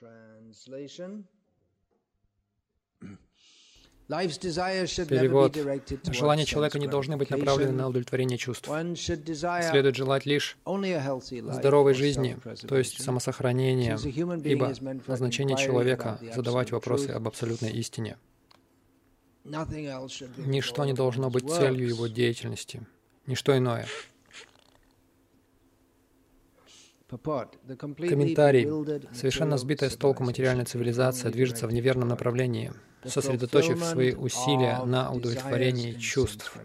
Translation. 0.00 1.24
Перевод. 4.06 5.56
Желания 6.12 6.44
человека 6.44 6.78
не 6.78 6.86
должны 6.86 7.16
быть 7.16 7.30
направлены 7.30 7.72
на 7.72 7.88
удовлетворение 7.88 8.36
чувств. 8.36 8.68
Следует 8.68 9.96
желать 9.96 10.26
лишь 10.26 10.58
здоровой 10.66 11.94
жизни, 11.94 12.36
то 12.68 12.76
есть 12.76 13.02
самосохранения, 13.02 13.96
ибо 13.96 14.74
назначение 15.06 15.56
человека— 15.56 16.18
задавать 16.34 16.70
вопросы 16.70 17.10
об 17.10 17.26
абсолютной 17.28 17.70
истине. 17.72 18.18
Ничто 19.44 20.84
не 20.84 20.92
должно 20.92 21.30
быть 21.30 21.48
целью 21.50 21.88
его 21.88 22.06
деятельности, 22.06 22.86
ничто 23.26 23.56
иное. 23.56 23.86
Комментарий. 27.08 28.66
Совершенно 29.12 29.58
сбитая 29.58 29.90
с 29.90 29.96
толку 29.96 30.24
материальная 30.24 30.64
цивилизация 30.64 31.30
движется 31.30 31.66
в 31.66 31.72
неверном 31.72 32.08
направлении, 32.08 32.72
сосредоточив 33.04 33.82
свои 33.84 34.14
усилия 34.14 34.82
на 34.84 35.12
удовлетворении 35.12 35.92
чувств. 35.92 36.56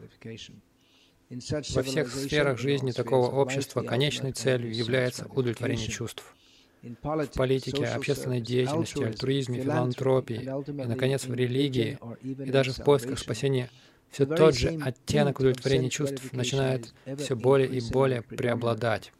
Во 1.30 1.84
всех 1.84 2.10
сферах 2.12 2.58
жизни 2.58 2.92
такого 2.92 3.30
общества 3.30 3.84
конечной 3.84 4.32
целью 4.32 4.74
является 4.74 5.26
удовлетворение 5.26 5.88
чувств. 5.88 6.36
В 6.82 7.28
политике, 7.36 7.86
общественной 7.86 8.40
деятельности, 8.40 9.04
альтруизме, 9.04 9.62
филантропии 9.62 10.42
и, 10.42 10.72
наконец, 10.72 11.26
в 11.26 11.34
религии 11.34 12.00
и 12.24 12.50
даже 12.50 12.72
в 12.72 12.82
поисках 12.84 13.20
спасения 13.20 13.70
все 14.10 14.26
тот 14.26 14.56
же 14.56 14.80
оттенок 14.82 15.40
удовлетворения 15.40 15.90
чувств 15.90 16.32
начинает 16.32 16.94
все 17.18 17.36
более 17.36 17.70
и 17.70 17.82
более 17.92 18.22
преобладать. 18.22 19.12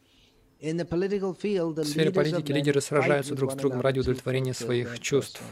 В 0.60 1.84
сфере 1.84 2.10
политики 2.10 2.52
лидеры 2.52 2.80
сражаются 2.82 3.34
друг 3.34 3.52
с 3.52 3.54
другом 3.54 3.80
ради 3.80 4.00
удовлетворения 4.00 4.52
своих 4.52 5.00
чувств. 5.00 5.42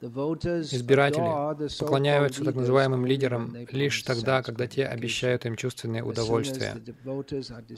Избиратели 0.00 1.78
поклоняются 1.78 2.44
так 2.44 2.56
называемым 2.56 3.06
лидерам 3.06 3.56
лишь 3.70 4.02
тогда, 4.02 4.42
когда 4.42 4.66
те 4.66 4.84
обещают 4.86 5.46
им 5.46 5.56
чувственное 5.56 6.02
удовольствие. 6.02 6.76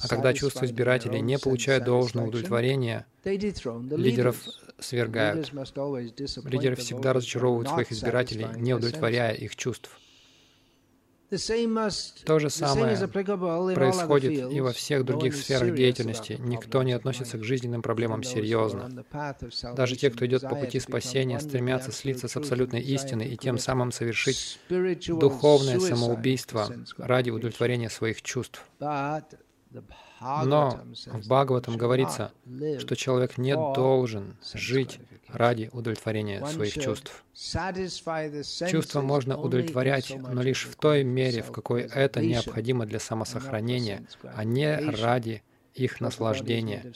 А 0.01 0.09
когда 0.09 0.33
чувства 0.33 0.65
избирателей 0.65 1.21
не 1.21 1.39
получают 1.39 1.85
должного 1.85 2.29
удовлетворения, 2.29 3.07
лидеров 3.25 4.43
свергают. 4.79 5.53
Лидеры 6.45 6.77
всегда 6.77 7.13
разочаровывают 7.13 7.69
своих 7.69 7.93
избирателей, 7.93 8.47
не 8.57 8.73
удовлетворяя 8.75 9.35
их 9.35 9.55
чувств. 9.55 9.91
То 12.25 12.39
же 12.39 12.51
самое 12.51 12.97
происходит 13.75 14.53
и 14.53 14.61
во 14.61 14.73
всех 14.73 15.05
других 15.05 15.35
сферах 15.35 15.75
деятельности. 15.75 16.37
Никто 16.39 16.83
не 16.83 16.93
относится 16.93 17.39
к 17.39 17.45
жизненным 17.45 17.83
проблемам 17.83 18.23
серьезно. 18.23 19.05
Даже 19.75 19.97
те, 19.97 20.11
кто 20.11 20.25
идет 20.27 20.43
по 20.43 20.55
пути 20.55 20.79
спасения, 20.81 21.41
стремятся 21.41 21.93
слиться 21.93 22.29
с 22.29 22.37
абсолютной 22.37 22.81
истиной 22.81 23.29
и 23.29 23.37
тем 23.37 23.59
самым 23.59 23.93
совершить 23.93 24.61
духовное 24.69 25.81
самоубийство 25.81 26.73
ради 26.99 27.31
удовлетворения 27.31 27.91
своих 27.91 28.23
чувств. 28.23 28.63
Но 30.45 30.81
в 31.07 31.29
Бхагаватам 31.29 31.77
говорится, 31.77 32.33
что 32.79 32.97
человек 32.97 33.37
не 33.37 33.55
должен 33.55 34.37
жить 34.55 35.01
ради 35.29 35.71
удовлетворения 35.73 36.45
своих 36.47 36.75
чувств. 36.75 37.25
Чувства 38.69 39.01
можно 39.01 39.39
удовлетворять, 39.39 40.15
но 40.17 40.43
лишь 40.43 40.65
в 40.65 40.77
той 40.77 41.05
мере, 41.05 41.43
в 41.43 41.53
какой 41.53 41.83
это 41.83 42.21
необходимо 42.21 42.87
для 42.87 43.01
самосохранения, 43.01 44.07
а 44.23 44.45
не 44.45 44.75
ради 44.77 45.43
их 45.75 46.01
наслаждения. 46.01 46.93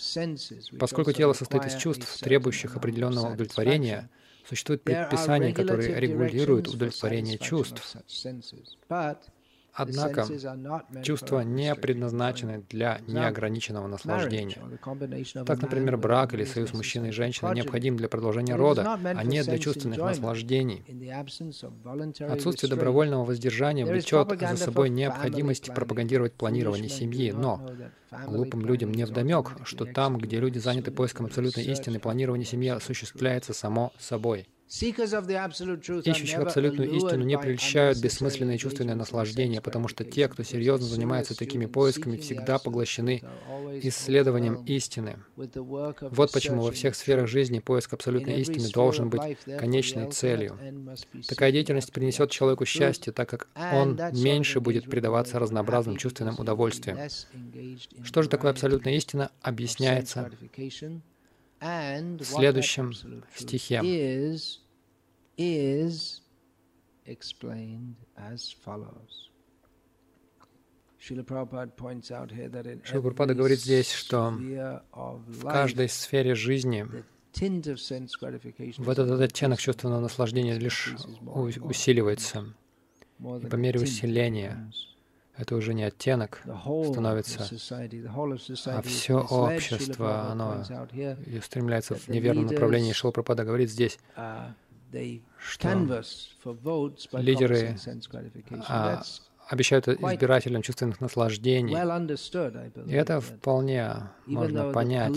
Поскольку 0.79 1.13
тело 1.13 1.33
состоит 1.33 1.67
из 1.67 1.77
чувств, 1.77 2.21
требующих 2.21 2.77
определенного 2.77 3.33
удовлетворения, 3.33 4.09
существуют 4.49 4.83
предписания, 4.83 5.53
которые 5.53 6.01
регулируют 6.01 6.69
удовлетворение 6.69 7.39
чувств. 7.39 7.97
Однако 9.73 10.27
чувства 11.03 11.41
не 11.41 11.75
предназначены 11.75 12.65
для 12.69 13.01
неограниченного 13.07 13.87
наслаждения. 13.87 14.59
Так, 15.47 15.63
например, 15.63 15.97
брак 15.97 16.35
или 16.35 16.45
союз 16.45 16.73
мужчины 16.73 17.09
и 17.09 17.13
женщины 17.13 17.55
необходим 17.55 17.97
для 17.97 18.09
продолжения 18.09 18.57
рода, 18.57 18.99
а 19.05 19.25
не 19.25 19.43
для 19.43 19.59
чувственных 19.59 19.99
наслаждений. 19.99 20.85
Отсутствие 22.29 22.71
добровольного 22.71 23.25
воздержания 23.25 23.85
влечет 23.87 24.33
за 24.41 24.57
собой 24.57 24.91
необходимость 24.91 25.73
пропагандировать 25.75 26.35
планирование 26.35 26.89
семьи, 26.89 27.33
но 27.33 27.67
глупым 28.27 28.65
людям 28.67 28.93
не 28.93 29.05
вдомек, 29.05 29.57
что 29.65 29.85
там, 29.87 30.19
где 30.19 30.41
люди 30.41 30.59
заняты 30.59 30.91
поиском 30.91 31.27
абсолютной 31.27 31.65
истины, 31.65 31.99
планирование 32.01 32.47
семьи 32.47 32.69
осуществляется 32.69 33.53
само 33.53 33.93
собой. 33.99 34.49
Ищущих 34.71 36.39
абсолютную 36.39 36.93
истину 36.93 37.25
не 37.25 37.37
прельщают 37.37 37.99
бессмысленные 37.99 38.57
чувственные 38.57 38.95
наслаждения, 38.95 39.61
потому 39.61 39.89
что 39.89 40.05
те, 40.05 40.29
кто 40.29 40.45
серьезно 40.45 40.87
занимается 40.87 41.37
такими 41.37 41.67
поисками, 41.67 42.17
всегда 42.17 42.61
поглощены 42.61 43.21
исследованием 43.83 44.63
истины. 44.67 45.19
Вот 45.37 46.31
почему 46.31 46.63
во 46.63 46.71
всех 46.71 46.95
сферах 46.95 47.27
жизни 47.27 47.59
поиск 47.59 47.93
абсолютной 47.95 48.41
истины 48.41 48.69
должен 48.71 49.11
быть 49.11 49.39
конечной 49.59 50.13
целью. 50.13 50.57
Такая 51.27 51.51
деятельность 51.51 51.93
принесет 51.93 52.31
человеку 52.31 52.65
счастье, 52.65 53.13
так 53.13 53.29
как 53.29 53.49
он 53.73 53.99
меньше 54.13 54.61
будет 54.61 54.89
предаваться 54.89 55.41
разнообразным 55.41 55.97
чувственным 55.97 56.37
удовольствиям. 56.39 56.97
Что 58.05 58.23
же 58.23 58.29
такое 58.29 58.53
абсолютная 58.53 58.95
истина, 58.95 59.33
объясняется 59.43 60.31
в 61.61 62.25
следующем 62.25 62.93
стихе. 63.35 63.81
Шилапрапада 72.85 73.35
говорит 73.35 73.61
здесь, 73.61 73.91
что 73.93 74.31
в 74.33 75.43
каждой 75.43 75.89
сфере 75.89 76.35
жизни 76.35 76.87
вот 78.79 78.99
этот 78.99 79.21
оттенок 79.21 79.61
чувственного 79.61 80.01
наслаждения 80.01 80.59
лишь 80.59 80.95
усиливается. 81.23 82.55
И 83.19 83.47
по 83.47 83.57
мере 83.57 83.81
усиления 83.81 84.71
это 85.41 85.57
уже 85.57 85.75
не 85.75 85.85
оттенок 85.85 86.43
становится, 86.91 87.49
а 88.67 88.83
все 88.83 89.19
общество, 89.21 90.31
оно 90.31 90.63
устремляется 91.39 91.95
в 91.95 92.09
неверном 92.09 92.47
направлении. 92.47 92.93
Шилпрапада 92.93 93.45
говорит 93.45 93.71
здесь, 93.71 93.99
что 95.39 95.69
лидеры 97.13 97.77
а, 98.69 99.03
обещают 99.49 99.89
избирателям 99.89 100.63
чувственных 100.63 101.01
наслаждений. 101.01 101.75
И 102.87 102.93
это 102.93 103.21
вполне 103.21 104.11
можно 104.27 104.73
понять 104.73 105.13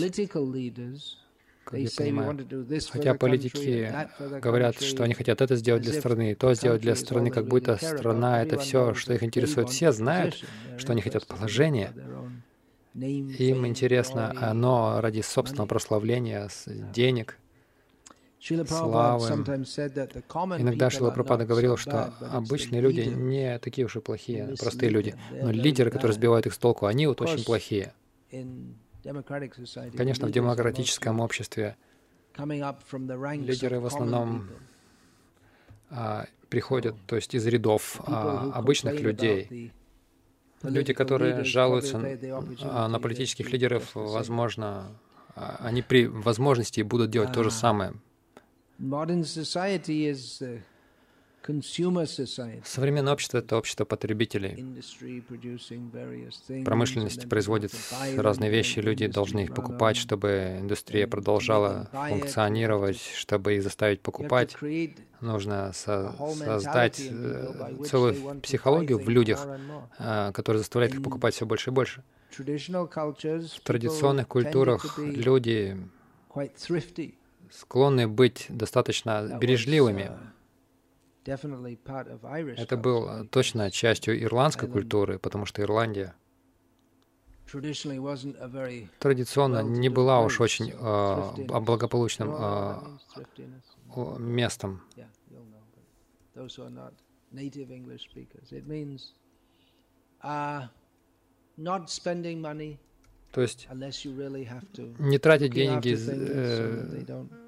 как 1.64 1.78
я 1.78 1.88
понимаю. 1.96 2.46
Хотя 2.90 3.14
политики 3.14 3.92
говорят, 4.40 4.80
что 4.80 5.04
они 5.04 5.14
хотят 5.14 5.40
это 5.40 5.56
сделать 5.56 5.82
для 5.82 5.92
страны, 5.92 6.34
то 6.34 6.54
сделать 6.54 6.82
для 6.82 6.94
страны, 6.94 7.30
как 7.30 7.46
будто 7.46 7.76
страна— 7.76 8.42
это 8.44 8.58
все, 8.58 8.94
что 8.94 9.12
их 9.14 9.22
интересует. 9.22 9.70
Все 9.70 9.92
знают, 9.92 10.42
что 10.78 10.92
они 10.92 11.02
хотят 11.02 11.26
положения. 11.26 11.92
Им 12.94 13.66
интересно 13.66 14.32
оно 14.40 15.00
ради 15.00 15.20
собственного 15.20 15.66
прославления, 15.66 16.48
денег, 16.92 17.38
славы. 18.68 19.26
Иногда 20.58 20.90
Шила 20.90 21.10
Пропада 21.10 21.44
говорил, 21.44 21.76
что 21.76 22.14
обычные 22.20 22.80
люди 22.80 23.00
не 23.00 23.58
такие 23.58 23.86
уж 23.86 23.96
и 23.96 24.00
плохие, 24.00 24.54
простые 24.60 24.90
люди. 24.90 25.16
Но 25.32 25.50
лидеры, 25.50 25.90
которые 25.90 26.14
сбивают 26.14 26.46
их 26.46 26.54
с 26.54 26.58
толку, 26.58 26.86
они 26.86 27.06
вот 27.06 27.20
очень 27.20 27.44
плохие. 27.44 27.92
Конечно, 29.96 30.26
в 30.26 30.30
демократическом 30.30 31.20
обществе 31.20 31.76
лидеры 32.36 33.80
в 33.80 33.86
основном 33.86 34.48
а, 35.90 36.26
приходят, 36.48 36.94
то 37.06 37.16
есть 37.16 37.34
из 37.34 37.46
рядов 37.46 38.00
а, 38.06 38.50
обычных 38.54 39.00
людей. 39.00 39.72
Люди, 40.62 40.92
которые 40.94 41.44
жалуются 41.44 42.00
а, 42.62 42.88
на 42.88 42.98
политических 42.98 43.52
лидеров, 43.52 43.90
возможно, 43.94 44.86
а, 45.36 45.56
они 45.60 45.82
при 45.82 46.06
возможности 46.06 46.80
будут 46.80 47.10
делать 47.10 47.32
то 47.32 47.42
же 47.42 47.50
самое. 47.50 47.92
Современное 52.64 53.12
общество— 53.12 53.38
это 53.38 53.56
общество 53.58 53.84
потребителей. 53.84 54.64
Промышленность 56.64 57.28
производит 57.28 57.72
разные 58.16 58.50
вещи, 58.50 58.78
люди 58.78 59.06
должны 59.06 59.40
их 59.44 59.54
покупать, 59.54 59.96
чтобы 59.96 60.56
индустрия 60.60 61.06
продолжала 61.06 61.90
функционировать, 61.92 63.00
чтобы 63.14 63.56
их 63.56 63.62
заставить 63.62 64.00
покупать. 64.00 64.56
Нужно 65.20 65.72
со 65.74 66.14
создать 66.34 67.00
э, 67.00 67.76
целую 67.86 68.40
психологию 68.40 68.98
в 68.98 69.08
людях, 69.08 69.46
э, 69.98 70.32
которая 70.32 70.58
заставляет 70.58 70.94
их 70.94 71.02
покупать 71.02 71.34
все 71.34 71.46
больше 71.46 71.70
и 71.70 71.72
больше. 71.72 72.02
В 72.36 73.60
традиционных 73.62 74.28
культурах 74.28 74.98
люди 74.98 75.76
склонны 77.50 78.08
быть 78.08 78.46
достаточно 78.48 79.38
бережливыми. 79.40 80.10
Это 81.26 82.76
был 82.76 83.26
точно 83.28 83.70
частью 83.70 84.22
ирландской 84.22 84.68
культуры, 84.68 85.18
потому 85.18 85.46
что 85.46 85.62
Ирландия 85.62 86.14
традиционно 88.98 89.62
не 89.62 89.88
была 89.88 90.20
уж 90.20 90.40
очень 90.40 90.72
э, 90.72 91.60
благополучным 91.60 92.34
э, 92.36 94.18
местом. 94.18 94.82
То 103.32 103.40
есть 103.40 103.68
не 104.98 105.18
тратить 105.18 105.52
деньги 105.52 105.96
э, 105.96 107.43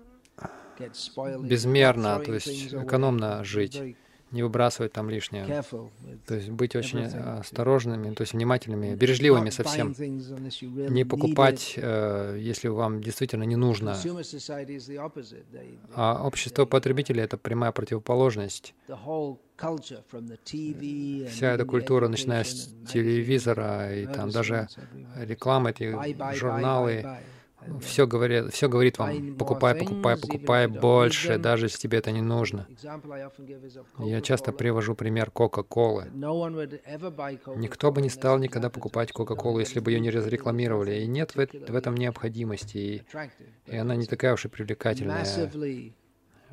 безмерно, 1.42 2.18
то 2.20 2.34
есть 2.34 2.74
экономно 2.74 3.44
жить 3.44 3.96
не 4.32 4.42
выбрасывать 4.42 4.92
там 4.92 5.08
лишнее. 5.08 5.62
То 6.26 6.34
есть 6.34 6.50
быть 6.50 6.74
очень 6.74 7.04
осторожными, 7.04 8.12
то 8.14 8.22
есть 8.22 8.32
внимательными, 8.32 8.94
бережливыми 8.94 9.50
совсем. 9.50 9.94
Не 9.98 11.04
покупать, 11.04 11.74
э, 11.76 12.36
если 12.38 12.68
вам 12.68 13.00
действительно 13.00 13.44
не 13.44 13.56
нужно. 13.56 13.96
А 15.94 16.26
общество 16.26 16.64
потребителей— 16.64 17.22
это 17.24 17.36
прямая 17.36 17.72
противоположность. 17.72 18.74
Вся 21.30 21.52
эта 21.52 21.64
культура, 21.64 22.08
начиная 22.08 22.44
с 22.44 22.74
телевизора 22.92 23.94
и 23.94 24.06
там 24.06 24.30
даже 24.30 24.68
рекламы, 25.16 25.70
эти 25.70 25.94
журналы, 26.34 27.06
все 27.80 28.06
говорит, 28.06 28.52
все 28.52 28.68
говорит 28.68 28.98
вам, 28.98 29.36
покупай, 29.36 29.74
покупай, 29.74 30.16
покупай 30.16 30.66
больше, 30.66 31.38
даже 31.38 31.66
если 31.66 31.78
тебе 31.78 31.98
это 31.98 32.12
не 32.12 32.22
нужно. 32.22 32.66
Я 33.98 34.20
часто 34.20 34.52
привожу 34.52 34.94
пример 34.94 35.30
Кока-Колы. 35.30 36.10
Никто 37.56 37.92
бы 37.92 38.02
не 38.02 38.10
стал 38.10 38.38
никогда 38.38 38.70
покупать 38.70 39.12
Кока-Колу, 39.12 39.60
если 39.60 39.80
бы 39.80 39.90
ее 39.90 40.00
не 40.00 40.10
разрекламировали. 40.10 41.02
И 41.02 41.06
нет 41.06 41.34
в, 41.34 41.38
в 41.38 41.74
этом 41.74 41.96
необходимости, 41.96 42.78
и, 42.78 43.02
и 43.66 43.76
она 43.76 43.96
не 43.96 44.06
такая 44.06 44.34
уж 44.34 44.44
и 44.44 44.48
привлекательная. 44.48 45.26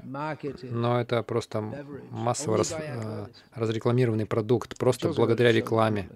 Но 0.04 1.00
это 1.00 1.24
просто 1.24 1.62
массово 2.10 2.58
раз, 2.58 2.76
э, 2.78 3.28
разрекламированный 3.54 4.26
продукт, 4.26 4.78
просто 4.78 5.14
благодаря 5.14 5.52
рекламе. 5.52 6.10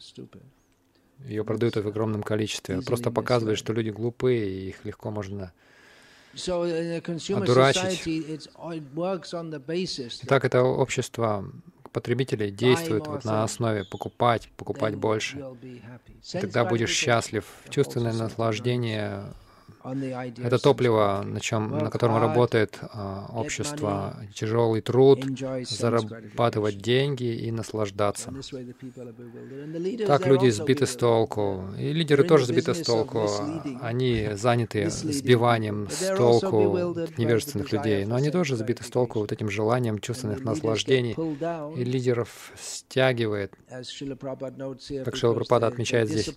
Ее 1.25 1.43
продают 1.43 1.75
в 1.75 1.87
огромном 1.87 2.23
количестве. 2.23 2.81
Просто 2.81 3.11
показывает, 3.11 3.57
что 3.57 3.73
люди 3.73 3.89
глупые, 3.89 4.49
и 4.49 4.69
их 4.69 4.85
легко 4.85 5.11
можно 5.11 5.51
одурачить. 7.35 8.07
Итак, 10.23 10.45
это 10.45 10.61
общество 10.63 11.51
потребителей 11.91 12.51
действует 12.51 13.07
вот 13.07 13.25
на 13.25 13.43
основе 13.43 13.83
покупать, 13.83 14.49
покупать 14.55 14.95
больше. 14.95 15.43
И 15.63 15.81
тогда 16.39 16.65
будешь 16.65 16.91
счастлив. 16.91 17.45
Чувственное 17.69 18.13
наслаждение 18.13 19.23
это 20.43 20.57
топливо, 20.59 21.23
на, 21.25 21.39
чем, 21.39 21.77
на 21.77 21.89
котором 21.89 22.17
работает 22.17 22.79
а, 22.81 23.29
общество, 23.33 24.15
тяжелый 24.33 24.81
труд, 24.81 25.25
зарабатывать 25.69 26.79
деньги 26.79 27.35
и 27.35 27.51
наслаждаться. 27.51 28.33
Так 30.05 30.27
люди 30.27 30.49
сбиты 30.49 30.85
с 30.85 30.95
толку. 30.95 31.63
И 31.77 31.93
лидеры 31.93 32.23
тоже 32.23 32.45
сбиты 32.45 32.73
с 32.73 32.81
толку. 32.81 33.29
Они 33.81 34.29
заняты 34.33 34.89
сбиванием 34.89 35.89
с 35.89 36.15
толку 36.15 36.95
невежественных 37.17 37.71
людей. 37.71 38.05
Но 38.05 38.15
они 38.15 38.29
тоже 38.29 38.55
сбиты 38.55 38.83
с 38.83 38.89
толку 38.89 39.19
вот 39.19 39.31
этим 39.31 39.49
желанием 39.49 39.99
чувственных 39.99 40.43
наслаждений. 40.43 41.15
И 41.75 41.83
лидеров 41.83 42.51
стягивает. 42.59 43.53
Как 43.67 45.15
Шила 45.15 45.33
Прабхупада 45.33 45.67
отмечает 45.67 46.09
здесь, 46.09 46.33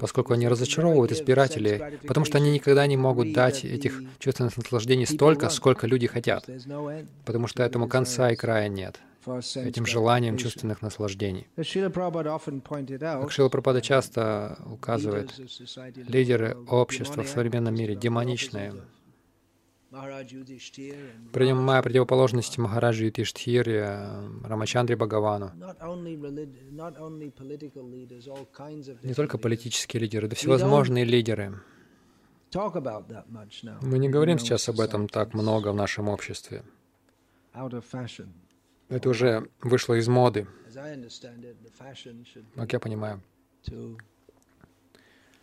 поскольку 0.00 0.32
они 0.32 0.48
разочаровывают 0.48 1.12
избирателей, 1.12 1.98
потому 2.06 2.26
что 2.26 2.38
они 2.38 2.50
никогда 2.50 2.77
никогда 2.78 2.86
не 2.86 2.96
могут 2.96 3.32
дать 3.32 3.64
этих 3.64 4.00
чувственных 4.18 4.56
наслаждений 4.56 5.06
столько, 5.06 5.48
сколько 5.48 5.86
люди 5.86 6.06
хотят, 6.06 6.48
потому 7.24 7.46
что 7.46 7.62
этому 7.62 7.88
конца 7.88 8.30
и 8.30 8.36
края 8.36 8.68
нет 8.68 9.00
этим 9.56 9.84
желанием 9.84 10.38
чувственных 10.38 10.80
наслаждений. 10.80 11.48
Как 11.56 11.66
Шила 11.66 11.88
Прабхупада 13.48 13.82
часто 13.82 14.56
указывает, 14.72 15.34
лидеры 15.96 16.56
общества 16.68 17.22
в 17.24 17.28
современном 17.28 17.74
мире 17.74 17.94
демоничные. 17.94 18.72
Принимая 21.32 21.82
противоположность 21.82 22.56
Махараджи 22.58 23.06
Ютиштхире, 23.06 23.98
Рамачандре 24.44 24.96
Бхагавану. 24.96 25.50
Не 29.02 29.14
только 29.14 29.36
политические 29.36 30.00
лидеры, 30.02 30.28
да 30.28 30.36
всевозможные 30.36 31.04
лидеры. 31.04 31.60
Мы 32.50 33.98
не 33.98 34.08
говорим 34.08 34.38
сейчас 34.38 34.68
об 34.68 34.80
этом 34.80 35.08
так 35.08 35.34
много 35.34 35.72
в 35.72 35.74
нашем 35.74 36.08
обществе. 36.08 36.62
Это 38.88 39.08
уже 39.10 39.48
вышло 39.60 39.94
из 39.94 40.08
моды. 40.08 40.46
Как 42.54 42.72
я 42.72 42.80
понимаю, 42.80 43.22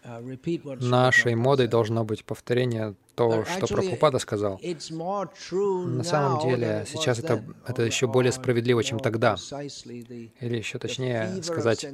uh, 0.06 0.84
нашей 0.84 1.36
модой 1.36 1.68
должно 1.68 2.04
быть 2.04 2.26
повторение 2.26 2.96
того, 3.16 3.46
что 3.46 3.68
Прабхупада 3.68 4.20
сказал. 4.20 4.60
На 4.62 6.04
самом 6.04 6.48
деле, 6.48 6.86
сейчас 6.88 7.20
это, 7.20 7.44
это 7.68 7.84
еще 7.84 8.08
более 8.08 8.32
справедливо, 8.32 8.84
чем 8.84 9.00
тогда. 9.00 9.36
Или 9.36 10.58
еще 10.58 10.80
точнее 10.80 11.42
сказать, 11.44 11.86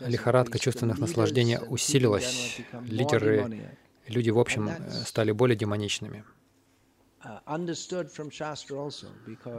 лихорадка 0.00 0.58
чувственных 0.58 0.98
наслаждений 0.98 1.58
усилилась. 1.68 2.58
Лидеры 2.82 3.76
люди, 4.06 4.30
в 4.30 4.38
общем, 4.38 4.68
э, 4.68 4.90
стали 5.04 5.32
более 5.32 5.56
демоничными. 5.56 6.24
Uh, 7.24 7.40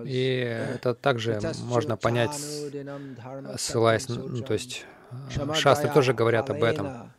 И 0.05 0.25
это 0.75 0.93
также 0.93 1.39
можно 1.63 1.97
понять, 1.97 2.33
ссылаясь, 3.57 4.07
ну, 4.07 4.41
то 4.43 4.53
есть 4.53 4.85
э, 5.35 5.53
шастры 5.55 5.89
тоже 5.91 6.13
говорят 6.13 6.49
об 6.51 6.63
этом. 6.63 7.11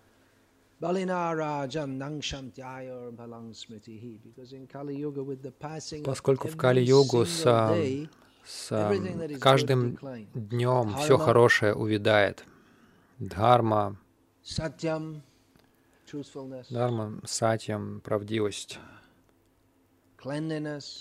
Поскольку 6.04 6.48
в 6.48 6.56
Кали-югу 6.56 7.24
с, 7.24 7.42
с 8.44 9.38
каждым 9.40 9.98
днем 10.34 10.94
все 10.96 11.16
хорошее 11.16 11.74
увядает. 11.74 12.44
Дхарма, 13.18 13.96
Дharma, 16.70 17.20
сатьям, 17.24 18.00
правдивость, 18.00 18.78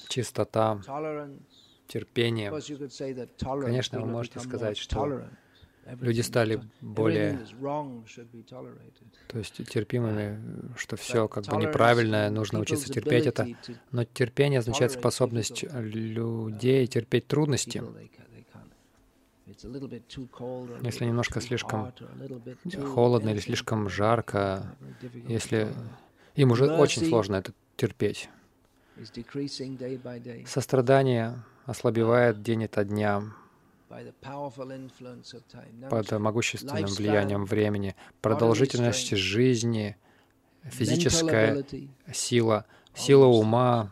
чистота, 0.10 0.82
терпение. 1.88 2.52
Конечно, 3.62 4.02
вы 4.02 4.08
можете 4.08 4.40
сказать, 4.40 4.78
что 4.78 5.28
люди 6.02 6.22
стали 6.22 6.62
более, 6.82 7.40
то 9.28 9.38
есть 9.38 9.68
терпимыми, 9.70 10.76
что 10.78 10.96
все 10.96 11.28
как 11.28 11.46
бы 11.46 11.58
неправильное, 11.58 12.30
нужно 12.30 12.60
учиться 12.60 12.92
терпеть 12.92 13.28
это. 13.28 13.48
Но 13.92 14.04
терпение 14.04 14.60
означает 14.60 14.92
способность 14.92 15.64
людей 15.64 16.88
терпеть 16.88 17.28
трудности. 17.28 17.84
Если 19.46 21.06
немножко 21.06 21.40
слишком 21.42 21.94
холодно 22.94 23.30
или 23.30 23.40
слишком 23.40 23.90
жарко, 23.90 24.76
если 25.28 25.74
им 26.36 26.52
уже 26.52 26.72
очень 26.72 27.06
сложно 27.06 27.36
это 27.36 27.54
терпеть. 27.78 28.30
Сострадание 30.46 31.44
ослабевает 31.66 32.42
день 32.42 32.66
ото 32.66 32.86
дня 32.86 33.24
под 35.90 36.12
могущественным 36.12 36.86
влиянием 36.86 37.46
времени, 37.46 37.96
продолжительность 38.22 39.10
жизни, 39.16 39.98
физическая 40.64 41.64
сила, 42.12 42.66
сила 42.96 43.26
ума, 43.26 43.92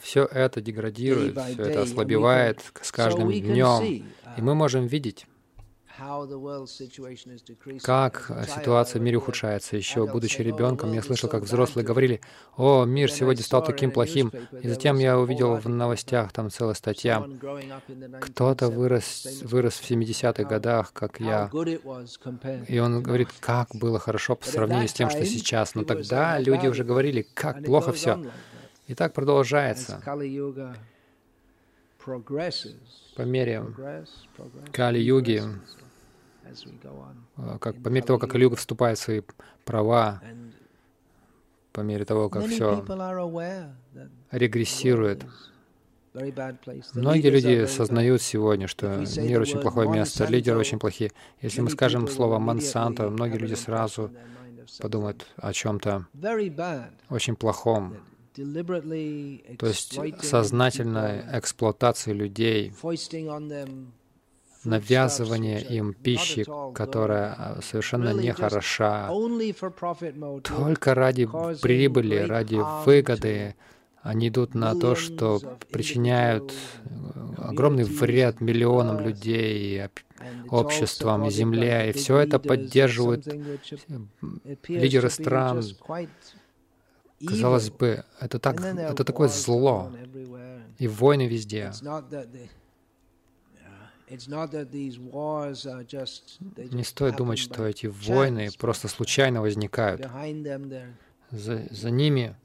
все 0.00 0.24
это 0.24 0.60
деградирует, 0.60 1.38
все 1.38 1.62
это 1.62 1.82
ослабевает 1.82 2.60
с 2.80 2.92
каждым 2.92 3.30
днем. 3.30 4.06
И 4.36 4.42
мы 4.42 4.54
можем 4.54 4.86
видеть, 4.86 5.26
как 7.82 8.30
ситуация 8.48 9.00
в 9.00 9.02
мире 9.02 9.18
ухудшается. 9.18 9.76
Еще 9.76 10.06
будучи 10.06 10.40
ребенком, 10.40 10.92
я 10.92 11.02
слышал, 11.02 11.28
как 11.28 11.42
взрослые 11.42 11.84
говорили, 11.84 12.20
«О, 12.56 12.84
мир 12.84 13.10
сегодня 13.10 13.42
стал 13.42 13.64
таким 13.64 13.90
плохим». 13.90 14.32
И 14.62 14.68
затем 14.68 14.98
я 14.98 15.18
увидел 15.18 15.56
в 15.56 15.68
новостях, 15.68 16.32
там 16.32 16.50
целая 16.50 16.74
статья, 16.74 17.26
кто-то 18.20 18.68
вырос, 18.68 19.42
вырос 19.42 19.74
в 19.74 19.90
70-х 19.90 20.44
годах, 20.44 20.92
как 20.92 21.20
я. 21.20 21.50
И 22.68 22.78
он 22.78 23.02
говорит, 23.02 23.28
как 23.40 23.68
было 23.74 23.98
хорошо 23.98 24.36
по 24.36 24.46
сравнению 24.46 24.88
с 24.88 24.92
тем, 24.92 25.10
что 25.10 25.24
сейчас. 25.24 25.74
Но 25.74 25.84
тогда 25.84 26.38
люди 26.38 26.66
уже 26.66 26.84
говорили, 26.84 27.26
как 27.34 27.64
плохо 27.64 27.92
все. 27.92 28.24
И 28.86 28.94
так 28.94 29.12
продолжается 29.12 30.02
по 33.16 33.22
мере 33.22 33.64
Кали-юги, 34.72 35.42
как, 37.60 37.82
по 37.82 37.88
мере 37.88 38.06
того, 38.06 38.18
как 38.18 38.30
Кали-юга 38.30 38.56
вступает 38.56 38.98
в 38.98 39.02
свои 39.02 39.22
права, 39.64 40.20
по 41.72 41.80
мере 41.80 42.04
того, 42.04 42.28
как 42.28 42.46
все 42.46 42.84
регрессирует. 44.30 45.24
Многие 46.14 47.30
люди 47.30 47.66
сознают 47.66 48.20
сегодня, 48.20 48.68
что 48.68 49.04
мир 49.16 49.40
очень 49.40 49.60
плохое 49.60 49.88
место, 49.88 50.26
лидеры 50.26 50.58
очень 50.58 50.78
плохие. 50.78 51.10
Если 51.40 51.60
мы 51.62 51.70
скажем 51.70 52.06
слово 52.06 52.38
«Монсанто», 52.38 53.08
многие 53.08 53.38
люди 53.38 53.54
сразу 53.54 54.10
подумают 54.78 55.26
о 55.36 55.52
чем-то 55.52 56.06
очень 57.08 57.34
плохом, 57.36 57.96
то 58.34 59.66
есть 59.66 59.98
сознательная 60.22 61.38
эксплуатация 61.38 62.14
людей, 62.14 62.72
навязывание 64.64 65.60
им 65.60 65.92
пищи, 65.94 66.44
которая 66.74 67.34
а, 67.36 67.60
совершенно 67.62 68.10
не 68.10 68.32
хороша, 68.32 69.10
только 70.42 70.94
ради 70.94 71.28
прибыли, 71.60 72.16
ради 72.16 72.60
выгоды, 72.84 73.54
они 74.02 74.28
идут 74.28 74.54
на 74.54 74.74
то, 74.74 74.96
что 74.96 75.40
причиняют 75.70 76.52
э, 76.52 76.88
огромный 77.38 77.84
вред 77.84 78.40
миллионам 78.40 78.98
людей, 78.98 79.84
обществам 80.50 81.26
и 81.26 81.30
земле, 81.30 81.90
и 81.90 81.92
все 81.92 82.18
это 82.18 82.40
поддерживают 82.40 83.26
лидеры 84.68 85.10
стран, 85.10 85.62
Казалось 87.24 87.70
бы, 87.70 88.04
это, 88.20 88.38
так, 88.38 88.60
это 88.60 89.04
такое 89.04 89.28
зло, 89.28 89.92
и 90.78 90.88
войны 90.88 91.28
везде. 91.28 91.70
Не 96.70 96.84
стоит 96.84 97.16
думать, 97.16 97.38
что 97.38 97.66
эти 97.66 97.86
войны 97.86 98.50
просто 98.58 98.88
случайно 98.88 99.40
возникают. 99.40 100.06
За, 101.30 101.62
за 101.70 101.90
ними 101.90 102.36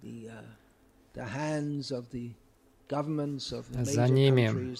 за 2.87 4.07
ними 4.07 4.75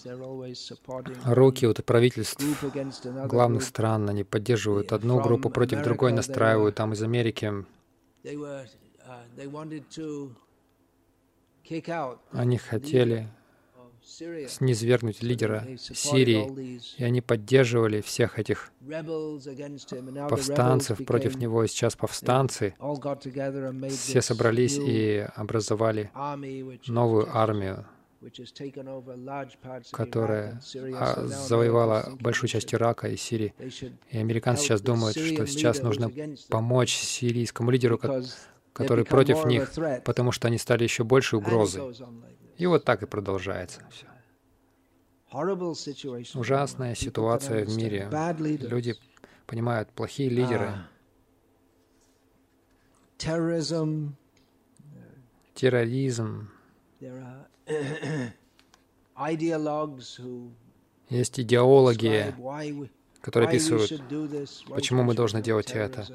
руки 1.25 1.67
у 1.67 1.73
правительств 1.73 2.43
главных 3.27 3.63
стран, 3.63 4.09
они 4.09 4.23
поддерживают 4.23 4.93
одну 4.93 5.19
группу 5.21 5.49
против 5.49 5.83
другой, 5.83 6.13
настраивают 6.13 6.75
там 6.75 6.93
из 6.93 7.03
Америки. 7.03 7.65
Они 12.31 12.57
хотели 12.57 13.27
снизвергнуть 14.07 15.21
лидера 15.21 15.67
Сирии, 15.77 16.79
и 16.97 17.03
они 17.03 17.21
поддерживали 17.21 18.01
всех 18.01 18.39
этих 18.39 18.71
повстанцев 20.29 21.05
против 21.05 21.35
него. 21.35 21.63
И 21.63 21.67
сейчас 21.67 21.95
повстанцы 21.95 22.75
все 23.89 24.21
собрались 24.21 24.77
и 24.77 25.27
образовали 25.35 26.11
новую 26.87 27.35
армию, 27.35 27.85
которая 29.91 30.61
а, 30.95 31.25
завоевала 31.25 32.17
большую 32.19 32.49
часть 32.49 32.73
Ирака 32.73 33.07
и 33.09 33.17
Сирии. 33.17 33.53
И 34.09 34.17
американцы 34.17 34.63
сейчас 34.63 34.81
думают, 34.81 35.17
что 35.17 35.45
сейчас 35.45 35.81
нужно 35.81 36.11
помочь 36.49 36.95
сирийскому 36.95 37.71
лидеру, 37.71 37.99
которые 38.73 39.05
против 39.05 39.45
них, 39.45 39.71
потому 40.03 40.31
что 40.31 40.47
они 40.47 40.57
стали 40.57 40.83
еще 40.83 41.03
большей 41.03 41.39
угрозой. 41.39 41.93
И 42.57 42.65
вот 42.65 42.83
так 42.83 43.03
и 43.03 43.05
продолжается 43.05 43.81
все. 43.91 44.07
Ужасная 46.35 46.95
ситуация 46.95 47.65
в 47.65 47.75
мире. 47.75 48.09
Люди 48.61 48.95
понимают, 49.45 49.89
плохие 49.91 50.29
лидеры, 50.29 50.73
терроризм, 55.53 56.49
есть 61.09 61.39
идеологи, 61.39 62.33
которые 63.21 63.49
описывают, 63.49 64.01
почему 64.69 65.03
мы 65.03 65.13
должны 65.13 65.41
делать 65.41 65.71
это, 65.71 66.07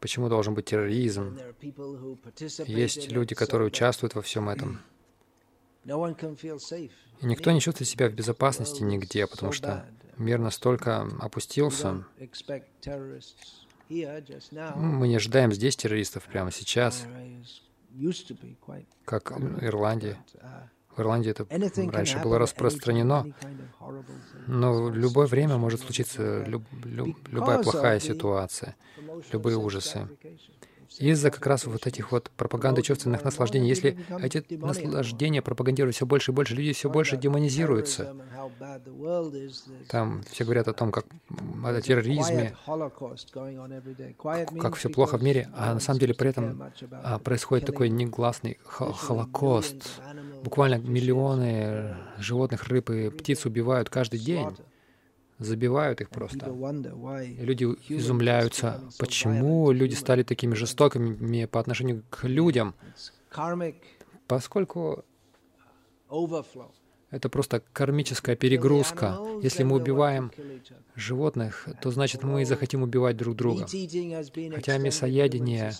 Почему 0.00 0.30
должен 0.30 0.54
быть 0.54 0.64
терроризм? 0.64 1.38
Есть 2.66 3.12
люди, 3.12 3.34
которые 3.34 3.68
участвуют 3.68 4.14
во 4.14 4.22
всем 4.22 4.48
этом. 4.48 4.80
И 5.84 7.26
никто 7.26 7.50
не 7.50 7.60
чувствует 7.60 7.88
себя 7.88 8.08
в 8.08 8.12
безопасности 8.12 8.82
нигде, 8.82 9.26
потому 9.26 9.52
что 9.52 9.86
мир 10.16 10.38
настолько 10.38 11.08
опустился. 11.20 12.04
Мы 13.88 15.08
не 15.08 15.16
ожидаем 15.16 15.52
здесь 15.52 15.76
террористов 15.76 16.24
прямо 16.24 16.50
сейчас, 16.52 17.06
как 19.04 19.32
в 19.32 19.64
Ирландии. 19.64 20.16
В 20.96 21.00
Ирландии 21.00 21.30
это 21.30 21.46
раньше 21.90 22.18
было 22.18 22.38
распространено, 22.38 23.26
но 24.46 24.84
в 24.84 24.94
любое 24.94 25.26
время 25.26 25.56
может 25.56 25.80
случиться 25.80 26.44
люб, 26.44 26.64
люб, 26.84 27.16
любая 27.28 27.62
плохая 27.62 28.00
ситуация, 28.00 28.76
любые 29.32 29.56
ужасы 29.56 30.08
из-за 30.98 31.30
как 31.30 31.46
раз 31.46 31.66
вот 31.66 31.86
этих 31.86 32.12
вот 32.12 32.30
пропаганды 32.36 32.82
чувственных 32.82 33.24
наслаждений. 33.24 33.68
Если 33.68 33.98
эти 34.20 34.54
наслаждения 34.54 35.42
пропагандируют 35.42 35.96
все 35.96 36.06
больше 36.06 36.32
и 36.32 36.34
больше, 36.34 36.54
люди 36.54 36.72
все 36.72 36.90
больше 36.90 37.16
демонизируются. 37.16 38.14
Там 39.88 40.22
все 40.30 40.44
говорят 40.44 40.68
о 40.68 40.72
том, 40.72 40.92
как 40.92 41.06
о 41.64 41.80
терроризме, 41.80 42.56
как 44.60 44.74
все 44.76 44.88
плохо 44.88 45.18
в 45.18 45.22
мире, 45.22 45.48
а 45.54 45.74
на 45.74 45.80
самом 45.80 46.00
деле 46.00 46.14
при 46.14 46.30
этом 46.30 46.62
а, 47.02 47.18
происходит 47.18 47.66
такой 47.66 47.88
негласный 47.88 48.58
холокост. 48.64 50.00
Буквально 50.42 50.76
миллионы 50.76 51.96
животных, 52.18 52.64
рыб 52.68 52.90
и 52.90 53.10
птиц 53.10 53.44
убивают 53.46 53.90
каждый 53.90 54.20
день 54.20 54.48
забивают 55.40 56.00
их 56.00 56.10
просто. 56.10 56.46
И 57.24 57.44
люди 57.44 57.64
изумляются, 57.88 58.80
почему 58.98 59.72
люди 59.72 59.94
стали 59.94 60.22
такими 60.22 60.54
жестокими 60.54 61.46
по 61.46 61.58
отношению 61.58 62.04
к 62.10 62.24
людям, 62.24 62.74
поскольку 64.28 65.04
это 67.10 67.28
просто 67.28 67.62
кармическая 67.72 68.36
перегрузка. 68.36 69.18
Если 69.42 69.64
мы 69.64 69.76
убиваем 69.76 70.30
животных, 70.94 71.68
то 71.82 71.90
значит 71.90 72.22
мы 72.22 72.44
захотим 72.44 72.82
убивать 72.82 73.16
друг 73.16 73.34
друга. 73.34 73.66
Хотя 74.54 74.78
мясоедение, 74.78 75.72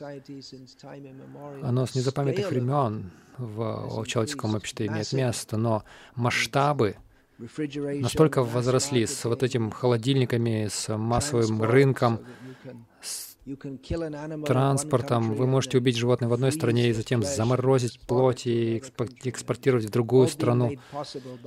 оно 1.62 1.86
с 1.86 1.94
незапамятных 1.94 2.50
времен 2.50 3.12
в 3.38 4.04
человеческом 4.06 4.54
обществе 4.56 4.86
имеет 4.86 5.12
место, 5.12 5.56
но 5.56 5.84
масштабы 6.16 6.96
настолько 8.00 8.42
возросли 8.42 9.06
с 9.06 9.24
вот 9.24 9.42
этим 9.42 9.70
холодильниками, 9.70 10.68
с 10.70 10.94
массовым 10.96 11.62
рынком, 11.62 12.20
с 13.00 13.30
транспортом. 14.46 15.34
Вы 15.34 15.46
можете 15.46 15.78
убить 15.78 15.96
животное 15.96 16.28
в 16.28 16.32
одной 16.32 16.52
стране 16.52 16.90
и 16.90 16.92
затем 16.92 17.22
заморозить 17.22 18.00
плоть 18.00 18.46
и 18.46 18.78
экспортировать 19.24 19.86
в 19.86 19.90
другую 19.90 20.28
страну. 20.28 20.72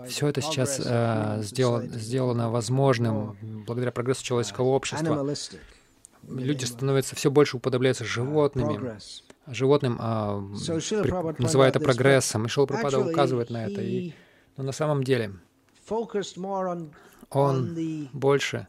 Все 0.08 0.28
это 0.28 0.42
сейчас 0.42 0.82
э, 0.84 1.40
сделано, 1.42 1.88
сделано 1.88 2.50
возможным 2.50 3.38
благодаря 3.66 3.92
прогрессу 3.92 4.24
человеческого 4.24 4.70
общества. 4.70 5.34
Люди 6.28 6.66
становятся 6.66 7.16
все 7.16 7.30
больше 7.30 7.58
уподобляются 7.58 8.06
животными, 8.06 8.98
животным 9.48 9.98
а, 10.00 10.42
при, 10.42 11.42
называют 11.42 11.76
это 11.76 11.84
прогрессом. 11.84 12.46
И 12.46 12.48
Шил 12.48 12.66
Пропада 12.66 13.00
указывает 13.00 13.50
на 13.50 13.66
это. 13.66 13.82
И, 13.82 14.14
но 14.56 14.64
на 14.64 14.72
самом 14.72 15.04
деле 15.04 15.34
он 17.30 18.10
больше 18.13 18.68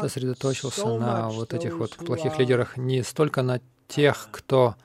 сосредоточился 0.00 0.86
на 0.98 1.28
вот 1.30 1.54
этих 1.54 1.76
вот 1.78 1.96
плохих 1.96 2.38
лидерах, 2.38 2.76
не 2.76 3.02
столько 3.02 3.42
на 3.42 3.60
тех, 3.88 4.28
кто 4.30 4.76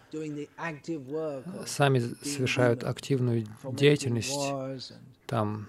сами 1.65 2.00
совершают 2.24 2.84
активную 2.84 3.46
деятельность, 3.72 4.51
там, 5.27 5.68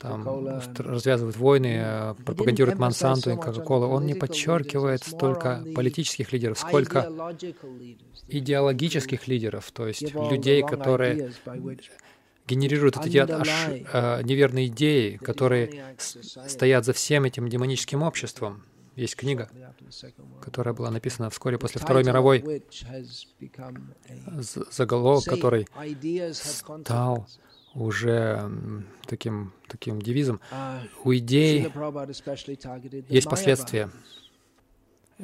там 0.00 0.48
развязывают 0.78 1.36
войны, 1.36 1.80
э, 1.84 2.14
пропагандируют 2.24 2.78
Монсанту 2.78 3.30
и 3.30 3.36
Кока-Колу. 3.36 3.86
Он 3.86 4.06
не 4.06 4.14
подчеркивает 4.14 5.02
столько 5.04 5.64
политических 5.74 6.32
лидеров, 6.32 6.58
сколько 6.58 7.34
идеологических 8.28 9.28
лидеров, 9.28 9.70
то 9.72 9.86
есть 9.86 10.14
людей, 10.14 10.62
которые 10.62 11.32
генерируют 12.46 12.96
эти 13.04 13.18
аж, 13.18 13.48
э, 13.48 14.22
неверные 14.22 14.66
идеи, 14.66 15.16
которые 15.16 15.96
стоят 15.98 16.84
за 16.84 16.92
всем 16.92 17.24
этим 17.24 17.48
демоническим 17.48 18.02
обществом. 18.02 18.64
Есть 18.96 19.16
книга, 19.16 19.48
которая 20.42 20.74
была 20.74 20.90
написана 20.90 21.30
вскоре 21.30 21.58
после 21.58 21.80
Второй 21.80 22.04
мировой, 22.04 22.62
заголовок 24.70 25.24
который 25.24 25.66
стал 26.34 27.26
уже 27.74 28.50
таким, 29.06 29.52
таким 29.68 30.00
девизом. 30.00 30.40
У 31.04 31.14
идей 31.14 31.72
есть 33.08 33.28
последствия. 33.28 33.90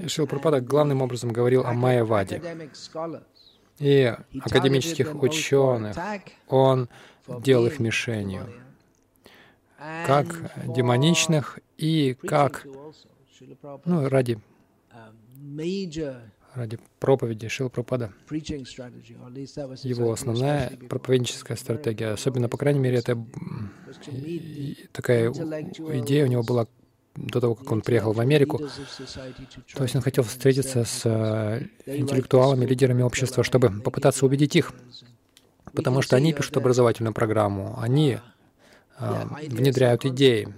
Шил 0.07 0.26
Пропада 0.26 0.61
главным 0.61 1.02
образом 1.02 1.33
говорил 1.33 1.64
о 1.64 1.73
Майяваде 1.73 2.43
и 3.78 4.14
академических 4.40 5.14
ученых. 5.23 5.97
Он 6.49 6.88
делал 7.40 7.67
их 7.67 7.78
мишенью, 7.78 8.49
как 10.07 10.52
демоничных 10.67 11.59
и 11.76 12.14
как 12.14 12.67
ну, 13.85 14.09
ради, 14.09 14.40
ради 16.55 16.78
проповеди 16.99 17.49
Шил 17.49 17.71
Пропада. 17.71 18.12
Его 19.83 20.12
основная 20.12 20.73
проповедническая 20.88 21.57
стратегия, 21.57 22.09
особенно, 22.09 22.49
по 22.49 22.57
крайней 22.57 22.81
мере, 22.81 22.99
это 22.99 23.19
такая 24.93 25.31
идея 25.31 26.25
у 26.25 26.28
него 26.28 26.43
была 26.43 26.67
до 27.14 27.40
того, 27.40 27.55
как 27.55 27.71
он 27.73 27.81
приехал 27.83 28.12
в 28.12 28.21
Америку. 28.21 28.59
То 28.59 29.83
есть 29.83 29.97
он 29.97 30.02
хотел 30.02 30.25
встретиться 30.25 30.85
с 30.85 31.02
э, 31.05 31.67
интеллектуалами, 31.87 32.64
лидерами 32.64 33.02
общества, 33.02 33.43
чтобы 33.43 33.71
попытаться 33.81 34.25
убедить 34.25 34.55
их. 34.57 34.73
Потому 35.73 36.00
что 36.02 36.17
они 36.17 36.33
пишут 36.33 36.57
образовательную 36.57 37.12
программу, 37.12 37.78
они 37.78 38.19
э, 38.99 39.25
внедряют 39.49 40.05
идеи. 40.05 40.55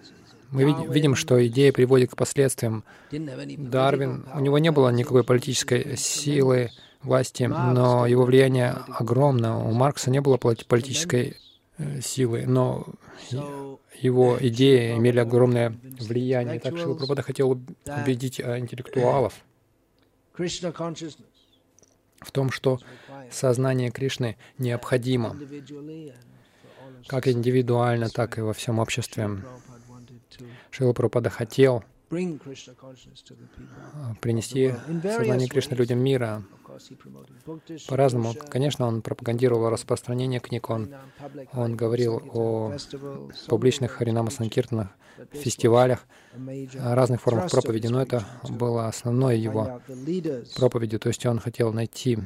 Мы 0.50 0.64
видим, 0.88 1.14
что 1.14 1.46
идея 1.46 1.72
приводит 1.72 2.10
к 2.10 2.16
последствиям. 2.16 2.84
Дарвин, 3.10 4.26
у 4.34 4.40
него 4.40 4.58
не 4.58 4.70
было 4.70 4.90
никакой 4.90 5.24
политической 5.24 5.96
силы, 5.96 6.70
власти, 7.02 7.44
но 7.44 8.06
его 8.06 8.24
влияние 8.24 8.70
огромно. 8.88 9.58
У 9.64 9.72
Маркса 9.72 10.10
не 10.10 10.20
было 10.20 10.36
политической 10.36 11.36
э, 11.78 12.00
силы, 12.00 12.44
но 12.46 12.86
его 14.00 14.36
идеи 14.40 14.96
имели 14.96 15.18
огромное 15.18 15.76
влияние. 15.82 16.60
Так 16.60 16.76
что 16.76 16.86
Прабхупада 16.86 17.22
хотел 17.22 17.50
убедить 17.50 18.40
э, 18.40 18.58
интеллектуалов 18.58 19.34
в 22.20 22.32
том, 22.32 22.50
что 22.50 22.78
сознание 23.30 23.90
Кришны 23.90 24.36
необходимо 24.58 25.36
как 27.06 27.28
индивидуально, 27.28 28.08
так 28.08 28.38
и 28.38 28.40
во 28.42 28.52
всем 28.52 28.78
обществе. 28.78 29.30
Шила 30.70 30.92
Прабхупада 30.92 31.30
хотел 31.30 31.84
принести 34.20 34.74
сознание 35.02 35.48
Кришны 35.48 35.74
людям 35.74 36.00
мира, 36.00 36.42
по-разному. 37.88 38.34
Конечно, 38.48 38.86
он 38.86 39.02
пропагандировал 39.02 39.70
распространение 39.70 40.40
книг, 40.40 40.70
он, 40.70 40.92
он 41.52 41.76
говорил 41.76 42.20
о 42.32 42.76
публичных 43.48 43.92
Харинама 43.92 44.30
Санкиртанах, 44.30 44.88
фестивалях, 45.32 46.04
разных 46.74 47.20
формах 47.20 47.50
проповеди, 47.50 47.86
но 47.88 48.02
это 48.02 48.24
было 48.48 48.88
основной 48.88 49.38
его 49.38 49.80
проповедью, 50.56 50.98
то 50.98 51.08
есть 51.08 51.24
он 51.26 51.38
хотел 51.38 51.72
найти 51.72 52.18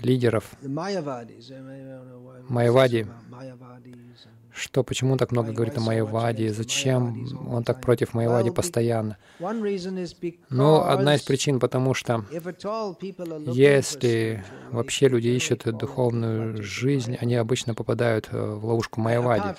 лидеров 0.00 0.52
Майявади, 2.48 3.06
что, 4.56 4.82
почему 4.82 5.16
так 5.16 5.32
много 5.32 5.52
говорит 5.52 5.76
о 5.76 5.80
Майяваде, 5.80 6.52
зачем 6.52 7.26
он 7.48 7.62
так 7.62 7.80
против 7.82 8.14
Майявади 8.14 8.50
постоянно. 8.50 9.18
Ну, 10.48 10.80
одна 10.80 11.14
из 11.14 11.22
причин, 11.22 11.60
потому 11.60 11.92
что 11.94 12.24
если 13.52 14.44
вообще 14.70 15.08
люди 15.08 15.28
ищут 15.28 15.64
духовную 15.76 16.62
жизнь, 16.62 17.16
они 17.20 17.34
обычно 17.34 17.74
попадают 17.74 18.28
э, 18.32 18.54
в 18.54 18.64
ловушку 18.64 19.00
Майявади, 19.00 19.54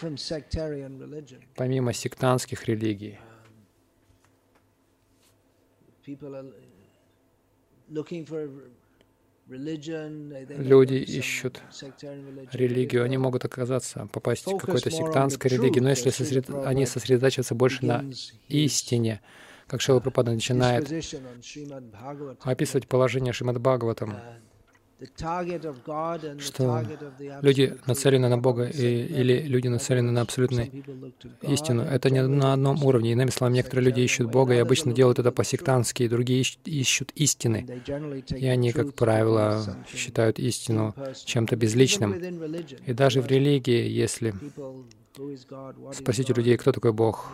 помимо 1.55 1.93
сектантских 1.93 2.65
религий. 2.65 3.19
Люди 9.49 10.95
ищут 10.95 11.61
религию, 12.51 13.03
они 13.03 13.17
могут 13.17 13.45
оказаться, 13.45 14.09
попасть 14.11 14.45
в 14.45 14.57
какой-то 14.57 14.91
сектантской 14.91 15.49
религии, 15.51 15.79
но 15.79 15.89
если 15.89 16.09
сосред... 16.09 16.49
они 16.49 16.85
сосредотачиваются 16.85 17.55
больше 17.55 17.85
на 17.85 18.03
истине, 18.49 19.21
как 19.67 19.79
Шила 19.79 19.99
Прабхупада 19.99 20.31
начинает 20.31 20.91
описывать 22.41 22.87
положение 22.87 23.31
Шримад 23.31 23.59
Бхагаватам, 23.61 24.17
что 26.39 26.83
люди 27.41 27.77
нацелены 27.85 28.29
на 28.29 28.37
Бога 28.37 28.65
и, 28.65 29.05
или 29.05 29.41
люди 29.41 29.67
нацелены 29.67 30.11
на 30.11 30.21
абсолютную 30.21 30.71
истину. 31.43 31.83
Это 31.83 32.09
не 32.09 32.23
на 32.23 32.53
одном 32.53 32.83
уровне. 32.83 33.11
Иными 33.11 33.29
словами, 33.29 33.57
некоторые 33.57 33.85
люди 33.85 34.01
ищут 34.01 34.31
Бога 34.31 34.55
и 34.55 34.57
обычно 34.57 34.93
делают 34.93 35.19
это 35.19 35.31
по-сектантски, 35.31 36.03
и 36.03 36.07
другие 36.07 36.43
ищут 36.65 37.11
истины. 37.11 37.81
И 38.35 38.47
они, 38.47 38.71
как 38.71 38.95
правило, 38.95 39.63
считают 39.93 40.39
истину 40.39 40.95
чем-то 41.25 41.55
безличным. 41.55 42.13
И 42.85 42.93
даже 42.93 43.21
в 43.21 43.27
религии, 43.27 43.87
если 43.87 44.33
спросить 45.93 46.29
у 46.31 46.33
людей, 46.33 46.57
кто 46.57 46.71
такой 46.71 46.93
Бог, 46.93 47.31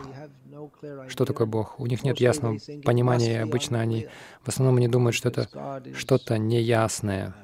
что 1.08 1.24
такое 1.24 1.46
Бог, 1.46 1.80
у 1.80 1.86
них 1.86 2.02
нет 2.02 2.20
ясного 2.20 2.58
понимания, 2.84 3.34
и 3.34 3.42
обычно 3.42 3.80
они 3.80 4.06
в 4.42 4.48
основном 4.48 4.76
они 4.76 4.88
думают, 4.88 5.14
что 5.14 5.28
это 5.28 5.82
что-то 5.94 6.38
неясное 6.38 7.34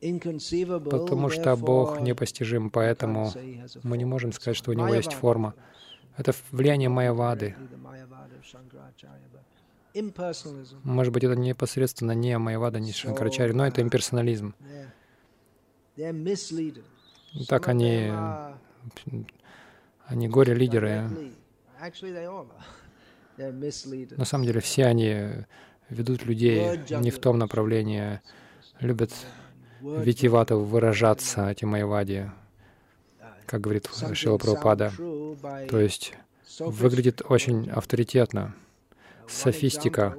потому 0.00 1.28
что 1.30 1.56
Бог 1.56 2.00
непостижим, 2.00 2.70
поэтому 2.70 3.32
мы 3.82 3.98
не 3.98 4.04
можем 4.04 4.32
сказать, 4.32 4.56
что 4.56 4.70
у 4.70 4.74
Него 4.74 4.94
есть 4.94 5.12
форма. 5.12 5.54
Это 6.16 6.34
влияние 6.50 6.88
Майявады. 6.88 7.56
Может 10.84 11.12
быть, 11.12 11.24
это 11.24 11.34
непосредственно 11.34 12.12
не 12.12 12.38
Майявада, 12.38 12.78
не 12.78 12.92
Шанкарачари, 12.92 13.52
но 13.52 13.66
это 13.66 13.82
имперсонализм. 13.82 14.54
Так 17.48 17.68
они, 17.68 18.12
они 20.06 20.28
горе-лидеры. 20.28 21.10
На 24.16 24.24
самом 24.24 24.44
деле 24.44 24.60
все 24.60 24.84
они 24.86 25.46
ведут 25.88 26.24
людей 26.24 26.78
не 26.90 27.10
в 27.10 27.18
том 27.18 27.38
направлении, 27.38 28.20
любят 28.80 29.12
витивато 29.80 30.56
выражаться 30.56 31.50
эти 31.50 31.64
майвади, 31.64 32.30
как 33.46 33.60
говорит 33.60 33.88
Шила 34.14 34.38
Прабхупада. 34.38 34.92
То 35.68 35.78
есть 35.78 36.14
выглядит 36.58 37.22
очень 37.28 37.70
авторитетно. 37.70 38.54
Софистика. 39.28 40.16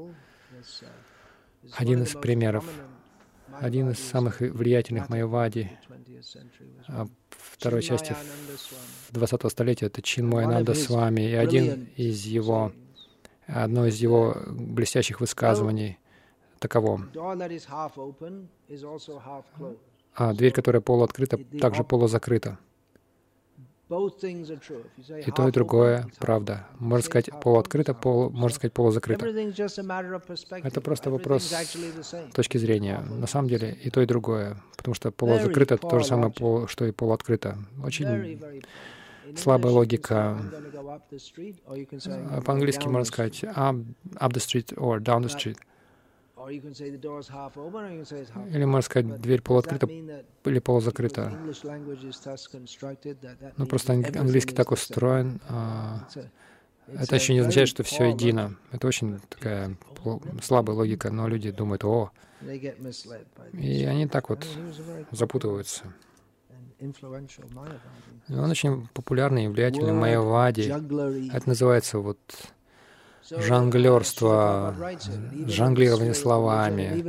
Один 1.74 2.04
из 2.04 2.14
примеров. 2.14 2.66
Один 3.60 3.92
из 3.92 4.00
самых 4.00 4.40
влиятельных 4.40 5.10
майвади 5.10 5.72
а 6.88 7.08
второй 7.30 7.82
части 7.82 8.16
20-го 9.12 9.50
столетия— 9.50 9.86
это 9.88 10.02
Чин 10.02 10.30
с 10.74 10.90
вами. 10.90 11.22
И 11.22 11.34
один 11.34 11.90
из 11.96 12.26
его, 12.26 12.72
одно 13.48 13.88
из 13.88 13.98
его 13.98 14.36
блестящих 14.50 15.20
высказываний 15.20 15.98
таково. 16.62 17.02
А 20.14 20.34
дверь, 20.34 20.54
которая 20.54 20.82
полуоткрыта, 20.82 21.38
также 21.60 21.84
полузакрыта. 21.84 22.58
И 25.28 25.32
то, 25.36 25.48
и 25.50 25.52
другое 25.52 26.08
правда. 26.20 26.66
Можно 26.80 27.06
сказать 27.06 27.30
полуоткрыто, 27.42 27.94
полу, 27.94 28.30
можно 28.30 28.56
сказать 28.56 28.74
полузакрыто. 28.74 29.26
Это 30.64 30.82
просто 30.82 31.10
вопрос 31.10 31.54
точки 32.34 32.58
зрения. 32.58 33.00
На 33.00 33.28
самом 33.28 33.50
деле 33.50 33.78
и 33.84 33.90
то, 33.90 34.02
и 34.02 34.06
другое. 34.06 34.56
Потому 34.78 34.96
что 34.96 35.12
полузакрыто— 35.12 35.74
это 35.76 35.88
то 35.88 36.00
же 36.00 36.06
самое, 36.06 36.32
что 36.68 36.86
и 36.86 36.92
полуоткрыто. 36.92 37.58
Очень 37.84 38.40
слабая 39.36 39.74
логика. 39.74 40.40
По-английски 42.46 42.88
можно 42.88 43.06
сказать 43.06 43.44
up, 43.44 43.86
up 44.16 44.32
the 44.32 44.40
street 44.40 44.74
or 44.78 45.00
down 45.00 45.22
the 45.24 45.30
street. 45.30 45.58
Или 48.50 48.66
можно 48.66 48.82
сказать, 48.82 49.22
дверь 49.22 49.42
полуоткрыта 49.42 49.88
или 49.88 50.60
полузакрыта. 50.60 51.32
Ну, 53.58 53.66
просто 53.66 53.94
английский 53.94 54.56
так 54.56 54.72
устроен. 54.72 55.40
А 55.50 56.08
это 56.88 57.16
еще 57.16 57.34
не 57.34 57.40
означает, 57.40 57.70
что 57.70 57.84
все 57.84 58.06
едино. 58.06 58.56
Это 58.72 58.88
очень 58.88 59.20
такая 59.30 59.76
слабая 60.42 60.76
логика, 60.76 61.12
но 61.12 61.28
люди 61.28 61.52
думают, 61.52 61.84
о, 61.84 62.12
и 63.54 63.86
они 63.86 64.08
так 64.08 64.30
вот 64.30 64.48
запутываются. 65.12 65.94
И 66.80 68.34
он 68.34 68.50
очень 68.50 68.88
популярный 68.94 69.46
и 69.46 69.48
влиятельный 69.48 69.92
в 69.92 69.96
Майяваде. 69.96 70.72
Это 71.34 71.48
называется 71.48 72.00
вот 72.00 72.18
жонглерство, 73.30 74.76
жонглирование 75.48 76.14
словами. 76.14 77.04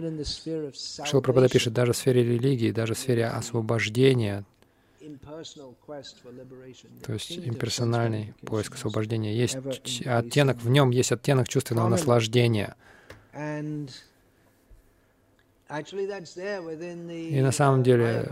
Шила 1.05 1.21
Прабхада 1.21 1.49
пишет, 1.49 1.73
даже 1.73 1.93
в 1.93 1.97
сфере 1.97 2.23
религии, 2.23 2.71
даже 2.71 2.95
в 2.95 2.99
сфере 2.99 3.27
освобождения, 3.27 4.45
то 7.05 7.13
есть 7.13 7.39
имперсональный 7.39 8.35
поиск 8.47 8.75
освобождения, 8.75 9.35
есть 9.35 9.57
оттенок, 10.07 10.59
в 10.63 10.69
нем 10.69 10.91
есть 10.91 11.13
оттенок 11.13 11.49
чувственного 11.49 11.89
наслаждения. 11.89 12.77
И 15.73 17.41
на 17.41 17.53
самом 17.53 17.83
деле 17.83 18.29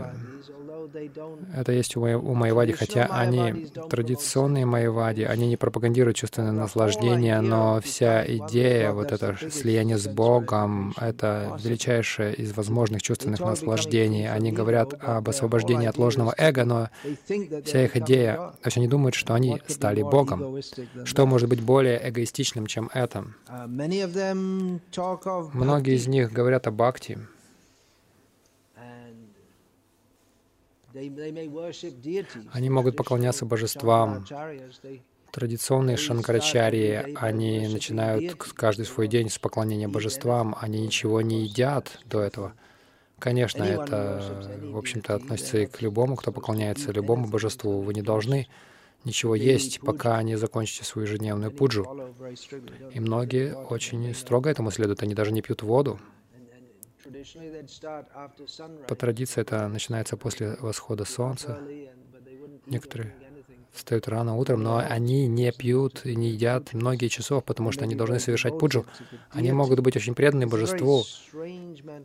это 1.55 1.71
есть 1.71 1.95
у, 1.95 2.01
у 2.01 2.33
Майвади, 2.33 2.73
хотя 2.73 3.05
они 3.05 3.67
традиционные 3.89 4.65
Майвади, 4.65 5.23
они 5.23 5.47
не 5.47 5.57
пропагандируют 5.57 6.17
чувственное 6.17 6.51
наслаждение, 6.51 7.41
но 7.41 7.79
вся 7.81 8.25
идея, 8.25 8.91
вот 8.91 9.11
это 9.11 9.37
слияние 9.49 9.97
с 9.97 10.07
Богом, 10.07 10.93
это 10.97 11.57
величайшее 11.63 12.33
из 12.35 12.53
возможных 12.55 13.01
чувственных 13.01 13.39
наслаждений. 13.39 14.29
Они 14.29 14.51
говорят 14.51 14.93
об 15.01 15.29
освобождении 15.29 15.87
от 15.87 15.97
ложного 15.97 16.33
эго, 16.37 16.65
но 16.65 16.89
вся 17.65 17.85
их 17.85 17.97
идея, 17.97 18.35
то 18.35 18.65
есть 18.65 18.77
они 18.77 18.87
думают, 18.87 19.15
что 19.15 19.33
они 19.33 19.61
стали 19.67 20.01
Богом. 20.01 20.61
Что 21.05 21.25
может 21.25 21.49
быть 21.49 21.61
более 21.61 21.99
эгоистичным, 22.09 22.67
чем 22.67 22.89
это? 22.93 23.25
Многие 25.53 25.95
из 25.95 26.07
них 26.07 26.31
говорят 26.31 26.67
о 26.67 26.71
бхакти, 26.71 27.19
Они 32.51 32.69
могут 32.69 32.95
поклоняться 32.95 33.45
божествам. 33.45 34.25
Традиционные 35.31 35.95
шанкарачарии, 35.95 37.15
они 37.15 37.67
начинают 37.67 38.35
каждый 38.35 38.85
свой 38.85 39.07
день 39.07 39.29
с 39.29 39.39
поклонения 39.39 39.87
божествам, 39.87 40.55
они 40.59 40.81
ничего 40.81 41.21
не 41.21 41.43
едят 41.43 41.99
до 42.05 42.19
этого. 42.21 42.53
Конечно, 43.17 43.63
это, 43.63 44.59
в 44.61 44.77
общем-то, 44.77 45.15
относится 45.15 45.59
и 45.59 45.67
к 45.67 45.81
любому, 45.81 46.15
кто 46.15 46.31
поклоняется 46.31 46.91
любому 46.91 47.27
божеству. 47.27 47.81
Вы 47.81 47.93
не 47.93 48.01
должны 48.01 48.47
ничего 49.03 49.35
есть, 49.35 49.79
пока 49.79 50.21
не 50.23 50.35
закончите 50.37 50.83
свою 50.83 51.07
ежедневную 51.07 51.51
пуджу. 51.51 51.85
И 52.93 52.99
многие 52.99 53.55
очень 53.55 54.13
строго 54.15 54.49
этому 54.49 54.71
следуют, 54.71 55.03
они 55.03 55.13
даже 55.13 55.31
не 55.31 55.41
пьют 55.41 55.61
воду. 55.61 55.99
По 58.87 58.95
традиции 58.95 59.41
это 59.41 59.67
начинается 59.67 60.17
после 60.17 60.55
восхода 60.59 61.05
солнца. 61.05 61.59
Некоторые 62.65 63.15
встают 63.73 64.07
рано 64.07 64.35
утром, 64.35 64.63
но 64.63 64.77
они 64.77 65.27
не 65.27 65.51
пьют 65.51 66.05
и 66.05 66.15
не 66.15 66.29
едят 66.29 66.73
многие 66.73 67.07
часов, 67.07 67.43
потому 67.43 67.71
что 67.71 67.83
они 67.85 67.95
должны 67.95 68.19
совершать 68.19 68.57
пуджу. 68.59 68.85
Они 69.31 69.51
могут 69.51 69.79
быть 69.79 69.95
очень 69.95 70.13
преданы 70.13 70.47
божеству. 70.47 71.03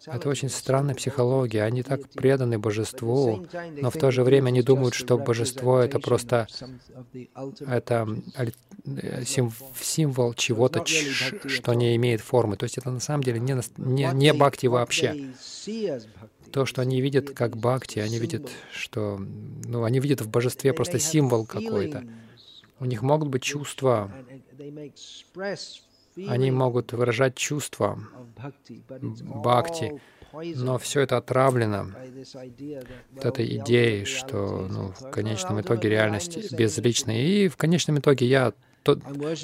Это 0.07 0.29
очень 0.29 0.49
странная 0.49 0.95
психология. 0.95 1.63
Они 1.63 1.83
так 1.83 2.09
преданы 2.11 2.59
божеству, 2.59 3.47
но 3.81 3.91
в 3.91 3.95
то 3.95 4.11
же 4.11 4.23
время 4.23 4.49
они 4.49 4.63
думают, 4.63 4.95
что 4.95 5.19
божество— 5.19 5.81
это 5.81 5.99
просто 5.99 6.47
это 7.67 8.09
символ 9.25 10.35
чего-то, 10.35 10.85
что 10.87 11.75
не 11.75 11.97
имеет 11.97 12.21
формы. 12.21 12.57
То 12.57 12.65
есть 12.65 12.79
это 12.79 12.91
на 12.91 13.01
самом 13.01 13.23
деле 13.23 13.41
не, 13.41 13.57
не, 13.79 14.11
не 14.15 14.33
бхакти 14.33 14.67
вообще 14.67 15.33
то, 16.57 16.65
что 16.65 16.81
они 16.81 17.03
видят 17.03 17.33
как 17.33 17.55
бхакти, 17.55 17.99
они 17.99 18.19
видят, 18.19 18.51
что, 18.73 19.21
ну, 19.67 19.85
они 19.85 20.01
видят 20.01 20.23
в 20.23 20.31
божестве 20.31 20.73
просто 20.73 20.99
символ 20.99 21.45
какой-то. 21.45 22.03
У 22.81 22.87
них 22.87 23.03
могут 23.03 23.29
быть 23.29 23.43
чувства, 23.43 24.11
они 26.17 26.51
могут 26.51 26.95
выражать 26.95 27.35
чувства 27.35 27.99
бхакти, 29.21 30.01
но 30.33 30.79
все 30.79 31.01
это 31.03 31.19
отравлено 31.19 31.93
вот 33.13 33.25
этой 33.27 33.59
идеей, 33.59 34.07
что 34.07 34.67
ну, 34.67 34.95
в 34.99 35.11
конечном 35.11 35.61
итоге 35.61 35.91
реальность 35.91 36.55
безличная. 36.55 37.21
И 37.21 37.49
в 37.49 37.59
конечном 37.59 37.99
итоге 37.99 38.25
я 38.25 38.55
тот, 38.83 39.01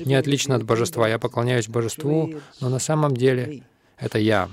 не 0.06 0.14
отлично 0.14 0.54
от 0.54 0.64
божества. 0.64 1.06
Я 1.06 1.18
поклоняюсь 1.18 1.68
божеству, 1.68 2.32
но 2.62 2.70
на 2.70 2.78
самом 2.78 3.14
деле 3.14 3.64
это 3.98 4.18
я. 4.18 4.48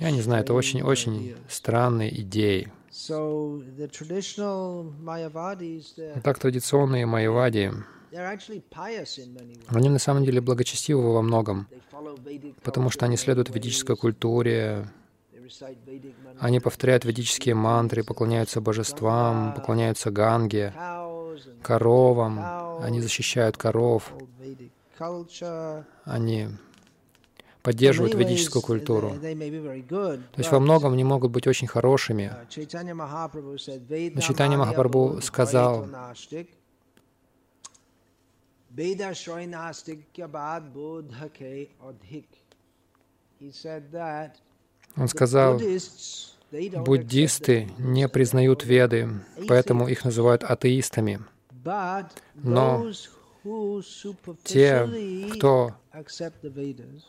Я 0.00 0.10
не 0.10 0.20
знаю, 0.22 0.42
это 0.42 0.54
очень-очень 0.54 1.36
странные 1.48 2.20
идеи. 2.22 2.72
Итак, 6.16 6.38
традиционные 6.38 7.06
майявади, 7.06 7.72
они 9.68 9.88
на 9.88 9.98
самом 9.98 10.24
деле 10.24 10.40
благочестивы 10.40 11.12
во 11.12 11.22
многом, 11.22 11.68
потому 12.62 12.90
что 12.90 13.04
они 13.06 13.16
следуют 13.16 13.50
ведической 13.50 13.96
культуре, 13.96 14.88
они 16.38 16.60
повторяют 16.60 17.04
ведические 17.04 17.54
мантры, 17.54 18.02
поклоняются 18.02 18.60
божествам, 18.60 19.54
поклоняются 19.54 20.10
Ганге, 20.10 20.74
коровам, 21.62 22.40
они 22.82 23.00
защищают 23.00 23.56
коров, 23.56 24.12
они 26.04 26.48
поддерживают 27.62 28.14
ведическую 28.14 28.62
культуру. 28.62 29.14
То 29.20 30.38
есть 30.38 30.50
во 30.50 30.60
многом 30.60 30.92
они 30.92 31.04
могут 31.04 31.30
быть 31.30 31.46
очень 31.46 31.66
хорошими. 31.66 32.32
Но 32.34 34.20
Читание 34.20 34.58
Махапрабху 34.58 35.20
сказал, 35.20 35.86
он 44.96 45.08
сказал, 45.08 45.60
буддисты 46.84 47.70
не 47.78 48.08
признают 48.08 48.64
веды, 48.64 49.08
поэтому 49.48 49.88
их 49.88 50.04
называют 50.04 50.44
атеистами. 50.44 51.20
Но 52.34 52.86
те, 54.44 54.88
кто 55.32 55.74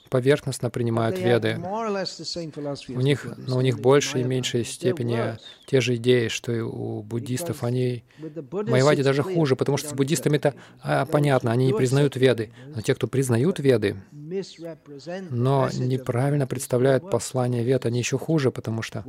поверхностно 0.10 0.70
принимают 0.70 1.18
веды. 1.20 1.58
У 2.90 3.02
них, 3.02 3.28
но 3.38 3.58
у 3.58 3.62
них 3.62 3.80
больше 3.80 4.22
и 4.22 4.24
меньшей 4.24 4.66
степени 4.66 5.38
те 5.68 5.82
же 5.82 5.96
идеи, 5.96 6.28
что 6.28 6.52
и 6.52 6.60
у 6.60 7.02
буддистов. 7.02 7.64
Они, 7.64 8.04
Майвади 8.52 9.04
даже 9.04 9.24
хуже, 9.24 9.56
потому 9.56 9.78
что 9.78 9.90
с 9.90 9.94
буддистами 9.94 10.38
это 10.38 10.56
а, 10.82 11.06
понятно, 11.06 11.52
они 11.52 11.68
не 11.68 11.74
признают 11.74 12.16
веды. 12.16 12.52
Но 12.76 12.82
те, 12.82 12.96
кто 12.96 13.08
признают 13.08 13.60
веды, 13.60 13.98
но 15.30 15.70
неправильно 15.74 16.48
представляют 16.48 17.10
послание 17.10 17.64
вед, 17.64 17.86
они 17.86 18.00
еще 18.00 18.18
хуже, 18.18 18.52
потому 18.52 18.82
что 18.82 19.04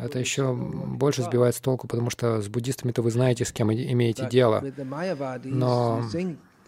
это 0.00 0.18
еще 0.18 0.54
больше 0.54 1.22
сбивает 1.22 1.54
с 1.54 1.60
толку, 1.60 1.88
потому 1.88 2.10
что 2.10 2.40
с 2.40 2.48
буддистами-то 2.48 3.02
вы 3.02 3.10
знаете, 3.10 3.44
с 3.44 3.52
кем 3.52 3.72
имеете 3.72 4.28
дело. 4.28 4.64
Но 5.44 6.04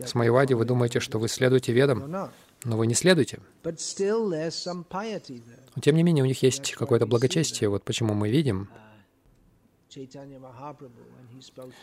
с 0.04 0.14
Майвади 0.14 0.54
вы 0.54 0.64
думаете, 0.64 1.00
что 1.00 1.18
вы 1.18 1.28
следуете 1.28 1.72
ведам, 1.72 2.30
но 2.64 2.76
вы 2.76 2.86
не 2.86 2.94
следуете. 2.94 3.40
Но 3.62 3.72
тем 5.80 5.96
не 5.96 6.02
менее, 6.02 6.24
у 6.24 6.26
них 6.26 6.42
есть 6.42 6.72
какое-то 6.72 7.06
благочестие. 7.06 7.68
Вот 7.68 7.84
почему 7.84 8.14
мы 8.14 8.28
видим, 8.30 8.68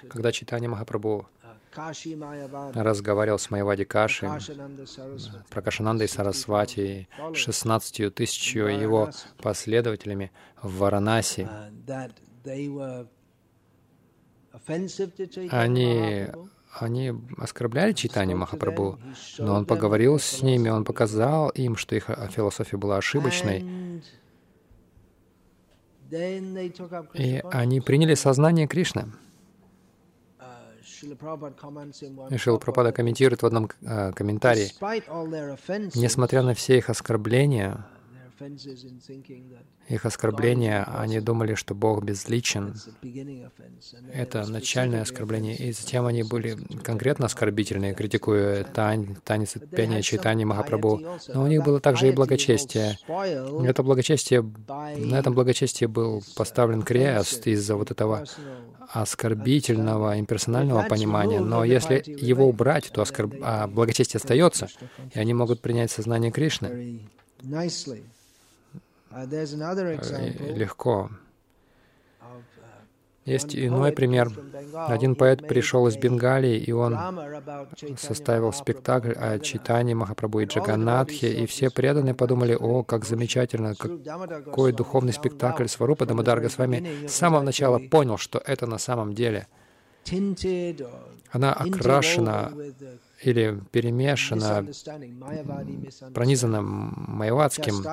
когда 0.10 0.32
Читание 0.32 0.70
Махапрабху 0.70 1.28
разговаривал 2.74 3.40
с 3.40 3.50
Майвади 3.50 3.84
Каши, 3.84 4.26
и 4.26 6.08
Сарасвати, 6.08 7.08
16 7.34 8.14
тысячью 8.14 8.68
его 8.68 9.10
последователями 9.42 10.32
в 10.62 10.78
Варанаси, 10.78 11.50
они 15.52 16.28
они 16.80 17.14
оскорбляли 17.38 17.94
читание 17.94 18.36
Махапрабху, 18.36 19.00
но 19.38 19.56
он 19.56 19.66
поговорил 19.66 20.20
с 20.20 20.42
ними, 20.42 20.70
он 20.70 20.84
показал 20.84 21.50
им, 21.50 21.76
что 21.78 21.96
их 21.96 22.10
философия 22.32 22.78
была 22.78 22.98
ошибочной. 22.98 24.02
И 27.14 27.44
они 27.52 27.82
приняли 27.82 28.14
сознание 28.14 28.68
Кришны. 28.68 29.12
И 32.30 32.38
Шила 32.38 32.58
Прабхупада 32.58 32.92
комментирует 32.92 33.42
в 33.42 33.46
одном 33.46 33.70
э, 33.82 34.12
комментарии, 34.14 34.72
несмотря 35.96 36.42
на 36.42 36.54
все 36.54 36.78
их 36.78 36.90
оскорбления, 36.90 37.86
их 39.88 40.06
оскорбления, 40.06 40.84
они 40.84 41.20
думали, 41.20 41.56
что 41.56 41.76
Бог 41.76 42.04
безличен. 42.04 42.76
Это 44.12 44.46
начальное 44.48 45.02
оскорбление. 45.02 45.56
И 45.56 45.72
затем 45.72 46.06
они 46.06 46.24
были 46.24 46.56
конкретно 46.84 47.28
оскорбительные, 47.28 47.94
критикуя 47.94 48.64
тань, 48.64 49.16
танец 49.24 49.56
пения 49.72 50.02
Чайтани 50.02 50.44
Махапрабху. 50.44 51.02
Но 51.34 51.44
у 51.44 51.48
них 51.48 51.64
было 51.64 51.80
также 51.80 52.10
и 52.10 52.12
благочестие. 52.12 52.98
Это 53.08 53.84
благочестие, 53.84 54.42
на 54.42 55.16
этом 55.20 55.34
благочестии 55.34 55.86
был 55.86 56.24
поставлен 56.36 56.82
крест 56.82 57.48
из-за 57.48 57.76
вот 57.76 57.92
этого 57.92 58.26
оскорбительного, 58.92 60.20
имперсонального 60.20 60.84
понимания. 60.84 61.40
Но 61.40 61.64
если 61.64 62.04
его 62.06 62.48
убрать, 62.48 62.92
то 62.92 63.02
оскорб... 63.02 63.36
а 63.42 63.68
благочестие 63.68 64.20
остается, 64.20 64.68
и 65.14 65.20
они 65.20 65.34
могут 65.34 65.62
принять 65.62 65.92
сознание 65.92 66.32
Кришны. 66.32 67.02
Uh, 69.16 70.54
легко. 70.54 71.10
Uh, 72.20 72.42
Есть 73.24 73.56
иной 73.56 73.94
пример. 73.94 74.30
Один 74.74 75.16
поэт 75.16 75.48
пришел 75.48 75.88
из 75.88 75.96
Бенгалии, 75.96 76.58
и 76.58 76.74
он 76.74 76.98
составил 77.98 78.52
спектакль 78.52 79.14
о 79.14 79.40
читании 79.40 79.94
Махапрабху 79.94 80.42
и 80.42 80.46
Джаганатхе, 80.46 81.32
и 81.32 81.46
все 81.46 81.70
преданные 81.70 82.14
подумали, 82.14 82.58
о, 82.60 82.84
как 82.84 83.06
замечательно, 83.06 83.74
какой 83.76 84.74
духовный 84.74 85.14
спектакль 85.14 85.68
Сварупа 85.68 86.06
Дамадарга 86.06 86.50
с 86.50 86.58
вами 86.58 87.08
с 87.08 87.14
самого 87.14 87.42
начала 87.42 87.80
понял, 87.80 88.18
что 88.18 88.40
это 88.46 88.68
на 88.68 88.78
самом 88.78 89.14
деле. 89.14 89.48
Она 91.32 91.54
окрашена 91.54 92.52
или 93.22 93.60
перемешано, 93.72 94.66
пронизано 96.14 96.62
майвадским 96.62 97.84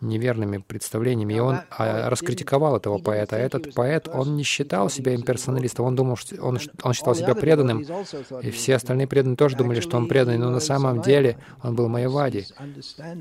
неверными 0.00 0.58
представлениями. 0.58 1.34
И 1.34 1.38
он 1.38 1.60
а, 1.70 2.10
раскритиковал 2.10 2.76
этого 2.76 2.98
поэта. 2.98 3.36
А 3.36 3.38
этот 3.38 3.72
поэт, 3.74 4.08
он 4.12 4.36
не 4.36 4.42
считал 4.42 4.90
себя 4.90 5.14
имперсоналистом, 5.14 5.86
он 5.86 5.96
думал, 5.96 6.16
что 6.16 6.42
он, 6.42 6.58
он 6.82 6.92
считал 6.92 7.14
себя 7.14 7.34
преданным. 7.34 7.86
И 8.42 8.50
все 8.50 8.76
остальные 8.76 9.06
преданные 9.06 9.36
тоже 9.36 9.56
думали, 9.56 9.80
что 9.80 9.96
он 9.96 10.08
преданный, 10.08 10.38
но 10.38 10.50
на 10.50 10.60
самом 10.60 11.02
деле 11.02 11.38
он 11.62 11.74
был 11.76 11.88
майвади, 11.88 12.46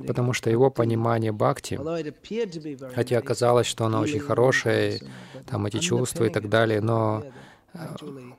потому 0.08 0.34
что 0.34 0.50
его 0.50 0.70
понимание 0.72 1.32
бхакти, 1.32 1.80
хотя 2.96 3.18
оказалось, 3.18 3.68
что 3.68 3.86
оно 3.86 4.00
очень 4.00 4.20
хорошее, 4.20 5.02
там 5.46 5.66
эти 5.66 5.78
чувства 5.78 6.26
и 6.26 6.30
так 6.30 6.50
далее, 6.50 6.82
но 6.82 7.24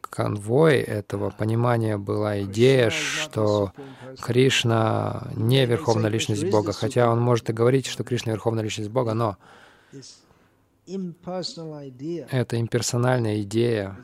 конвой 0.00 0.78
этого 0.78 1.30
понимания 1.30 1.96
была 1.96 2.42
идея, 2.42 2.90
что 2.90 3.72
Кришна 4.20 5.28
не 5.34 5.66
Верховная 5.66 6.10
Личность 6.10 6.50
Бога, 6.50 6.72
хотя 6.72 7.10
он 7.10 7.20
может 7.20 7.50
и 7.50 7.52
говорить, 7.52 7.86
что 7.86 8.04
Кришна 8.04 8.32
Верховная 8.32 8.64
Личность 8.64 8.90
Бога, 8.90 9.14
но 9.14 9.36
это 10.86 12.60
имперсональная 12.60 13.42
идея, 13.42 13.96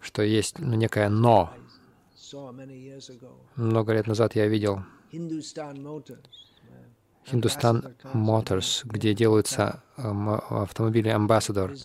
что 0.00 0.22
есть 0.22 0.58
ну, 0.58 0.74
некое 0.74 1.08
«но». 1.08 1.52
Много 3.56 3.92
лет 3.92 4.06
назад 4.06 4.36
я 4.36 4.46
видел 4.46 4.82
Hindustan 7.26 7.94
Motors, 8.14 8.82
где 8.84 9.14
делаются 9.14 9.82
автомобили 9.96 11.10
Ambassador. 11.10 11.76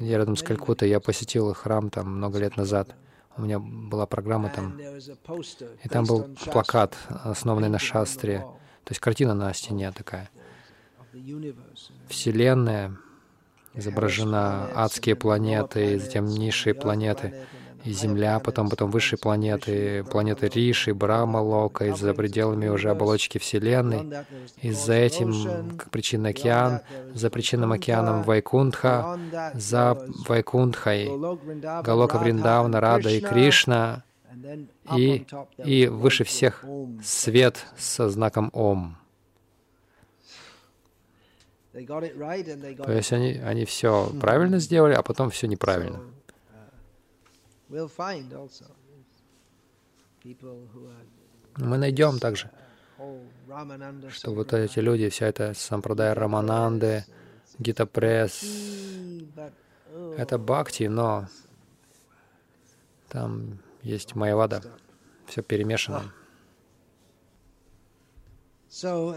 Я 0.00 0.18
рядом 0.18 0.36
с 0.36 0.42
Калькуттой, 0.42 0.88
я 0.88 1.00
посетил 1.00 1.52
храм 1.54 1.90
там 1.90 2.16
много 2.16 2.38
лет 2.38 2.56
назад. 2.56 2.94
У 3.36 3.42
меня 3.42 3.58
была 3.58 4.06
программа 4.06 4.48
там. 4.48 4.78
И 4.78 5.88
там 5.88 6.04
был 6.04 6.24
плакат, 6.52 6.96
основанный 7.08 7.68
на 7.68 7.78
шастре. 7.78 8.38
То 8.84 8.92
есть 8.92 9.00
картина 9.00 9.34
на 9.34 9.52
стене 9.52 9.92
такая. 9.92 10.30
Вселенная 12.08 12.96
изображена, 13.74 14.70
адские 14.74 15.16
планеты, 15.16 15.98
затем 15.98 16.26
низшие 16.26 16.74
планеты 16.74 17.46
и 17.86 17.92
Земля, 17.92 18.40
потом, 18.40 18.68
потом 18.68 18.90
высшие 18.90 19.18
планеты, 19.18 20.02
планеты 20.04 20.48
Риши, 20.48 20.92
Брахма, 20.92 21.38
Лока, 21.38 21.86
и 21.86 21.92
за 21.92 22.14
пределами 22.14 22.66
уже 22.68 22.90
оболочки 22.90 23.38
Вселенной. 23.38 24.24
И 24.60 24.72
за 24.72 24.94
этим, 24.94 25.76
как 25.76 25.90
причинный 25.90 26.30
океан, 26.30 26.80
за 27.14 27.30
причинным 27.30 27.72
океаном 27.72 28.22
Вайкунтха, 28.24 29.18
за 29.54 29.96
Вайкунтхой, 30.28 31.10
Галока 31.82 32.18
Вриндавна, 32.18 32.80
Рада 32.80 33.10
и 33.10 33.20
Кришна, 33.20 34.02
и, 34.96 35.24
и 35.64 35.86
выше 35.86 36.24
всех 36.24 36.64
свет 37.04 37.66
со 37.78 38.10
знаком 38.10 38.50
Ом. 38.52 38.96
То 41.72 42.92
есть 42.92 43.12
они, 43.12 43.32
они 43.34 43.64
все 43.64 44.10
правильно 44.20 44.58
сделали, 44.58 44.94
а 44.94 45.02
потом 45.02 45.30
все 45.30 45.46
неправильно. 45.46 46.00
Мы 51.56 51.78
найдем 51.78 52.18
также, 52.18 52.50
что 54.10 54.34
вот 54.34 54.52
эти 54.52 54.78
люди, 54.78 55.08
вся 55.08 55.26
эта 55.26 55.54
сампрадая 55.54 56.14
Рамананды, 56.14 57.04
Гита 57.58 57.86
Пресс, 57.86 58.42
oh, 59.92 60.14
это 60.16 60.38
бхакти, 60.38 60.84
но 60.84 61.28
там 63.08 63.58
есть 63.82 64.14
майвада, 64.14 64.62
все 65.26 65.42
перемешано. 65.42 66.12
Uh, 68.68 69.14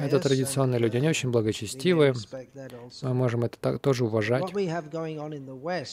это 0.00 0.18
традиционные 0.18 0.78
люди, 0.78 0.96
они 0.96 1.08
очень 1.08 1.30
благочестивые. 1.30 2.14
Мы 3.02 3.14
можем 3.14 3.44
это 3.44 3.58
так, 3.58 3.80
тоже 3.80 4.04
уважать. 4.04 4.44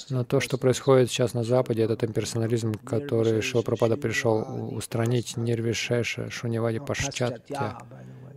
Но 0.10 0.24
то, 0.24 0.40
что 0.40 0.58
происходит 0.58 1.10
сейчас 1.10 1.34
на 1.34 1.44
Западе, 1.44 1.84
этот 1.84 2.04
имперсонализм, 2.06 2.74
который 2.76 3.42
Шилапрапада 3.42 3.98
пришел 3.98 4.46
устранить 4.76 5.36
Нирвишеша, 5.36 6.30
Шунивади 6.30 6.80
Пашчатья, 6.80 7.78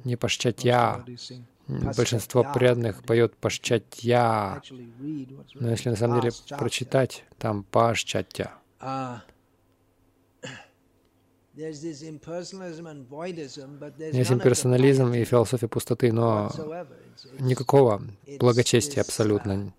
не 0.04 0.16
Пашчатья. 0.16 1.04
Большинство 1.68 2.44
преданных 2.52 3.02
поет 3.04 3.36
Пашчатья. 3.36 4.60
Но 5.54 5.70
если 5.70 5.90
на 5.90 5.96
самом 5.96 6.20
деле 6.20 6.32
прочитать, 6.58 7.24
там 7.38 7.62
Пашчатья. 7.62 8.54
Есть 11.58 11.82
имперсонализм 14.30 15.12
и 15.12 15.24
философия 15.24 15.66
пустоты, 15.66 16.12
но 16.12 16.52
никакого 17.40 18.00
благочестия 18.38 19.02
абсолютно. 19.02 19.74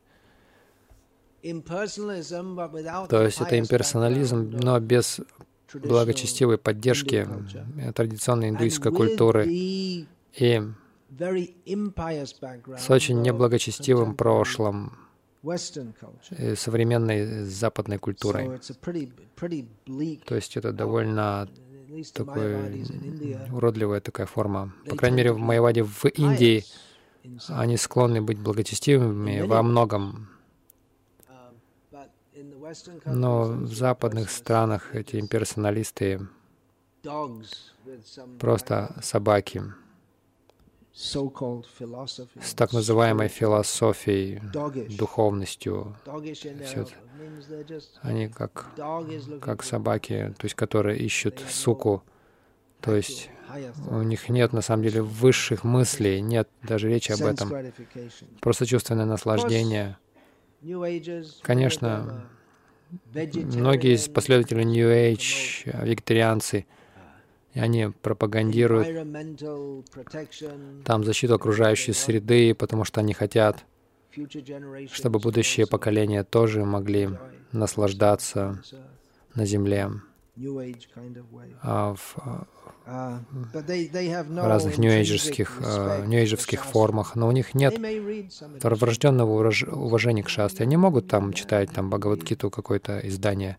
То 1.42 3.24
есть 3.24 3.40
это 3.40 3.58
имперсонализм, 3.58 4.58
но 4.62 4.78
без 4.82 5.22
благочестивой 5.74 6.58
поддержки 6.58 7.26
традиционной 7.96 8.50
индуистской 8.50 8.92
культуры 8.92 9.46
и 9.48 10.06
с 12.78 12.90
очень 12.90 13.22
неблагочестивым 13.22 14.16
прошлым 14.16 14.98
современной 16.58 17.46
западной 17.46 18.00
культурой. 18.00 18.60
То 20.26 20.36
есть 20.36 20.58
это 20.58 20.74
довольно 20.74 21.48
такой 22.14 22.86
уродливая 23.52 24.02
такая 24.02 24.28
форма. 24.28 24.74
По 24.88 24.96
крайней 24.96 25.18
мере, 25.18 25.32
в 25.34 25.38
Майяваде 25.38 25.84
в 25.84 26.06
Индии 26.06 26.64
они 27.48 27.78
склонны 27.78 28.22
быть 28.22 28.40
благочестивыми 28.40 29.42
во 29.42 29.64
многом. 29.64 30.30
Но 33.06 33.44
в 33.44 33.74
западных 33.74 34.30
странах 34.30 34.96
эти 34.96 35.20
имперсоналисты 35.20 36.28
просто 38.40 38.96
собаки 39.02 39.64
с 41.00 42.54
так 42.56 42.74
называемой 42.74 43.30
философией, 43.30 44.42
духовностью. 44.98 45.96
Все 46.66 46.82
это. 46.82 46.92
Они 48.02 48.28
как, 48.28 48.68
как 49.40 49.64
собаки, 49.64 50.34
то 50.38 50.46
есть 50.46 50.56
которые 50.56 51.00
ищут 51.00 51.42
суку, 51.50 52.04
то 52.82 52.96
есть 52.96 53.30
у 53.90 54.02
них 54.02 54.28
нет 54.28 54.52
на 54.52 54.62
самом 54.62 54.84
деле 54.84 55.02
высших 55.02 55.64
мыслей, 55.64 56.20
нет 56.20 56.50
даже 56.64 56.90
речи 56.90 57.14
об 57.14 57.22
этом. 57.22 57.50
Просто 58.42 58.66
чувственное 58.66 59.06
наслаждение. 59.06 59.98
Конечно, 61.44 62.26
многие 63.14 63.94
из 63.94 64.10
последователей 64.10 64.66
New 64.66 64.90
Age, 64.90 65.86
вегетарианцы, 65.86 66.66
и 67.54 67.60
они 67.60 67.92
пропагандируют 68.02 68.88
там 70.86 71.04
защиту 71.04 71.36
окружающей 71.36 71.94
среды, 71.94 72.54
потому 72.54 72.84
что 72.86 73.00
они 73.00 73.14
хотят 73.14 73.66
чтобы 74.92 75.20
будущие 75.20 75.68
поколения 75.68 76.24
тоже 76.24 76.66
могли 76.66 77.10
наслаждаться 77.52 78.62
на 79.36 79.46
Земле. 79.46 79.92
А 81.62 81.94
в, 81.96 82.16
в 82.86 84.48
разных 84.48 84.78
нью-эйджерских, 84.78 85.60
нью 86.08 86.64
формах, 86.64 87.16
но 87.16 87.28
у 87.28 87.32
них 87.32 87.54
нет 87.54 87.78
врожденного 88.64 89.52
уважения 89.72 90.24
к 90.24 90.30
шастре. 90.30 90.66
Они 90.66 90.78
могут 90.78 91.08
там 91.08 91.34
читать 91.34 91.72
там 91.72 91.90
Бхагавадгиту, 91.90 92.50
какое-то 92.50 93.00
издание. 93.04 93.58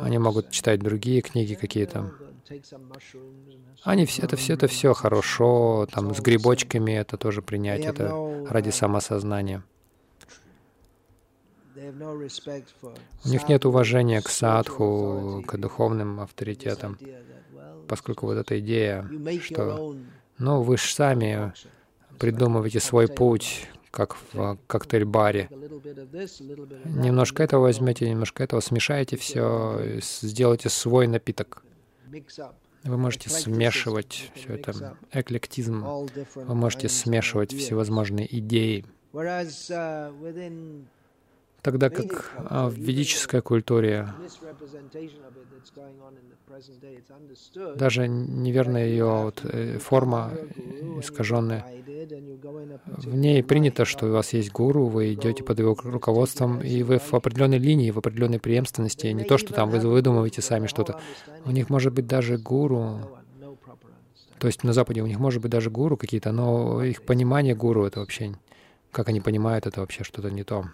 Они 0.00 0.18
могут 0.18 0.50
читать 0.50 0.80
другие 0.80 1.20
книги 1.20 1.54
какие-то. 1.54 2.12
Они 3.82 4.06
все, 4.06 4.22
это 4.22 4.36
все, 4.36 4.54
это 4.54 4.66
все 4.66 4.94
хорошо, 4.94 5.86
там 5.90 6.14
с 6.14 6.20
грибочками 6.20 6.92
это 6.92 7.16
тоже 7.16 7.42
принять, 7.42 7.84
это 7.84 8.46
ради 8.48 8.70
самосознания. 8.70 9.62
У 13.24 13.28
них 13.28 13.48
нет 13.48 13.64
уважения 13.64 14.22
к 14.22 14.28
садху, 14.28 15.42
к 15.46 15.56
духовным 15.56 16.20
авторитетам, 16.20 16.98
поскольку 17.88 18.26
вот 18.26 18.36
эта 18.38 18.58
идея, 18.60 19.08
что 19.42 19.96
ну 20.38 20.62
вы 20.62 20.76
же 20.76 20.84
сами 20.84 21.52
придумываете 22.18 22.80
свой 22.80 23.08
путь, 23.08 23.68
как 23.94 24.16
в 24.32 24.58
коктейль-баре. 24.66 25.48
Немножко 26.84 27.44
этого 27.44 27.62
возьмете, 27.62 28.10
немножко 28.10 28.42
этого 28.42 28.58
смешаете 28.60 29.16
все, 29.16 30.00
сделайте 30.00 30.68
свой 30.68 31.06
напиток. 31.06 31.62
Вы 32.82 32.98
можете 32.98 33.30
смешивать 33.30 34.32
все 34.34 34.54
это, 34.54 34.96
эклектизм. 35.12 35.86
Вы 36.34 36.54
можете 36.54 36.88
смешивать 36.88 37.54
всевозможные 37.54 38.26
идеи. 38.38 38.84
Тогда 41.64 41.88
как 41.88 42.30
а, 42.36 42.68
в 42.68 42.74
ведической 42.74 43.40
культуре 43.40 44.06
даже 47.74 48.06
неверная 48.06 48.86
ее 48.86 49.06
вот, 49.06 49.40
э, 49.44 49.78
форма 49.78 50.30
искаженная, 51.00 51.64
в 52.84 53.14
ней 53.14 53.42
принято, 53.42 53.86
что 53.86 54.08
у 54.08 54.12
вас 54.12 54.34
есть 54.34 54.52
гуру, 54.52 54.88
вы 54.88 55.14
идете 55.14 55.42
под 55.42 55.58
его 55.58 55.74
руководством, 55.84 56.60
и 56.60 56.82
вы 56.82 56.98
в 56.98 57.14
определенной 57.14 57.56
линии, 57.56 57.90
в 57.90 57.96
определенной 57.96 58.40
преемственности, 58.40 59.06
не 59.06 59.24
то, 59.24 59.38
что 59.38 59.54
там 59.54 59.70
вы 59.70 59.78
выдумываете 59.78 60.42
сами 60.42 60.66
что-то. 60.66 61.00
У 61.46 61.50
них 61.50 61.70
может 61.70 61.94
быть 61.94 62.06
даже 62.06 62.36
гуру, 62.36 63.00
то 64.38 64.48
есть 64.48 64.64
на 64.64 64.74
Западе 64.74 65.00
у 65.00 65.06
них 65.06 65.18
может 65.18 65.40
быть 65.40 65.50
даже 65.50 65.70
гуру 65.70 65.96
какие-то, 65.96 66.30
но 66.30 66.84
их 66.84 67.04
понимание 67.04 67.54
гуру— 67.54 67.84
это 67.86 68.00
вообще, 68.00 68.34
как 68.92 69.08
они 69.08 69.22
понимают, 69.22 69.66
это 69.66 69.80
вообще 69.80 70.04
что-то 70.04 70.30
не 70.30 70.44
то. 70.44 70.66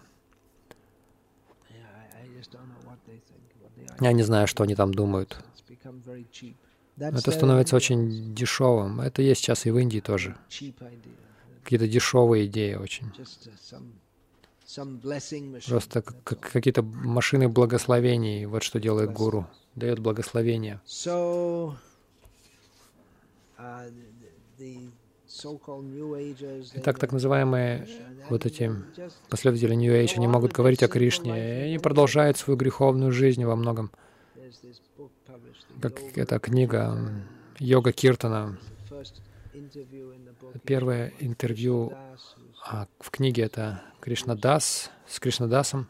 Я 4.01 4.13
не 4.13 4.23
знаю, 4.23 4.47
что 4.47 4.63
они 4.65 4.75
там 4.75 4.93
думают. 4.95 5.39
Это 6.97 7.31
становится 7.31 7.77
очень 7.77 8.35
дешевым. 8.35 9.01
Это 9.01 9.23
есть 9.23 9.41
сейчас 9.41 9.67
и 9.67 9.71
в 9.71 9.79
Индии 9.79 10.01
тоже. 10.01 10.37
Какие-то 11.63 11.89
дешевые 11.89 12.47
идеи 12.47 12.75
очень. 12.75 13.11
Просто 15.69 16.03
какие-то 16.03 16.83
машины 16.83 17.49
благословений. 17.49 18.47
Вот 18.47 18.63
что 18.63 18.79
делает 18.81 19.13
гуру. 19.13 19.47
Дает 19.75 19.99
благословение. 19.99 20.81
Итак, 26.75 26.99
так 26.99 27.13
называемые 27.13 27.87
вот 28.29 28.47
эти 28.47 28.73
последователи 29.29 29.75
New 29.75 29.93
Age, 29.93 30.15
они 30.17 30.27
могут 30.27 30.53
говорить 30.53 30.83
о 30.83 30.89
Кришне, 30.89 31.33
и 31.33 31.69
они 31.69 31.79
продолжают 31.79 32.37
свою 32.37 32.59
греховную 32.59 33.13
жизнь 33.13 33.45
во 33.45 33.55
многом. 33.55 33.91
Как 35.81 36.01
эта 36.17 36.39
книга 36.41 37.13
Йога 37.59 37.93
Киртана. 37.93 38.59
Первое 40.65 41.13
интервью 41.21 41.93
а 42.71 42.87
в 43.01 43.11
книге 43.11 43.43
это 43.43 43.83
Кришна 44.01 44.37
Дас 44.37 44.91
с 45.09 45.19
Кришнадасом, 45.19 45.89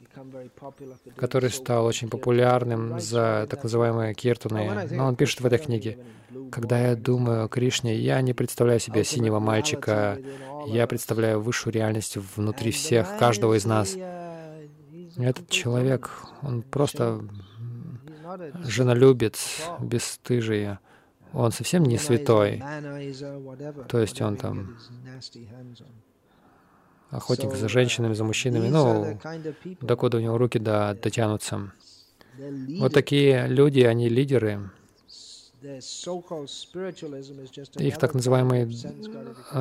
который 1.16 1.51
стал 1.51 1.85
очень 1.85 2.09
популярным 2.09 2.99
за 2.99 3.47
так 3.51 3.62
называемые 3.62 4.14
киртаны. 4.14 4.88
Но 4.90 5.07
он 5.07 5.14
пишет 5.14 5.43
в 5.43 5.47
этой 5.47 5.59
книге, 5.59 5.99
«Когда 6.51 6.81
я 6.81 6.97
думаю 6.97 7.45
о 7.45 7.49
Кришне, 7.49 7.97
я 7.97 8.21
не 8.23 8.33
представляю 8.33 8.81
себе 8.81 9.05
синего 9.05 9.40
мальчика, 9.40 10.19
я 10.66 10.87
представляю 10.87 11.40
высшую 11.43 11.75
реальность 11.75 12.16
внутри 12.16 12.71
всех, 12.71 13.19
каждого 13.19 13.59
из 13.59 13.66
нас. 13.66 13.95
Этот 15.19 15.51
человек, 15.51 16.11
он 16.40 16.62
просто 16.62 17.21
женолюбец, 18.64 19.61
бесстыжий, 19.81 20.79
он 21.35 21.53
совсем 21.53 21.83
не 21.83 21.99
святой. 21.99 22.62
То 23.88 23.99
есть 23.99 24.23
он 24.23 24.37
там 24.37 24.79
охотник 27.11 27.55
за 27.55 27.68
женщинами, 27.68 28.14
за 28.14 28.25
мужчинами, 28.25 28.68
ну, 28.68 29.18
докуда 29.81 30.18
у 30.18 30.20
него 30.20 30.38
руки 30.38 30.59
да, 30.59 30.94
дотянутся. 30.94 31.73
Вот 32.79 32.92
такие 32.94 33.46
люди, 33.49 33.81
они 33.81 34.09
лидеры. 34.09 34.70
Их 37.79 37.99
так 37.99 38.14
называемые, 38.14 38.66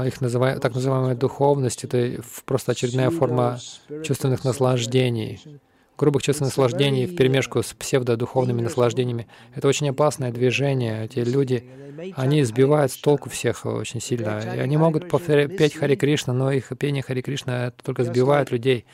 их 0.06 0.22
называемая, 0.22 0.60
так 0.62 0.74
называемая 0.74 1.16
духовность— 1.16 1.84
это 1.86 2.22
просто 2.46 2.72
очередная 2.72 3.10
форма 3.10 3.60
чувственных 4.04 4.46
наслаждений 4.46 5.60
грубых 6.00 6.24
чувственных 6.24 6.52
наслаждений 6.52 7.06
в 7.06 7.16
перемешку 7.16 7.62
с 7.62 7.74
псевдодуховными 7.74 8.62
наслаждениями. 8.62 9.28
Это 9.54 9.68
очень 9.68 9.90
опасное 9.90 10.32
движение. 10.32 11.06
Эти 11.06 11.20
люди, 11.20 11.70
они 12.16 12.44
сбивают 12.44 12.92
с 12.92 12.98
толку 12.98 13.30
всех 13.30 13.66
очень 13.66 14.02
сильно. 14.02 14.40
И 14.56 14.60
они 14.60 14.78
могут 14.78 15.10
петь 15.10 15.76
Хари 15.76 15.96
Кришна, 15.96 16.34
но 16.34 16.52
их 16.52 16.72
пение 16.78 17.04
Хари 17.04 17.22
Кришна 17.22 17.72
только 17.84 18.04
сбивает 18.04 18.52
людей. 18.52 18.86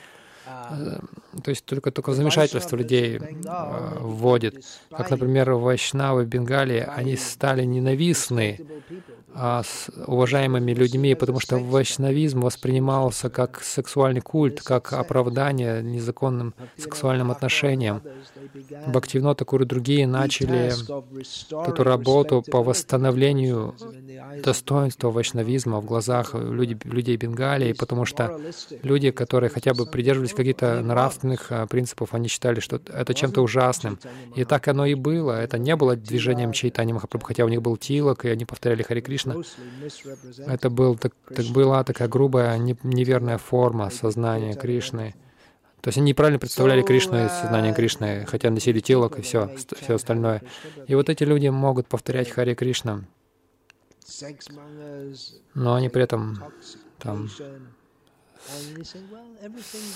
Э, 0.48 1.00
то 1.44 1.50
есть 1.50 1.65
только, 1.65 1.91
только 1.91 2.13
замешательство 2.13 2.76
людей 2.76 3.20
э, 3.20 3.98
вводит. 4.00 4.63
Как, 4.89 5.10
например, 5.10 5.52
вайшнавы 5.52 6.24
в 6.24 6.28
Бенгалии, 6.28 6.86
они 6.96 7.15
стали 7.15 7.63
ненавистны 7.63 8.60
а, 9.38 9.63
с 9.63 9.89
уважаемыми 10.08 10.71
людьми, 10.74 11.13
потому 11.13 11.39
что 11.39 11.58
вайшнавизм 11.58 12.39
воспринимался 12.39 13.30
как 13.30 13.62
сексуальный 13.62 14.21
культ, 14.21 14.62
как 14.62 14.93
оправдание 14.93 15.84
незаконным 15.84 16.54
сексуальным 16.78 17.32
отношениям. 17.32 18.02
Бхактивнота 18.88 19.39
Такур 19.39 19.63
и 19.63 19.65
другие 19.65 20.08
начали 20.08 20.71
эту 21.67 21.84
работу 21.84 22.43
по 22.50 22.63
восстановлению 22.63 23.76
достоинства 24.41 25.12
вайшнавизма 25.12 25.82
в 25.82 25.86
глазах 25.86 26.34
людей, 26.34 26.78
людей 26.86 27.17
Бенгалии, 27.17 27.74
потому 27.74 28.06
что 28.06 28.39
люди, 28.84 29.12
которые 29.12 29.50
хотя 29.50 29.74
бы 29.74 29.86
придерживались 29.86 30.34
каких-то 30.34 30.82
нравственных 30.82 31.52
а, 31.52 31.67
принципов, 31.67 32.13
они 32.13 32.28
считали, 32.28 32.60
что 32.60 32.82
это 32.88 33.13
чем-то 33.13 33.41
ужасным. 33.41 34.00
И 34.36 34.45
так 34.45 34.67
оно 34.67 34.86
и 34.86 34.93
было. 34.93 35.34
Это 35.34 35.58
не 35.58 35.76
было 35.76 35.95
движением 35.95 36.54
Чайтани 36.54 36.93
Махапрабху, 36.93 37.28
хотя 37.28 37.43
у 37.45 37.50
них 37.50 37.62
был 37.62 37.78
тилок, 37.78 38.26
и 38.26 38.30
они 38.30 38.45
повторяли 38.45 38.84
Хари 38.84 39.02
Кришна, 39.02 39.25
Кришна. 39.34 40.54
Это 40.54 40.70
был, 40.70 40.96
так, 40.96 41.14
так 41.34 41.46
была 41.48 41.84
такая 41.84 42.08
грубая, 42.08 42.58
неверная 42.58 43.38
форма 43.38 43.90
сознания 43.90 44.56
Кришны. 44.56 45.16
То 45.82 45.90
есть 45.90 45.98
они 45.98 46.10
неправильно 46.10 46.40
представляли 46.40 46.82
Кришну 46.82 47.26
и 47.26 47.30
сознание 47.30 47.74
Кришны, 47.74 48.26
хотя 48.26 48.50
носили 48.50 48.80
телок 48.80 49.20
и 49.20 49.22
все, 49.22 49.56
все 49.80 49.96
остальное. 49.96 50.42
И 50.88 50.96
вот 50.96 51.10
эти 51.10 51.24
люди 51.24 51.48
могут 51.48 51.88
повторять 51.88 52.30
Хари 52.32 52.56
Кришна, 52.56 53.04
но 55.54 55.76
они 55.76 55.90
при 55.90 56.04
этом 56.04 56.44
там 56.98 57.30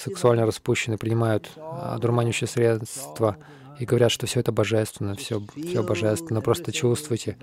сексуально 0.04 0.46
распущены, 0.46 0.98
принимают 0.98 1.50
одурманивающие 1.58 2.48
средства 2.48 3.38
и 3.80 3.86
говорят, 3.86 4.12
что 4.12 4.28
все 4.28 4.42
это 4.42 4.52
божественно, 4.52 5.16
все, 5.16 5.42
все 5.56 5.84
божественно. 5.84 6.42
Просто 6.42 6.72
чувствуйте, 6.72 7.38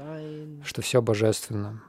что 0.62 0.82
все 0.82 1.00
божественно. 1.02 1.82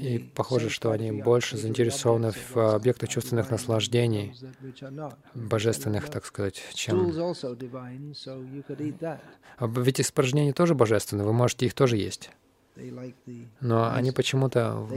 И 0.00 0.30
похоже, 0.34 0.68
что 0.68 0.90
они 0.90 1.12
больше 1.12 1.56
заинтересованы 1.56 2.32
в 2.32 2.56
объектах 2.74 3.08
чувственных 3.08 3.50
наслаждений, 3.50 4.34
божественных, 5.34 6.08
так 6.10 6.24
сказать, 6.26 6.62
чем... 6.74 7.12
А 9.56 9.66
ведь 9.66 10.00
испражнения 10.00 10.52
тоже 10.52 10.74
божественны, 10.74 11.24
вы 11.24 11.32
можете 11.32 11.66
их 11.66 11.74
тоже 11.74 11.96
есть. 11.96 12.30
Но 13.60 13.92
они 13.92 14.12
почему-то 14.12 14.88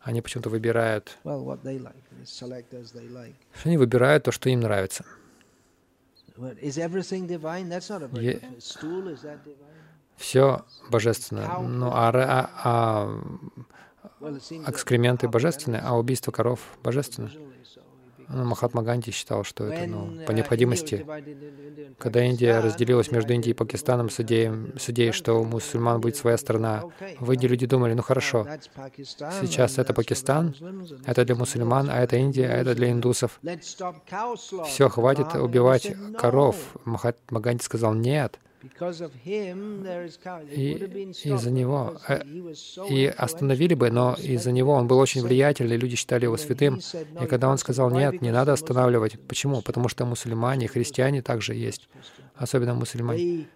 они 0.00 0.22
почему-то 0.22 0.48
выбирают, 0.50 1.18
они 3.64 3.76
выбирают 3.76 4.24
то, 4.24 4.32
что 4.32 4.48
им 4.48 4.60
нравится. 4.60 5.04
Все 10.16 10.64
божественно. 10.90 11.58
Ну, 11.60 11.90
а, 11.92 12.10
а, 12.10 12.50
а 12.64 14.28
экскременты 14.68 15.28
божественны, 15.28 15.80
а 15.82 15.96
убийство 15.96 16.30
коров 16.30 16.60
божественно. 16.82 17.30
Ну, 18.32 18.44
Махатма 18.44 18.82
Ганди 18.82 19.10
считал, 19.10 19.44
что 19.44 19.64
это 19.64 19.86
ну, 19.86 20.24
по 20.26 20.32
необходимости. 20.32 21.06
Когда 21.98 22.24
Индия 22.24 22.60
разделилась 22.60 23.10
между 23.10 23.32
Индией 23.34 23.52
и 23.52 23.56
Пакистаном 23.56 24.10
с 24.10 24.20
идеей, 24.20 24.78
с 24.78 24.88
идеей, 24.90 25.12
что 25.12 25.34
у 25.34 25.44
мусульман 25.44 26.00
будет 26.00 26.16
своя 26.16 26.38
страна, 26.38 26.84
в 27.20 27.30
Индии 27.32 27.46
люди 27.46 27.66
думали, 27.66 27.94
ну 27.94 28.02
хорошо, 28.02 28.46
сейчас 29.40 29.78
это 29.78 29.92
Пакистан, 29.92 30.54
это 31.06 31.24
для 31.24 31.34
мусульман, 31.34 31.90
а 31.90 32.00
это 32.00 32.16
Индия, 32.16 32.48
а 32.48 32.56
это 32.56 32.74
для 32.74 32.90
индусов. 32.90 33.40
Все, 34.66 34.88
хватит 34.88 35.34
убивать 35.34 35.94
коров. 36.18 36.56
Махатма 36.84 37.40
Ганди 37.40 37.62
сказал, 37.62 37.94
нет. 37.94 38.38
И 38.62 38.68
из-за 41.24 41.50
него, 41.50 41.96
э, 42.08 42.22
и 42.88 43.06
остановили 43.06 43.74
бы, 43.74 43.90
но 43.90 44.14
из-за 44.14 44.52
него 44.52 44.72
он 44.72 44.86
был 44.86 44.98
очень 44.98 45.22
влиятельный, 45.22 45.76
люди 45.76 45.96
считали 45.96 46.24
его 46.24 46.36
святым. 46.36 46.80
И 47.20 47.26
когда 47.26 47.48
он 47.48 47.58
сказал, 47.58 47.90
нет, 47.90 48.22
не 48.22 48.30
надо 48.30 48.52
останавливать. 48.52 49.18
Почему? 49.26 49.62
Потому 49.62 49.88
что 49.88 50.04
мусульмане, 50.04 50.68
христиане 50.68 51.22
также 51.22 51.54
есть, 51.54 51.88
особенно 52.36 52.74
мусульмане. 52.74 53.48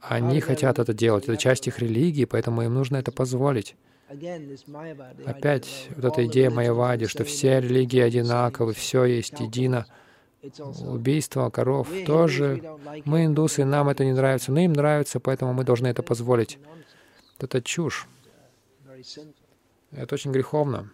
Они 0.00 0.40
хотят 0.40 0.78
это 0.78 0.92
делать, 0.92 1.24
это 1.24 1.36
часть 1.36 1.66
их 1.66 1.80
религии, 1.80 2.26
поэтому 2.26 2.62
им 2.62 2.74
нужно 2.74 2.98
это 2.98 3.10
позволить. 3.10 3.74
Опять 5.24 5.88
вот 5.96 6.04
эта 6.04 6.26
идея 6.26 6.50
Майявади, 6.50 7.06
что 7.06 7.24
все 7.24 7.60
религии 7.60 8.00
одинаковы, 8.00 8.74
все 8.74 9.04
есть 9.04 9.40
едино— 9.40 9.86
убийство 10.86 11.50
коров 11.50 11.88
тоже. 12.06 12.62
Мы 13.04 13.26
индусы, 13.26 13.64
нам 13.64 13.88
это 13.88 14.04
не 14.04 14.12
нравится, 14.12 14.52
но 14.52 14.60
им 14.60 14.72
нравится, 14.72 15.20
поэтому 15.20 15.52
мы 15.52 15.64
должны 15.64 15.86
это 15.88 16.02
позволить. 16.02 16.58
Это 17.38 17.62
чушь. 17.62 18.06
Это 19.90 20.14
очень 20.14 20.32
греховно. 20.32 20.90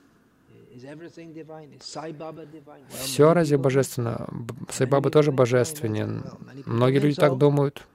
Все 2.91 3.35
разве 3.35 3.59
божественно? 3.59 4.29
Сайбаба 4.71 5.11
тоже 5.11 5.33
божественен. 5.33 6.25
Многие 6.67 6.99
люди 6.99 7.17
так 7.17 7.37
думают. 7.37 7.87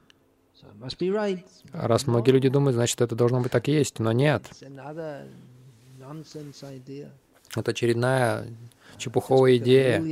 Раз 1.72 2.06
многие 2.06 2.30
люди 2.30 2.48
думают, 2.48 2.74
значит, 2.74 3.00
это 3.00 3.14
должно 3.14 3.40
быть 3.40 3.52
так 3.52 3.68
и 3.68 3.72
есть. 3.72 3.98
Но 3.98 4.12
нет. 4.12 4.44
Это 7.54 7.70
очередная 7.70 8.46
чепуховая 8.98 9.56
идея. 9.56 10.02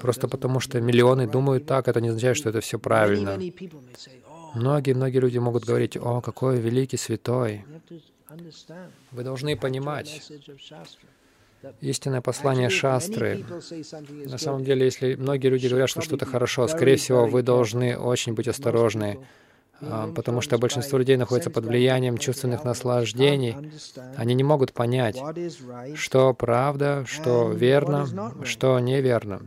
Просто 0.00 0.28
потому, 0.28 0.60
что 0.60 0.80
миллионы 0.80 1.26
думают 1.26 1.66
так, 1.66 1.88
это 1.88 2.00
не 2.00 2.08
означает, 2.08 2.36
что 2.36 2.50
это 2.50 2.60
все 2.60 2.78
правильно. 2.78 3.38
Многие-многие 4.54 5.18
люди 5.18 5.38
могут 5.38 5.64
говорить, 5.64 5.96
«О, 5.96 6.20
какой 6.20 6.58
великий 6.58 6.98
святой!» 6.98 7.64
Вы 9.10 9.24
должны 9.24 9.56
понимать 9.56 10.30
истинное 11.80 12.20
послание 12.20 12.68
шастры. 12.70 13.44
На 14.26 14.38
самом 14.38 14.64
деле, 14.64 14.84
если 14.84 15.14
многие 15.14 15.48
люди 15.48 15.68
говорят, 15.68 15.88
что 15.90 16.00
что-то 16.00 16.26
хорошо, 16.26 16.66
скорее 16.68 16.96
всего, 16.96 17.26
вы 17.26 17.42
должны 17.42 17.96
очень 17.96 18.34
быть 18.34 18.48
осторожны 18.48 19.18
потому 20.14 20.40
что 20.40 20.58
большинство 20.58 20.98
людей 20.98 21.16
находится 21.16 21.50
под 21.50 21.64
влиянием 21.64 22.18
чувственных 22.18 22.64
наслаждений. 22.64 23.56
Они 24.16 24.34
не 24.34 24.44
могут 24.44 24.72
понять, 24.72 25.20
что 25.94 26.34
правда, 26.34 27.04
что 27.06 27.50
верно, 27.50 28.06
что 28.44 28.78
неверно. 28.78 29.42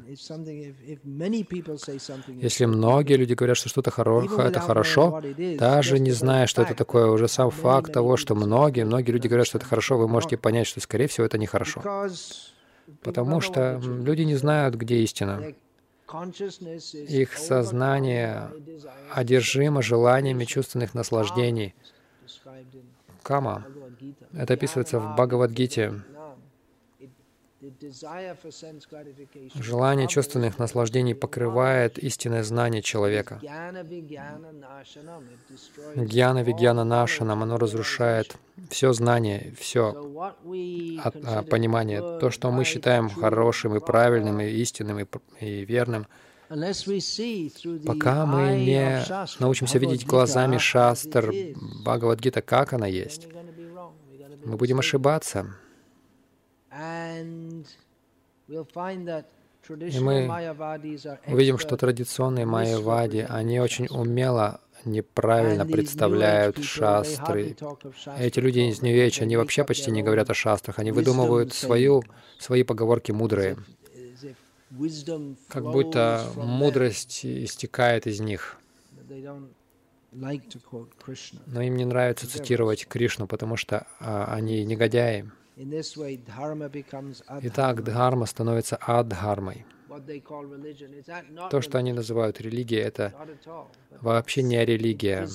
Если 2.28 2.66
многие 2.66 3.18
люди 3.18 3.34
говорят, 3.34 3.58
что 3.58 3.70
что-то 3.70 3.92
хорошее, 3.92 4.48
это 4.48 4.60
хорошо, 4.60 5.22
даже 5.58 6.00
не 6.00 6.12
зная, 6.12 6.48
что 6.48 6.62
это 6.62 6.76
такое, 6.76 7.08
уже 7.08 7.28
сам 7.28 7.52
факт 7.52 7.94
того, 7.94 8.18
что 8.18 8.36
многие, 8.36 8.86
многие 8.86 9.12
люди 9.12 9.28
говорят, 9.28 9.48
что 9.48 9.58
это 9.58 9.68
хорошо, 9.68 9.98
вы 9.98 10.08
можете 10.08 10.38
понять, 10.38 10.68
что, 10.68 10.80
скорее 10.80 11.08
всего, 11.08 11.26
это 11.26 11.38
нехорошо. 11.38 11.82
Потому 13.02 13.42
что 13.42 13.82
люди 13.84 14.22
не 14.22 14.36
знают, 14.36 14.76
где 14.76 14.98
истина. 14.98 15.42
Их 17.10 17.38
сознание 17.38 18.52
одержимо 19.12 19.82
желаниями 19.82 20.46
чувственных 20.46 20.94
наслаждений. 20.94 21.74
Кама. 23.24 23.66
Это 24.34 24.54
описывается 24.54 25.00
в 25.00 25.14
Бхагавадгите. 25.16 26.04
Желание 29.56 30.08
чувственных 30.08 30.60
наслаждений 30.60 31.16
покрывает 31.16 31.98
истинное 31.98 32.44
знание 32.44 32.82
человека. 32.82 33.40
Гьяна 33.42 33.84
Вигьяна 36.44 36.84
Нашанам, 36.84 37.44
оно 37.44 37.58
разрушает 37.58 38.36
все 38.70 38.94
знание, 38.94 39.54
все 39.60 39.94
а, 41.04 41.44
понимание. 41.44 42.02
То, 42.20 42.30
что 42.30 42.52
мы 42.52 42.64
считаем 42.64 43.10
хорошим 43.10 43.76
и 43.76 43.80
правильным, 43.80 44.40
и 44.40 44.50
истинным, 44.50 45.08
и 45.40 45.66
верным, 45.66 46.08
Пока 47.86 48.26
мы 48.26 48.56
не 48.58 49.04
научимся 49.40 49.80
видеть 49.80 50.06
глазами 50.06 50.58
шастр 50.58 51.34
Бхагавадгита, 51.84 52.42
как 52.42 52.74
она 52.74 52.86
есть, 52.86 53.28
мы 54.44 54.58
будем 54.58 54.80
ошибаться. 54.80 55.56
И 59.68 60.00
мы 60.00 60.30
увидим, 61.28 61.58
что 61.58 61.78
традиционные 61.78 62.46
майявади, 62.46 63.26
они 63.28 63.60
очень 63.60 63.88
умело 63.88 64.62
неправильно 64.84 65.66
представляют 65.66 66.64
шастры. 66.64 67.56
Эти 68.20 68.40
люди 68.40 68.60
из 68.60 68.82
нью 68.82 69.12
они 69.22 69.38
вообще 69.38 69.64
почти 69.64 69.92
не 69.92 70.04
говорят 70.04 70.30
о 70.30 70.34
шастрах, 70.34 70.80
они 70.80 70.92
выдумывают 70.92 71.54
свою, 71.54 72.04
свои 72.38 72.64
поговорки 72.64 73.12
мудрые, 73.12 73.58
как 75.50 75.64
будто 75.64 76.26
мудрость 76.36 77.26
истекает 77.26 78.08
из 78.08 78.20
них. 78.20 78.58
Но 80.12 81.62
им 81.62 81.76
не 81.76 81.86
нравится 81.86 82.28
цитировать 82.28 82.88
Кришну, 82.88 83.28
потому 83.28 83.58
что 83.58 83.86
а, 84.00 84.34
они 84.34 84.64
негодяи. 84.64 85.30
Итак, 87.42 87.84
дхарма 87.84 88.26
становится 88.26 88.76
адхармой. 88.76 89.66
То, 91.50 91.62
что 91.62 91.78
они 91.78 91.94
называют 91.94 92.42
религией, 92.42 92.82
это 92.82 93.14
вообще 94.02 94.44
не 94.44 94.66
религия. 94.66 95.26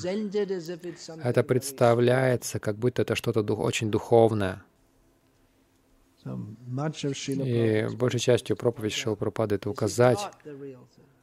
Это 1.25 1.43
представляется, 1.43 2.59
как 2.61 2.77
будто 2.77 3.03
это 3.03 3.15
что-то 3.15 3.43
дух, 3.43 3.61
очень 3.61 3.91
духовное. 3.91 4.63
И 6.25 7.87
большей 7.97 8.21
частью 8.21 8.57
проповедь 8.57 8.93
Шила 8.93 9.15
Прабхупады— 9.15 9.55
это 9.57 9.71
указать, 9.71 10.19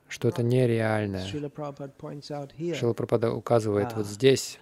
что 0.08 0.28
это 0.30 0.42
нереальное. 0.42 1.26
Шила 1.28 1.50
Прабхупада 1.50 3.32
указывает 3.32 3.94
вот 3.94 4.08
здесь, 4.08 4.60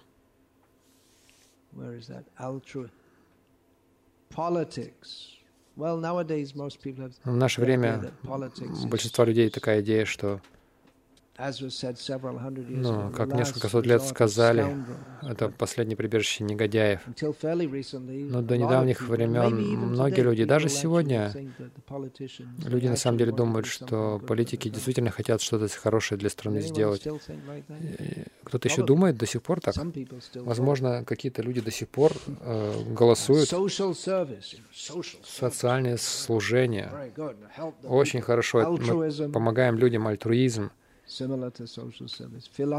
в 7.24 7.36
наше 7.36 7.60
время 7.60 8.12
у 8.84 8.86
большинства 8.88 9.24
людей 9.24 9.48
такая 9.50 9.80
идея, 9.80 10.04
что 10.04 10.40
ну, 11.38 13.10
как 13.10 13.34
несколько 13.34 13.68
сот 13.68 13.86
лет 13.86 14.02
сказали, 14.02 14.66
это 15.22 15.48
последнее 15.48 15.96
прибежище 15.96 16.44
негодяев. 16.44 17.00
Но 17.06 18.42
до 18.42 18.56
недавних 18.56 19.02
времен 19.02 19.54
многие 19.90 20.20
люди, 20.20 20.44
даже 20.44 20.68
сегодня, 20.68 21.32
люди 22.64 22.86
на 22.86 22.96
самом 22.96 23.18
деле 23.18 23.32
думают, 23.32 23.66
что 23.66 24.20
политики 24.26 24.68
действительно 24.68 25.10
хотят 25.10 25.40
что-то 25.42 25.68
хорошее 25.68 26.18
для 26.18 26.30
страны 26.30 26.60
сделать. 26.60 27.06
Кто-то 28.44 28.68
еще 28.68 28.84
думает 28.84 29.16
до 29.16 29.26
сих 29.26 29.42
пор 29.42 29.60
так. 29.60 29.74
Возможно, 30.34 31.04
какие-то 31.04 31.42
люди 31.42 31.60
до 31.60 31.70
сих 31.70 31.88
пор 31.88 32.12
э, 32.40 32.82
голосуют. 32.90 33.48
Социальное 35.24 35.96
служение. 35.96 37.12
Очень 37.82 38.20
хорошо. 38.20 38.76
Мы 38.78 39.10
помогаем 39.32 39.76
людям, 39.76 40.06
альтруизм 40.06 40.70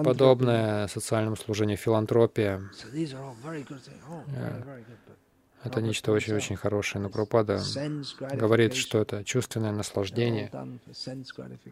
подобное 0.03 0.87
социальному 0.87 1.35
служению, 1.35 1.77
филантропия. 1.77 2.61
Oh, 4.09 4.83
это 5.63 5.81
нечто 5.81 6.11
очень-очень 6.11 6.55
хорошее. 6.55 7.01
Но 7.01 7.09
Прабхупада 7.09 7.61
говорит, 8.33 8.75
что 8.75 8.99
это 8.99 9.23
чувственное 9.23 9.71
наслаждение. 9.71 10.51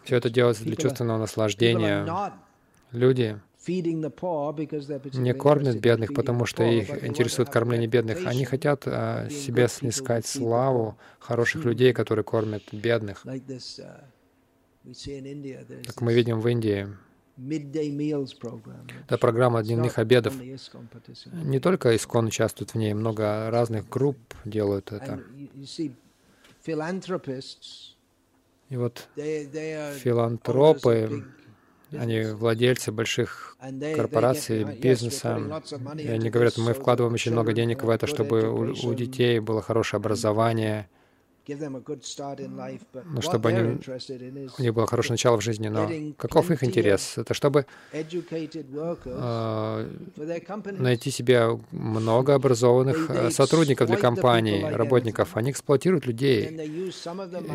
Все 0.03 0.18
это 0.18 0.30
делается 0.30 0.64
для 0.64 0.76
чувственного 0.76 1.20
наслаждения. 1.20 2.32
Люди 2.91 3.39
не 3.68 5.34
кормят 5.34 5.80
бедных, 5.80 6.14
потому 6.14 6.45
что 6.45 6.64
их 6.64 7.03
интересует 7.03 7.49
кормление 7.49 7.88
бедных. 7.88 8.26
Они 8.26 8.45
хотят 8.45 8.84
а, 8.86 9.28
себе 9.30 9.68
снискать 9.68 10.28
славу 10.28 10.97
хороших 11.20 11.66
людей, 11.66 11.91
которые 11.91 12.24
кормят 12.24 12.64
бедных. 12.72 13.26
Как 15.86 16.01
мы 16.01 16.13
видим 16.13 16.39
в 16.39 16.47
Индии, 16.47 16.88
Это 19.07 19.17
программа 19.17 19.63
дневных 19.63 19.97
обедов. 19.97 20.33
Не 21.33 21.59
только 21.59 21.95
Искон 21.95 22.27
участвует 22.27 22.73
в 22.73 22.75
ней, 22.75 22.93
много 22.93 23.49
разных 23.51 23.89
групп 23.89 24.17
делают 24.45 24.91
это. 24.91 25.21
И 28.69 28.77
вот 28.77 29.07
филантропы, 29.15 31.25
они 31.91 32.23
владельцы 32.31 32.91
больших 32.91 33.57
корпораций, 33.95 34.63
бизнеса, 34.79 35.61
и 35.97 36.07
они 36.07 36.29
говорят, 36.29 36.57
мы 36.57 36.73
вкладываем 36.73 37.13
очень 37.13 37.31
много 37.31 37.53
денег 37.53 37.83
в 37.83 37.89
это, 37.89 38.07
чтобы 38.07 38.49
у, 38.49 38.88
у 38.88 38.93
детей 38.93 39.39
было 39.39 39.61
хорошее 39.61 39.99
образование, 39.99 40.89
ну, 43.05 43.21
чтобы 43.21 43.49
они, 43.49 43.79
у 44.57 44.61
них 44.61 44.73
было 44.73 44.87
хорошее 44.87 45.13
начало 45.13 45.37
в 45.37 45.41
жизни. 45.41 45.67
Но 45.67 45.89
каков 46.17 46.49
их 46.51 46.63
интерес? 46.63 47.17
Это 47.17 47.33
чтобы 47.33 47.65
э, 47.91 48.03
найти 50.77 51.11
себе 51.11 51.59
много 51.71 52.33
образованных 52.33 53.09
э, 53.09 53.29
сотрудников 53.31 53.87
для 53.87 53.97
компании, 53.97 54.63
работников. 54.63 55.37
Они 55.37 55.51
эксплуатируют 55.51 56.05
людей 56.05 56.49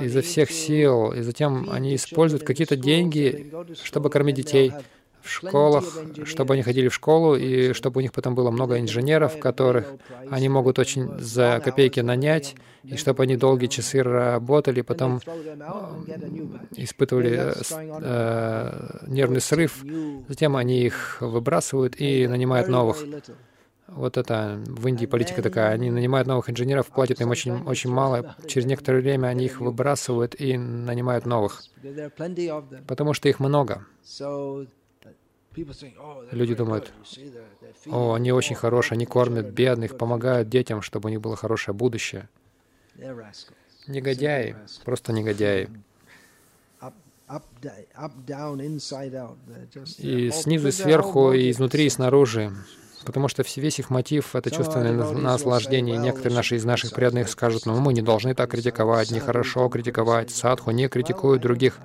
изо 0.03 0.23
всех 0.23 0.51
сил, 0.51 1.13
и 1.13 1.23
затем 1.23 1.69
они 1.71 1.97
используют 1.97 2.45
какие-то 2.45 2.77
деньги, 2.77 3.53
чтобы 3.83 4.11
кормить 4.11 4.37
детей 4.37 4.73
в 5.23 5.31
школах, 5.31 5.85
чтобы 6.25 6.55
они 6.55 6.63
ходили 6.63 6.89
в 6.89 6.95
школу, 6.95 7.37
и 7.37 7.73
чтобы 7.73 7.99
у 7.99 8.01
них 8.03 8.13
потом 8.13 8.35
было 8.35 8.51
много 8.51 8.79
инженеров, 8.79 9.39
которых 9.39 9.95
они 10.31 10.49
могут 10.49 10.79
очень 10.79 11.19
за 11.19 11.61
копейки 11.65 12.01
нанять, 12.01 12.55
и 12.83 12.97
чтобы 12.97 13.25
они 13.25 13.37
долгие 13.37 13.67
часы 13.67 14.03
работали, 14.03 14.81
потом 14.83 15.21
испытывали 16.77 17.53
э, 18.03 18.99
нервный 19.07 19.41
срыв, 19.41 19.85
затем 20.29 20.57
они 20.57 20.83
их 20.83 21.19
выбрасывают 21.21 22.01
и 22.01 22.27
нанимают 22.27 22.69
новых. 22.69 23.05
Вот 23.91 24.17
это 24.17 24.61
в 24.67 24.87
Индии 24.87 25.07
политика 25.07 25.43
такая. 25.43 25.73
Они 25.73 25.91
нанимают 25.91 26.29
новых 26.29 26.49
инженеров, 26.49 26.87
платят 26.87 27.21
им 27.21 27.31
очень, 27.31 27.63
очень 27.65 27.91
мало. 27.91 28.37
Через 28.47 28.67
некоторое 28.67 29.01
время 29.01 29.29
они 29.29 29.47
их 29.47 29.61
выбрасывают 29.61 30.41
и 30.41 30.57
нанимают 30.57 31.27
новых. 31.27 31.63
Потому 32.87 33.15
что 33.15 33.29
их 33.29 33.41
много. 33.41 33.85
Люди 36.31 36.55
думают, 36.55 36.93
о, 37.87 38.15
они 38.15 38.31
очень 38.33 38.55
хорошие, 38.55 38.95
они 38.97 39.07
кормят 39.07 39.47
бедных, 39.47 39.99
помогают 39.99 40.49
детям, 40.49 40.81
чтобы 40.81 41.09
у 41.09 41.11
них 41.11 41.21
было 41.21 41.37
хорошее 41.37 41.75
будущее. 41.75 42.29
Негодяи, 43.87 44.57
просто 44.85 45.13
негодяи. 45.13 45.69
И 49.99 50.31
снизу 50.31 50.69
и 50.69 50.73
сверху, 50.73 51.33
и 51.33 51.51
изнутри, 51.51 51.87
и 51.87 51.91
снаружи. 51.91 52.53
Потому 53.05 53.29
что 53.29 53.43
весь 53.57 53.79
их 53.79 53.91
мотив— 53.91 54.31
это 54.37 54.51
чувственное 54.51 54.93
наслаждение. 54.93 55.97
Некоторые 55.97 56.35
наши 56.35 56.57
из 56.57 56.65
наших 56.65 56.93
преданных 56.93 57.29
скажут, 57.29 57.67
ну, 57.67 57.79
мы 57.81 57.93
не 57.93 58.03
должны 58.03 58.35
так 58.35 58.51
критиковать, 58.51 59.11
нехорошо 59.11 59.69
критиковать. 59.69 60.31
Садху 60.31 60.71
не 60.71 60.89
критикуют 60.89 61.43
других. 61.43 61.79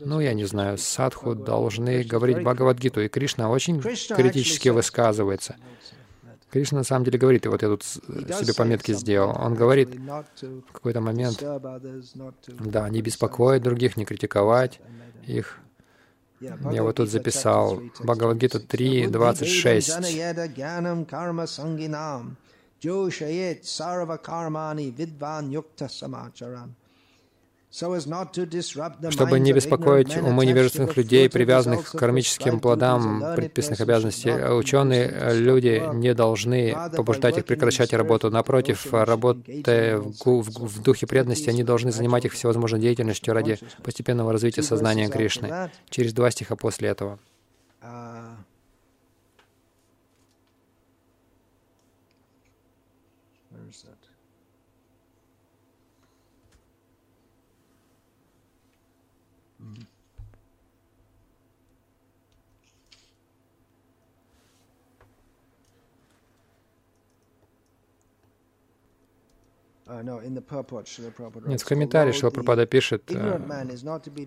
Ну, 0.00 0.20
я 0.20 0.34
не 0.34 0.44
знаю, 0.44 0.78
садху 0.78 1.34
должны 1.34 2.02
говорить 2.02 2.42
Бхагавадгиту. 2.42 3.00
И 3.00 3.08
Кришна 3.08 3.50
очень 3.50 3.80
критически 3.80 4.68
высказывается. 4.68 5.56
Кришна 6.50 6.78
на 6.78 6.84
самом 6.84 7.06
деле 7.06 7.18
говорит, 7.18 7.46
и 7.46 7.48
вот 7.48 7.62
я 7.62 7.68
тут 7.68 7.82
себе 7.82 8.52
пометки 8.54 8.92
сделал, 8.92 9.34
он 9.40 9.54
говорит 9.54 9.88
в 9.94 10.72
какой-то 10.72 11.00
момент, 11.00 11.42
да, 12.60 12.90
не 12.90 13.00
беспокоить 13.00 13.62
других, 13.62 13.96
не 13.96 14.04
критиковать 14.04 14.78
их, 15.26 15.61
я 16.72 16.82
вот 16.82 16.96
тут 16.96 17.08
записал 17.08 17.80
Бхагавадгита 18.00 18.58
3, 18.60 19.06
26. 19.08 19.92
Чтобы 27.72 29.40
не 29.40 29.52
беспокоить 29.52 30.16
умы 30.18 30.44
невежественных 30.44 30.96
людей, 30.96 31.30
привязанных 31.30 31.90
к 31.90 31.98
кармическим 31.98 32.60
плодам 32.60 33.24
предписанных 33.34 33.80
обязанностей. 33.80 34.30
Ученые 34.30 35.32
люди 35.32 35.82
не 35.94 36.12
должны 36.14 36.76
побуждать 36.94 37.38
их 37.38 37.46
прекращать 37.46 37.94
работу. 37.94 38.30
Напротив, 38.30 38.86
работая 38.92 39.98
в, 39.98 40.82
духе 40.82 41.06
преданности, 41.06 41.48
они 41.48 41.64
должны 41.64 41.92
занимать 41.92 42.26
их 42.26 42.32
всевозможной 42.34 42.80
деятельностью 42.80 43.32
ради 43.32 43.58
постепенного 43.82 44.32
развития 44.32 44.62
сознания 44.62 45.08
Кришны. 45.08 45.70
Через 45.88 46.12
два 46.12 46.30
стиха 46.30 46.56
после 46.56 46.90
этого. 46.90 47.18
Нет, 71.46 71.60
в 71.60 71.64
комментарии 71.64 72.12
Шилапрапада 72.12 72.66
пишет, 72.66 73.10
э, 73.10 73.40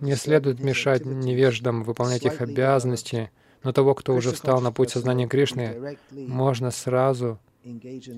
«Не 0.01 0.15
следует 0.15 0.59
мешать 0.59 1.05
невеждам 1.05 1.83
выполнять 1.83 2.25
их 2.25 2.41
обязанности, 2.41 3.31
но 3.63 3.71
того, 3.71 3.95
кто 3.95 4.13
уже 4.13 4.31
встал 4.31 4.61
на 4.61 4.71
путь 4.71 4.91
сознания 4.91 5.27
Кришны, 5.27 5.97
можно 6.11 6.71
сразу 6.71 7.39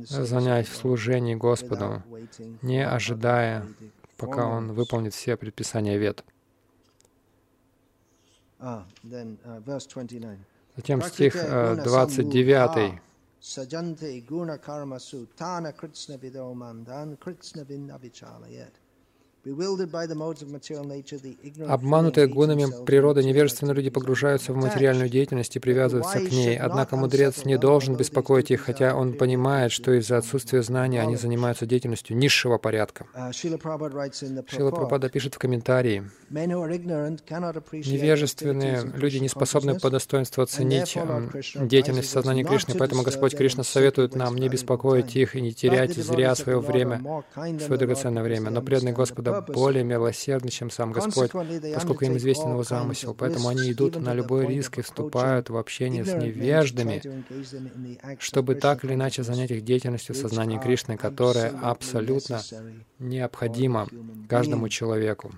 занять 0.09 0.67
в 0.67 0.75
служении 0.75 1.35
Господу, 1.35 2.03
не 2.61 2.85
ожидая, 2.85 3.65
пока 4.17 4.47
он 4.47 4.73
выполнит 4.73 5.13
все 5.13 5.37
предписания 5.37 5.97
вет». 5.97 6.23
Ah, 8.59 8.83
uh, 9.03 10.37
Затем 10.75 11.01
стих 11.01 11.33
29. 11.33 13.01
sajante 13.47 14.25
guna 14.25 14.57
karma 14.57 14.99
sutana 14.99 15.71
krishna 15.71 16.17
vido 16.17 16.53
mandan 16.53 17.17
krishna 17.17 17.63
vinna 17.63 17.97
vichalayet. 17.97 18.73
Обманутые 21.67 22.27
гунами 22.27 22.65
природы 22.85 23.23
невежественные 23.23 23.75
люди 23.75 23.89
погружаются 23.89 24.51
в 24.51 24.57
материальную 24.57 25.07
деятельность 25.09 25.55
и 25.55 25.59
привязываются 25.59 26.19
к 26.19 26.29
ней. 26.31 26.57
Однако 26.57 26.97
мудрец 26.97 27.45
не 27.45 27.57
должен 27.57 27.95
беспокоить 27.95 28.51
их, 28.51 28.61
хотя 28.61 28.95
он 28.95 29.13
понимает, 29.13 29.71
что 29.71 29.93
из-за 29.93 30.17
отсутствия 30.17 30.61
знания 30.63 31.01
они 31.01 31.15
занимаются 31.15 31.65
деятельностью 31.65 32.17
низшего 32.17 32.57
порядка. 32.57 33.05
Uh, 33.15 33.31
Шила 33.33 33.57
Прабхупада 34.71 35.09
пишет 35.09 35.35
в 35.35 35.37
комментарии, 35.37 36.03
невежественные 36.29 38.91
люди 38.95 39.17
не 39.17 39.29
способны 39.29 39.79
по 39.79 39.89
достоинству 39.89 40.43
оценить 40.43 40.97
деятельность 41.55 42.09
сознания 42.09 42.43
Кришны, 42.43 42.75
поэтому 42.75 43.03
Господь 43.03 43.35
Кришна 43.35 43.63
советует 43.63 44.15
нам 44.15 44.35
не 44.35 44.49
беспокоить 44.49 45.15
их 45.15 45.35
и 45.35 45.41
не 45.41 45.53
терять 45.53 45.95
зря 45.95 46.35
свое 46.35 46.59
время, 46.59 47.23
свое 47.33 47.77
драгоценное 47.77 48.23
время. 48.23 48.49
Но 48.49 48.61
преданные 48.61 48.93
Господа 48.93 49.36
более 49.41 49.83
милосердны, 49.83 50.49
чем 50.49 50.69
сам 50.69 50.91
Господь, 50.91 51.31
поскольку 51.31 52.05
им 52.05 52.17
известен 52.17 52.51
его 52.51 52.63
замысел. 52.63 53.13
Поэтому 53.13 53.49
они 53.49 53.71
идут 53.71 53.99
на 53.99 54.13
любой 54.13 54.47
риск 54.47 54.77
и 54.79 54.81
вступают 54.81 55.49
в 55.49 55.57
общение 55.57 56.05
с 56.05 56.13
невеждами, 56.13 57.01
чтобы 58.19 58.55
так 58.55 58.83
или 58.83 58.93
иначе 58.93 59.23
занять 59.23 59.51
их 59.51 59.63
деятельностью 59.63 60.15
сознания 60.15 60.59
Кришны, 60.59 60.97
которая 60.97 61.49
абсолютно 61.61 62.41
необходима 62.99 63.87
каждому 64.27 64.69
человеку. 64.69 65.31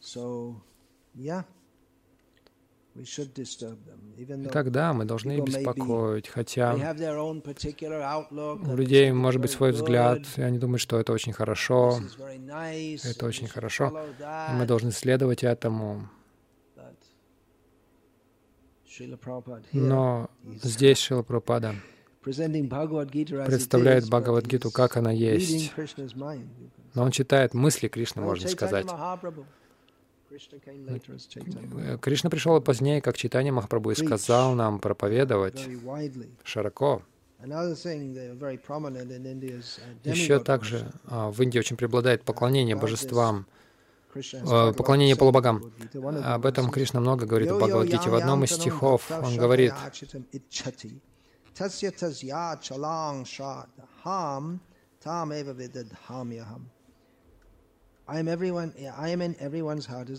So, 0.00 0.56
yeah. 1.14 1.44
И 2.94 3.06
тогда 4.52 4.92
мы 4.92 5.06
должны 5.06 5.38
их 5.38 5.44
беспокоить, 5.44 6.28
хотя 6.28 6.74
у 6.74 6.78
людей 8.76 9.12
может 9.12 9.40
быть 9.40 9.50
свой 9.50 9.72
взгляд, 9.72 10.20
и 10.36 10.42
они 10.42 10.58
думают, 10.58 10.82
что 10.82 11.00
это 11.00 11.12
очень 11.12 11.32
хорошо, 11.32 11.98
это 13.04 13.26
очень 13.26 13.48
хорошо, 13.48 13.98
и 14.18 14.52
мы 14.54 14.66
должны 14.66 14.92
следовать 14.92 15.42
этому. 15.42 16.08
Но 19.72 20.28
здесь 20.62 20.98
Шила 20.98 21.22
Прабхупада 21.22 21.74
представляет 22.22 24.06
Бхагавадгиту, 24.08 24.70
как 24.70 24.98
она 24.98 25.10
есть. 25.10 25.72
Но 26.94 27.04
он 27.04 27.10
читает 27.10 27.54
мысли 27.54 27.88
Кришны, 27.88 28.20
можно 28.20 28.48
сказать. 28.48 28.86
Кришна 32.00 32.30
пришел 32.30 32.60
позднее, 32.60 33.00
как 33.00 33.16
читание 33.16 33.52
Махапрабху, 33.52 33.90
и 33.90 33.94
сказал 33.94 34.54
нам 34.54 34.78
проповедовать 34.78 35.68
широко. 36.44 37.02
Uh, 37.44 37.50
Еще 40.04 40.38
также 40.38 40.92
а, 41.06 41.30
в 41.30 41.42
Индии 41.42 41.58
очень 41.58 41.76
преобладает 41.76 42.22
поклонение 42.22 42.76
божествам. 42.76 43.46
э, 44.14 44.72
поклонение 44.74 45.16
полубогам. 45.16 45.72
Об 46.22 46.46
этом 46.46 46.70
Кришна 46.70 47.00
много 47.00 47.26
говорит 47.26 47.50
в 47.50 47.56
Бхагавадгите. 47.56 48.10
В 48.10 48.14
одном 48.14 48.44
из 48.44 48.52
стихов 48.52 49.10
он 49.10 49.36
говорит, 49.36 49.72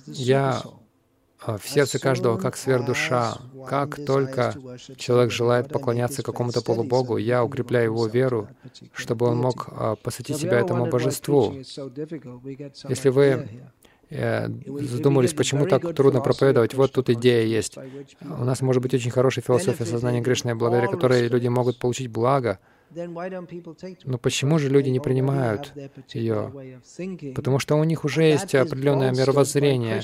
я 0.05 0.61
в 1.45 1.67
сердце 1.67 1.99
каждого 1.99 2.37
как 2.37 2.55
сверхдуша. 2.55 3.37
Как 3.67 4.05
только 4.05 4.55
человек 4.97 5.31
желает 5.31 5.69
поклоняться 5.69 6.23
какому-то 6.23 6.61
полубогу, 6.61 7.17
я 7.17 7.43
укрепляю 7.43 7.85
его 7.85 8.07
веру, 8.07 8.47
чтобы 8.93 9.27
он 9.27 9.37
мог 9.37 9.67
а, 9.71 9.95
посвятить 9.95 10.37
себя 10.37 10.59
этому 10.59 10.85
божеству. 10.87 11.53
Если 11.53 13.09
вы 13.09 13.49
э, 14.09 14.47
задумались, 14.79 15.33
почему 15.33 15.65
так 15.65 15.93
трудно 15.95 16.21
проповедовать, 16.21 16.73
вот 16.73 16.93
тут 16.93 17.09
идея 17.09 17.45
есть. 17.45 17.77
У 18.21 18.43
нас 18.43 18.61
может 18.61 18.81
быть 18.81 18.93
очень 18.93 19.11
хорошая 19.11 19.43
философия 19.43 19.85
сознания 19.85 20.23
Кришны, 20.23 20.55
благодаря 20.55 20.87
которой 20.87 21.27
люди 21.27 21.47
могут 21.47 21.77
получить 21.79 22.09
благо— 22.09 22.59
но 24.03 24.17
почему 24.17 24.59
же 24.59 24.69
люди 24.69 24.89
не 24.89 24.99
принимают 24.99 25.73
ее? 26.13 26.51
Потому 27.35 27.59
что 27.59 27.75
у 27.75 27.83
них 27.83 28.05
уже 28.05 28.23
есть 28.23 28.53
определенное 28.55 29.11
мировоззрение, 29.11 30.01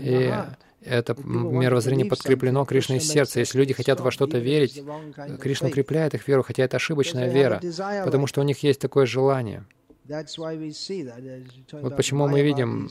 и 0.00 0.32
это 0.82 1.16
мировоззрение 1.24 2.06
подкреплено 2.06 2.64
Кришной 2.64 3.00
сердце. 3.00 3.40
Если 3.40 3.58
люди 3.58 3.74
хотят 3.74 4.00
во 4.00 4.10
что-то 4.10 4.38
верить, 4.38 4.82
Кришна 5.40 5.68
укрепляет 5.68 6.14
их 6.14 6.26
веру, 6.28 6.42
хотя 6.42 6.64
это 6.64 6.76
ошибочная 6.76 7.28
вера, 7.28 7.60
потому 8.04 8.26
что 8.26 8.40
у 8.40 8.44
них 8.44 8.62
есть 8.62 8.80
такое 8.80 9.06
желание— 9.06 9.64
вот 11.72 11.96
почему 11.96 12.28
мы 12.28 12.42
видим, 12.42 12.88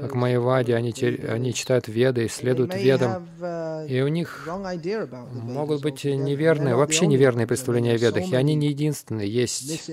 как 0.00 0.14
Майявади, 0.14 0.72
они, 0.72 0.92
они 1.28 1.52
читают 1.52 1.88
Веды, 1.88 2.26
исследуют 2.26 2.74
Ведам, 2.74 3.28
uh, 3.40 3.88
и 3.88 4.00
у 4.00 4.08
них 4.08 4.48
могут 4.48 5.82
быть 5.82 6.04
неверные, 6.04 6.76
вообще 6.76 7.06
неверные 7.06 7.46
представления 7.46 7.94
о 7.94 7.96
Ведах, 7.96 8.30
и 8.30 8.36
они 8.36 8.54
не 8.54 8.68
единственные. 8.68 9.28
Есть 9.28 9.90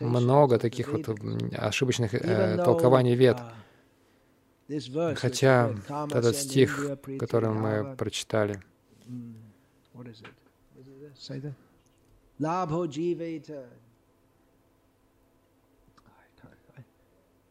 много 0.00 0.58
таких 0.58 0.92
вот 0.92 1.08
ошибочных 1.56 2.14
э, 2.14 2.56
толкований 2.62 3.14
Вед. 3.14 3.38
Uh, 3.38 5.14
Хотя 5.16 5.74
этот 6.10 6.36
стих, 6.36 6.98
который 7.18 7.50
мы 7.50 7.96
прочитали, 7.96 8.62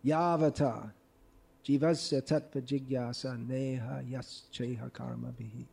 Yavata 0.04 0.92
jivasya 1.64 2.22
tattva 2.22 2.60
jigyasa 2.62 3.38
neha 3.38 4.02
yascheha 4.14 4.90
karma 4.92 5.32
bihi. 5.38 5.66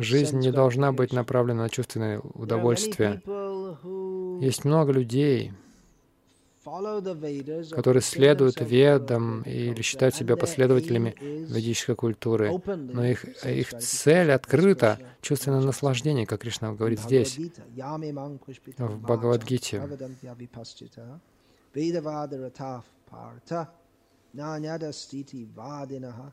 Жизнь 0.00 0.38
не 0.38 0.50
должна 0.50 0.92
быть 0.92 1.12
направлена 1.12 1.64
на 1.64 1.68
чувственное 1.68 2.20
удовольствие. 2.20 3.20
Есть 4.40 4.64
много 4.64 4.92
людей, 4.92 5.52
которые 6.64 8.00
следуют 8.00 8.62
ведам 8.62 9.42
или 9.42 9.82
считают 9.82 10.14
себя 10.14 10.38
последователями 10.38 11.14
ведической 11.20 11.96
культуры, 11.96 12.50
но 12.66 13.04
их, 13.04 13.26
их 13.44 13.74
цель 13.74 14.32
открыта— 14.32 14.98
чувственное 15.20 15.60
наслаждение, 15.60 16.24
как 16.24 16.40
Кришна 16.40 16.72
говорит 16.72 17.00
здесь, 17.00 17.38
в 18.78 19.02
Бхагавадгите. 19.02 19.82
Vedavadaratav 21.74 22.84
partha 23.06 23.68
nanyada 24.34 24.92
stiti 24.92 25.46
vadinaha 25.46 26.32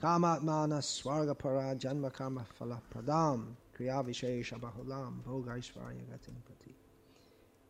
kamatmana 0.00 0.82
swargapara 0.82 1.74
janma 1.78 2.10
karma 2.12 2.44
phala 2.58 2.80
pradam 2.92 3.56
kriya 3.74 4.04
vishesha 4.04 4.58
bahulam 4.60 5.22
bhogaishvarya 5.24 6.04
gatim 6.10 6.36
pati 6.46 6.77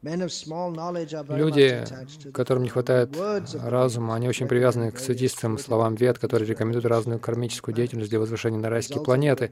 Люди, 0.01 1.84
которым 2.32 2.62
не 2.62 2.68
хватает 2.68 3.11
разума, 3.55 4.14
они 4.14 4.28
очень 4.28 4.46
привязаны 4.46 4.92
к 4.92 4.99
свидетельствам 5.01 5.59
словам 5.59 5.96
вет, 5.96 6.20
которые 6.20 6.49
рекомендуют 6.49 6.86
разную 6.86 7.18
кармическую 7.18 7.74
деятельность 7.74 8.11
для 8.11 8.20
возвышения 8.20 8.61
на 8.61 8.70
райские 8.70 9.03
планеты, 9.03 9.51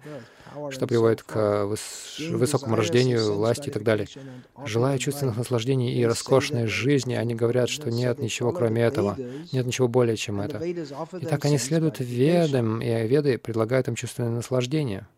что 0.70 0.86
приводит 0.86 1.24
к 1.24 1.66
выс 1.66 2.20
высокому 2.30 2.76
рождению, 2.76 3.34
власти 3.34 3.70
и 3.70 3.72
так 3.72 3.82
далее. 3.82 4.06
Желая 4.64 4.98
чувственных 4.98 5.36
наслаждений 5.36 5.92
и 5.94 6.06
роскошной 6.06 6.66
жизни, 6.66 7.14
они 7.14 7.34
говорят, 7.34 7.68
что 7.68 7.90
нет 7.90 8.20
ничего 8.20 8.52
кроме 8.52 8.82
этого, 8.82 9.16
нет 9.52 9.66
ничего 9.66 9.88
более, 9.88 10.16
чем 10.16 10.40
это. 10.40 10.58
И 10.64 11.26
так 11.26 11.44
они 11.44 11.58
следуют 11.58 11.98
ведам, 11.98 12.80
и 12.80 13.06
веды 13.08 13.38
предлагают 13.38 13.88
им 13.88 13.96
чувственное 13.96 14.30
наслаждение. 14.30 15.08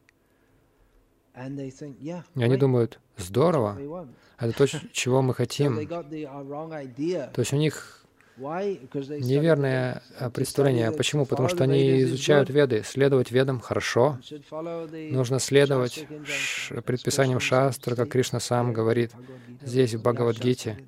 И 1.37 2.43
они 2.43 2.57
думают, 2.57 2.99
здорово, 3.17 4.09
это 4.39 4.57
то, 4.57 4.67
чего 4.93 5.23
мы 5.23 5.35
хотим. 5.35 5.87
То 5.89 7.41
есть 7.41 7.53
у 7.53 7.57
них 7.57 8.07
неверное 8.39 10.03
а, 10.19 10.31
представление. 10.31 10.93
Почему? 10.93 11.27
Потому 11.27 11.49
что 11.49 11.65
они 11.65 12.03
изучают 12.03 12.51
веды. 12.51 12.83
Следовать 12.85 13.33
ведам 13.33 13.61
хорошо. 13.61 14.19
Нужно 15.11 15.41
следовать 15.41 16.07
предписаниям 16.85 17.41
шастра, 17.41 17.97
как 17.97 18.09
Кришна 18.09 18.39
сам 18.39 18.73
говорит 18.73 19.13
здесь, 19.63 19.95
в 19.95 20.03
Бхагавадгите. 20.03 20.79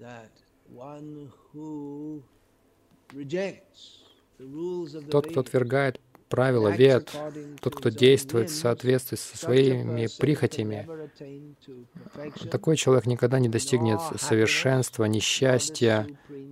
That 0.00 0.32
one 0.68 1.30
who 1.52 2.24
rejects 3.14 4.01
тот, 5.10 5.28
кто 5.28 5.40
отвергает 5.40 6.00
правила 6.28 6.68
вед, 6.68 7.10
тот, 7.60 7.76
кто 7.76 7.90
действует 7.90 8.48
в 8.48 8.54
соответствии 8.54 9.16
со 9.16 9.36
своими 9.36 10.08
прихотями, 10.18 10.88
такой 12.50 12.76
человек 12.76 13.06
никогда 13.06 13.38
не 13.38 13.50
достигнет 13.50 14.00
совершенства, 14.18 15.04
ни 15.04 15.18
счастья, 15.18 16.06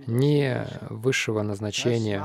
ни 0.05 0.67
высшего 0.91 1.41
назначения. 1.41 2.21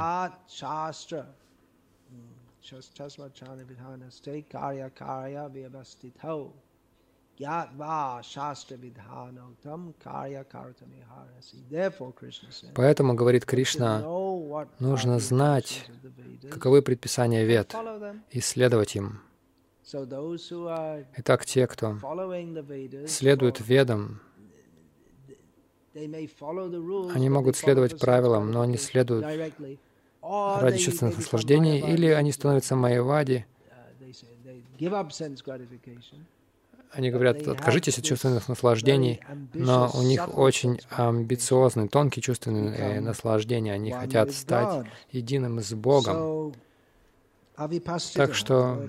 Поэтому, 12.74 13.14
говорит 13.14 13.44
Кришна, 13.44 14.00
нужно 14.78 15.18
знать, 15.18 15.90
каковы 16.50 16.80
предписания 16.82 17.44
вед, 17.44 17.74
и 18.30 18.40
следовать 18.40 18.96
им. 18.96 19.20
Итак, 21.16 21.44
те, 21.44 21.66
кто 21.66 21.98
следует 23.06 23.60
ведам, 23.60 24.20
они 25.94 27.28
могут 27.30 27.56
следовать 27.56 27.98
правилам, 27.98 28.50
но 28.50 28.62
они 28.62 28.76
следуют 28.78 29.24
ради 30.22 30.78
чувственных 30.78 31.16
наслаждений, 31.18 31.80
или 31.80 32.06
они 32.08 32.32
становятся 32.32 32.76
майявади, 32.76 33.46
они 36.92 37.10
говорят, 37.10 37.46
откажитесь 37.46 37.98
от 37.98 38.04
чувственных 38.04 38.48
наслаждений, 38.48 39.20
но 39.54 39.90
у 39.94 40.02
них 40.02 40.36
очень 40.36 40.80
амбициозные, 40.90 41.88
тонкие 41.88 42.22
чувственные 42.22 43.00
наслаждения. 43.00 43.72
Они 43.72 43.92
хотят 43.92 44.32
стать 44.32 44.86
единым 45.10 45.60
с 45.60 45.72
Богом. 45.72 46.54
Так 48.14 48.34
что 48.34 48.88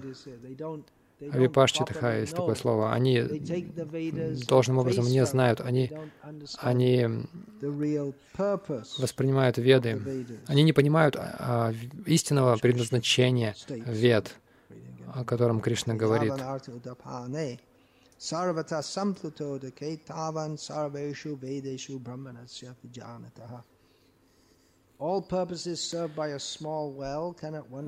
Авипашчитаха 1.19 2.19
есть 2.19 2.35
такое 2.35 2.55
слово. 2.55 2.93
Они 2.93 3.21
должным 4.47 4.77
образом 4.77 5.05
не 5.05 5.25
знают, 5.25 5.61
они, 5.61 5.91
они 6.59 7.07
воспринимают 8.97 9.57
веды. 9.57 9.99
Они 10.45 10.61
не 10.63 10.73
понимают 10.73 11.15
а, 11.17 11.73
истинного 12.05 12.57
предназначения 12.57 13.55
вед, 13.67 14.35
о 15.13 15.25
котором 15.25 15.59
Кришна 15.59 15.95
говорит. 15.95 16.33
Sarvata 18.19 18.81
sampluto 18.81 19.59
deketavan 19.59 20.57
sarveshu 20.57 21.37
vedeshu 21.37 21.99
brahmanasya 21.99 22.75
vijanataha. 22.83 23.63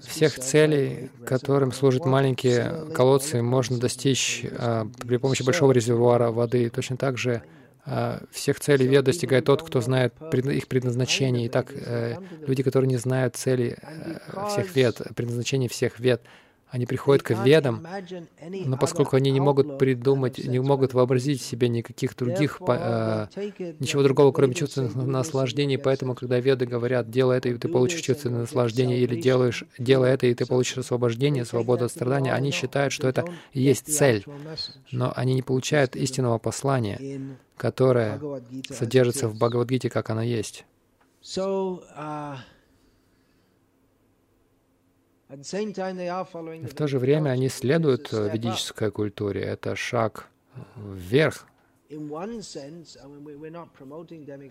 Всех 0.08 0.40
целей, 0.40 1.10
которым 1.26 1.72
служат 1.72 2.06
маленькие 2.06 2.94
колодцы, 2.94 3.42
можно 3.42 3.80
достичь 3.80 4.46
а, 4.60 4.86
при 5.00 5.18
помощи 5.18 5.42
большого 5.42 5.72
резервуара 5.72 6.30
воды. 6.30 6.70
Точно 6.70 6.98
так 6.98 7.18
же 7.18 7.42
а, 7.84 8.22
всех 8.30 8.60
целей 8.60 8.86
вед 8.86 9.06
достигает 9.06 9.46
тот, 9.46 9.64
кто 9.64 9.82
знает 9.82 10.14
их 10.22 10.68
предназначение. 10.68 11.48
Итак, 11.48 11.74
э, 11.74 12.18
люди, 12.46 12.62
которые 12.62 12.88
не 12.88 12.98
знают 12.98 13.36
цели 13.36 13.76
э, 13.82 14.48
всех 14.50 14.76
вед, 14.76 15.02
предназначение 15.16 15.68
всех 15.68 16.00
вед, 16.00 16.22
Они 16.72 16.86
приходят 16.86 17.24
к 17.24 17.32
ведам, 17.44 17.86
но 18.66 18.78
поскольку 18.78 19.16
они 19.16 19.32
не 19.32 19.40
могут 19.40 19.80
придумать, 19.80 20.38
не 20.38 20.60
могут 20.60 20.94
вообразить 20.94 21.42
себе 21.42 21.68
никаких 21.68 22.16
других, 22.16 22.62
э, 22.68 23.28
ничего 23.80 24.04
другого, 24.04 24.32
кроме 24.32 24.54
чувственных 24.54 24.96
наслаждений, 24.96 25.80
поэтому, 25.80 26.14
когда 26.14 26.40
веды 26.40 26.68
говорят, 26.68 27.10
делай 27.10 27.38
это, 27.40 27.50
и 27.50 27.58
ты 27.58 27.68
получишь 27.70 28.02
чувственное 28.02 28.42
наслаждение, 28.42 29.00
или 29.00 29.20
делаешь, 29.20 29.64
делай 29.80 30.12
это, 30.12 30.28
и 30.28 30.34
ты 30.36 30.46
получишь 30.46 30.78
освобождение, 30.78 31.44
свободу 31.44 31.86
от 31.86 31.92
страдания, 31.92 32.34
они 32.34 32.52
считают, 32.52 32.94
что 32.94 33.08
это 33.08 33.26
и 33.54 33.62
есть 33.62 33.92
цель, 33.92 34.24
но 34.92 35.12
они 35.16 35.34
не 35.34 35.42
получают 35.42 35.96
истинного 35.96 36.38
послания, 36.38 37.00
которое 37.58 38.22
содержится 38.70 39.28
в 39.28 39.36
Бхагавадгите, 39.36 39.90
как 39.90 40.12
оно 40.12 40.22
есть. 40.22 40.66
В 45.30 46.74
то 46.76 46.88
же 46.88 46.98
время 46.98 47.30
они 47.30 47.50
следуют 47.50 48.12
ведической 48.12 48.90
культуре. 48.92 49.42
Это 49.42 49.76
шаг 49.76 50.28
вверх. 50.76 51.46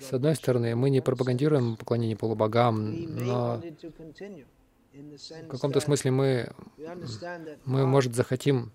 С 0.00 0.12
одной 0.12 0.36
стороны, 0.36 0.76
мы 0.76 0.90
не 0.90 1.00
пропагандируем 1.00 1.76
поклонение 1.76 2.16
полубогам, 2.16 2.92
но 2.92 3.60
в 4.92 5.48
каком-то 5.48 5.80
смысле 5.80 6.10
мы, 6.12 6.52
мы, 7.64 7.86
может, 7.86 8.14
захотим 8.14 8.70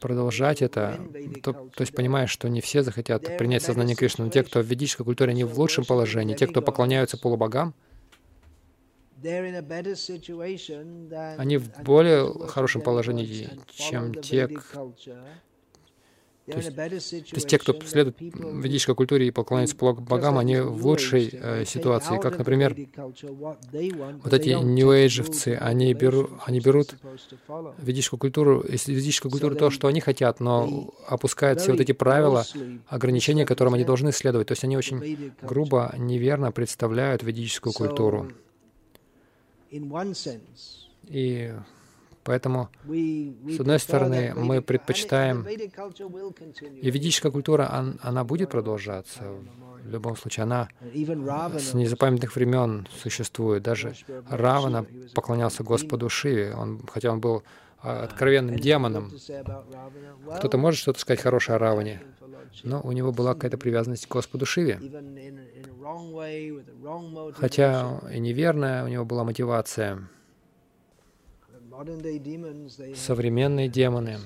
продолжать 0.00 0.62
это, 0.62 1.00
то, 1.42 1.52
то 1.52 1.80
есть 1.80 1.94
понимаешь, 1.94 2.30
что 2.30 2.48
не 2.48 2.60
все 2.60 2.82
захотят 2.82 3.36
принять 3.36 3.62
сознание 3.62 3.94
Кришны, 3.96 4.24
но 4.24 4.30
те, 4.30 4.42
кто 4.42 4.60
в 4.60 4.66
ведической 4.66 5.04
культуре, 5.04 5.30
они 5.30 5.44
в 5.44 5.58
лучшем 5.58 5.84
положении, 5.84 6.34
те, 6.34 6.46
кто 6.46 6.62
поклоняются 6.62 7.18
полубогам, 7.18 7.74
они 11.36 11.56
в 11.58 11.82
более 11.82 12.48
хорошем 12.48 12.82
положении, 12.82 13.50
чем 13.68 14.14
те, 14.14 14.48
то 16.50 16.58
есть, 16.58 16.76
то 16.76 17.36
есть 17.36 17.48
те, 17.48 17.58
кто 17.58 17.78
следует 17.84 18.16
ведической 18.18 18.94
культуре 18.94 19.28
и 19.28 19.30
поклоняются 19.30 19.76
богам, 19.76 20.38
они 20.38 20.58
в 20.60 20.86
лучшей 20.86 21.30
э, 21.32 21.64
ситуации. 21.64 22.18
Как, 22.18 22.38
например, 22.38 22.76
вот 23.72 24.32
эти 24.32 24.50
нью-эйджевцы, 24.50 25.56
они, 25.60 25.94
беру, 25.94 26.30
они 26.44 26.60
берут 26.60 26.96
ведическую 27.78 28.18
культуру, 28.18 28.64
ведическую 28.66 29.30
культуру 29.30 29.54
то, 29.54 29.70
что 29.70 29.88
они 29.88 30.00
хотят, 30.00 30.40
но 30.40 30.92
опускают 31.06 31.60
все 31.60 31.72
вот 31.72 31.80
эти 31.80 31.92
правила, 31.92 32.44
ограничения, 32.88 33.46
которым 33.46 33.74
они 33.74 33.84
должны 33.84 34.12
следовать. 34.12 34.48
То 34.48 34.52
есть 34.52 34.64
они 34.64 34.76
очень 34.76 35.32
грубо, 35.42 35.94
неверно 35.96 36.52
представляют 36.52 37.22
ведическую 37.22 37.72
культуру. 37.72 38.32
И 41.04 41.54
поэтому, 42.24 42.68
с 42.84 43.60
одной 43.60 43.78
стороны, 43.78 44.34
мы 44.34 44.62
предпочитаем, 44.62 45.46
и 45.46 46.90
ведическая 46.90 47.30
культура, 47.30 47.96
она 48.02 48.24
будет 48.24 48.50
продолжаться. 48.50 49.22
В 49.82 49.90
любом 49.90 50.16
случае, 50.16 50.44
она 50.44 50.68
с 51.58 51.74
незапамятных 51.74 52.36
времен 52.36 52.86
существует. 53.02 53.62
Даже 53.62 53.94
Равана 54.28 54.86
поклонялся 55.14 55.62
Господу 55.62 56.08
Шиве, 56.08 56.54
он, 56.54 56.86
хотя 56.86 57.10
он 57.10 57.20
был 57.20 57.42
а, 57.82 58.04
откровенным 58.04 58.56
демоном. 58.56 59.10
Кто-то 60.36 60.58
может 60.58 60.80
что-то 60.80 61.00
сказать 61.00 61.20
хорошее 61.20 61.56
о 61.56 61.58
Раване, 61.58 62.02
но 62.62 62.80
у 62.82 62.92
него 62.92 63.10
была 63.10 63.34
какая-то 63.34 63.56
привязанность 63.56 64.06
к 64.06 64.10
Господу 64.10 64.44
Шиве. 64.44 64.78
Хотя 67.34 68.00
и 68.12 68.18
неверная 68.18 68.84
у 68.84 68.88
него 68.88 69.04
была 69.04 69.24
мотивация. 69.24 70.08
Современные 72.94 73.68
демоны, 73.68 74.18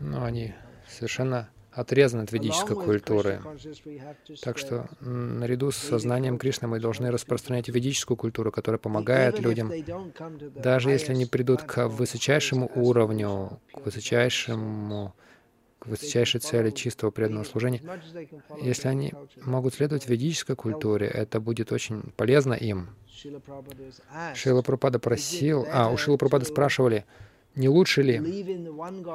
ну, 0.00 0.22
они 0.22 0.54
совершенно 0.88 1.48
отрезаны 1.72 2.22
от 2.22 2.32
ведической 2.32 2.76
культуры. 2.76 3.40
Так 4.42 4.58
что 4.58 4.88
наряду 5.00 5.70
с 5.70 5.76
сознанием 5.76 6.38
Кришны 6.38 6.68
мы 6.68 6.80
должны 6.80 7.10
распространять 7.10 7.68
ведическую 7.68 8.16
культуру, 8.16 8.52
которая 8.52 8.78
помогает 8.78 9.38
людям, 9.38 9.72
даже 10.54 10.90
если 10.90 11.12
они 11.12 11.26
придут 11.26 11.62
к 11.62 11.88
высочайшему 11.88 12.70
уровню, 12.74 13.60
к 13.72 13.84
высочайшему 13.84 15.14
к 15.82 15.86
высочайшей 15.86 16.40
цели 16.40 16.70
чистого 16.70 17.10
преданного 17.10 17.44
служения. 17.44 17.82
Если 18.60 18.86
они 18.86 19.12
могут 19.44 19.74
следовать 19.74 20.08
ведической 20.08 20.54
культуре, 20.54 21.08
это 21.08 21.40
будет 21.40 21.72
очень 21.72 22.02
полезно 22.16 22.54
им. 22.54 22.90
Шила 24.34 24.62
Прабхупада 24.62 24.98
просил, 25.00 25.66
а, 25.72 25.90
у 25.90 25.96
Шила 25.96 26.16
Прабхупада 26.16 26.44
спрашивали, 26.44 27.04
не 27.56 27.68
лучше 27.68 28.02
ли 28.02 28.18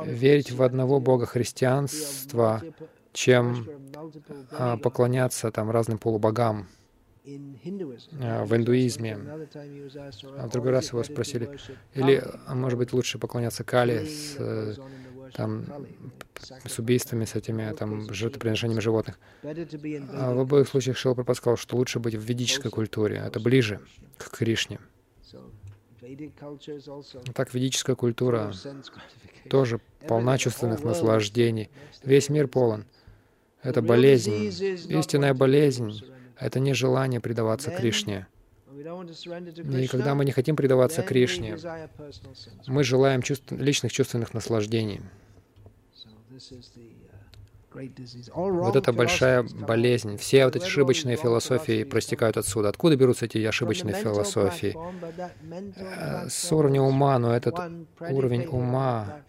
верить 0.05 0.51
в 0.51 0.61
одного 0.61 0.99
Бога 0.99 1.26
христианства, 1.26 2.61
чем 3.13 3.68
а, 4.51 4.78
поклоняться 4.78 5.51
там 5.51 5.72
разным 5.72 5.97
полубогам 5.97 6.68
а, 8.22 8.45
в 8.45 8.55
индуизме. 8.55 9.18
А 10.38 10.47
в 10.47 10.51
другой 10.51 10.72
раз 10.72 10.91
его 10.91 11.03
спросили, 11.03 11.57
или, 11.95 12.24
а 12.45 12.55
может 12.55 12.78
быть, 12.78 12.91
лучше 12.91 13.20
поклоняться 13.20 13.63
Кали 13.63 14.05
с 14.05 14.80
там, 15.34 15.65
с 16.65 16.80
убийствами, 16.80 17.25
с 17.25 17.36
этими 17.36 17.73
там, 17.73 18.13
жертвоприношениями 18.13 18.80
животных. 18.80 19.19
А 19.43 20.34
в 20.34 20.39
обоих 20.39 20.67
случаях 20.67 20.97
Шилпрапад 20.97 21.38
сказал, 21.38 21.57
что 21.57 21.78
лучше 21.78 21.99
быть 21.99 22.15
в 22.15 22.21
ведической 22.21 22.71
культуре. 22.71 23.21
Это 23.25 23.39
ближе 23.39 23.80
к 24.17 24.30
Кришне. 24.32 24.80
Так, 27.34 27.53
ведическая 27.53 27.95
культура 27.95 28.53
тоже 29.49 29.80
полна 30.07 30.38
чувственных 30.38 30.84
наслаждений. 30.84 31.69
Весь 32.03 32.30
мир 32.30 32.47
полон. 32.47 32.86
Это 33.61 33.82
болезнь. 33.82 34.47
Истинная 34.89 35.34
болезнь— 35.34 36.01
это 36.39 36.59
не 36.59 36.73
желание 36.73 37.19
предаваться 37.19 37.71
Кришне. 37.71 38.28
И 38.88 39.88
когда 39.88 40.15
мы 40.15 40.25
не 40.25 40.31
хотим 40.31 40.55
предаваться 40.55 41.01
Кришне, 41.01 41.57
мы 42.67 42.83
желаем 42.83 43.21
чувств, 43.21 43.51
личных 43.51 43.91
чувственных 43.91 44.33
наслаждений. 44.33 45.01
Вот 48.33 48.75
это 48.75 48.93
большая 48.93 49.43
болезнь. 49.43 50.17
Все 50.17 50.45
вот 50.45 50.55
эти 50.55 50.65
ошибочные 50.65 51.15
философии 51.15 51.83
простекают 51.83 52.38
отсюда. 52.38 52.69
Откуда 52.69 52.95
берутся 52.95 53.25
эти 53.25 53.43
ошибочные 53.43 53.95
философии? 53.95 54.75
Э, 55.75 56.27
с 56.29 56.51
уровня 56.51 56.81
ума, 56.81 57.19
но 57.19 57.35
этот 57.35 57.55
уровень 57.99 58.45
ума, 58.47 59.21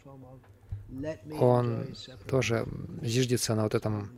он 1.38 1.88
тоже 2.28 2.66
зиждется 3.02 3.54
на 3.54 3.64
вот 3.64 3.74
этом 3.74 4.10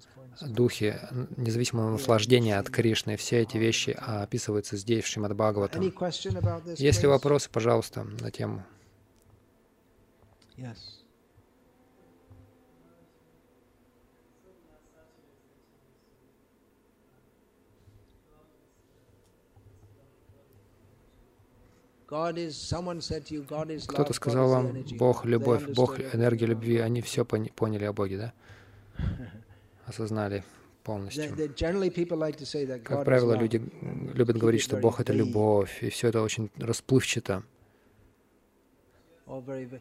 духе 0.47 1.09
независимого 1.37 1.91
наслаждения 1.91 2.59
от 2.59 2.71
Кришны. 2.71 3.17
Все 3.17 3.41
эти 3.41 3.57
вещи 3.57 3.91
описываются 3.91 4.77
здесь, 4.77 5.05
в 5.05 5.07
Шримад 5.07 5.35
Бхагаватам. 5.35 5.83
Есть 6.77 7.03
ли 7.03 7.09
вопросы, 7.09 7.49
пожалуйста, 7.51 8.05
на 8.05 8.31
тему? 8.31 8.65
Кто-то 23.87 24.13
сказал 24.13 24.49
вам, 24.49 24.85
Бог— 24.99 25.25
любовь, 25.27 25.69
Бог— 25.69 26.01
энергия 26.13 26.47
любви. 26.47 26.79
Они 26.79 27.03
все 27.03 27.25
поняли 27.25 27.85
о 27.85 27.93
Боге, 27.93 28.19
да? 28.19 28.33
Осознали 29.91 30.45
полностью. 30.85 31.37
Как 32.85 33.05
правило, 33.05 33.35
люди 33.35 33.61
любят 34.15 34.37
говорить, 34.37 34.63
что 34.63 34.77
Бог— 34.77 35.01
это 35.03 35.13
любовь, 35.13 35.83
и 35.83 35.91
все 35.91 36.09
это 36.09 36.23
очень 36.23 36.51
расплывчато. 36.59 37.43
Uh, 39.27 39.81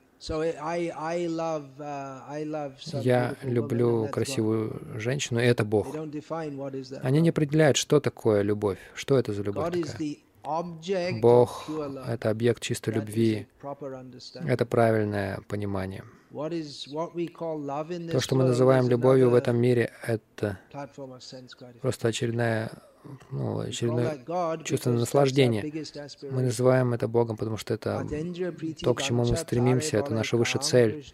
Я 3.01 3.35
люблю 3.41 4.07
красивую 4.09 4.99
женщину, 4.99 5.39
и 5.39 5.43
это 5.43 5.65
Бог. 5.65 5.95
Они 7.01 7.21
не 7.21 7.29
определяют, 7.29 7.77
что 7.77 7.99
такое 7.99 8.43
любовь, 8.43 8.77
что 8.93 9.17
это 9.17 9.33
за 9.33 9.41
любовь 9.41 9.73
такая. 9.73 10.17
Бог— 11.19 11.67
это 12.07 12.29
объект 12.29 12.61
чистой 12.61 12.93
любви. 12.93 13.47
Это 14.45 14.65
правильное 14.65 15.41
понимание. 15.47 16.03
То, 16.31 18.19
что 18.19 18.35
мы 18.35 18.43
называем 18.43 18.87
любовью 18.87 19.29
в 19.31 19.33
этом 19.33 19.57
мире, 19.57 19.91
это 20.05 20.59
просто 21.81 22.07
очередная 22.09 22.71
ну, 23.31 23.59
очередное 23.59 24.19
чувственное 24.63 24.99
наслаждение. 24.99 25.63
Мы 26.29 26.43
называем 26.43 26.93
это 26.93 27.07
Богом, 27.07 27.37
потому 27.37 27.57
что 27.57 27.73
это 27.73 28.05
то, 28.81 28.93
к 28.93 29.01
чему 29.01 29.25
мы 29.25 29.37
стремимся, 29.37 29.97
это 29.97 30.13
наша 30.13 30.37
высшая 30.37 30.59
цель. 30.59 31.05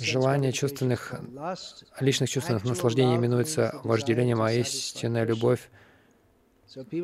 Желание 0.00 0.52
чувственных, 0.52 1.14
личных 2.00 2.28
чувственных 2.28 2.64
наслаждений 2.64 3.16
именуется 3.16 3.80
вожделением, 3.82 4.42
а 4.42 4.52
истинная 4.52 5.24
любовь 5.24 5.70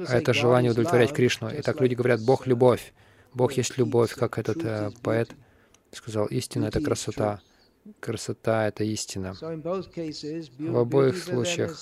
это 0.09 0.33
желание 0.33 0.73
удовлетворять 0.73 1.13
Кришну. 1.13 1.51
И 1.51 1.63
так 1.63 1.81
люди 1.81 1.95
говорят, 1.95 2.21
Бог— 2.23 2.47
любовь. 2.49 2.93
Бог 3.35 3.53
есть 3.53 3.79
любовь, 3.79 4.15
как 4.15 4.39
этот 4.39 4.65
э, 4.65 4.91
поэт 5.03 5.31
сказал, 5.93 6.27
истина— 6.27 6.67
это 6.67 6.81
красота. 6.81 7.41
Красота— 8.01 8.67
это 8.69 8.85
истина. 8.85 9.35
В 9.35 10.79
обоих 10.79 11.17
случаях 11.17 11.79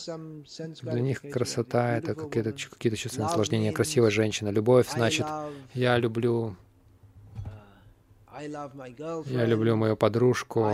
для 0.83 1.01
них 1.01 1.21
красота— 1.21 1.97
это 1.99 2.15
какие-то 2.15 2.53
какие 2.53 2.95
чувства 2.95 3.23
наслаждения. 3.23 3.73
Красивая 3.73 4.11
женщина. 4.11 4.51
Любовь 4.51 4.89
значит, 4.91 5.27
я 5.75 5.99
люблю 5.99 6.57
я 8.41 9.45
люблю 9.47 9.77
мою 9.77 9.97
подружку, 9.97 10.71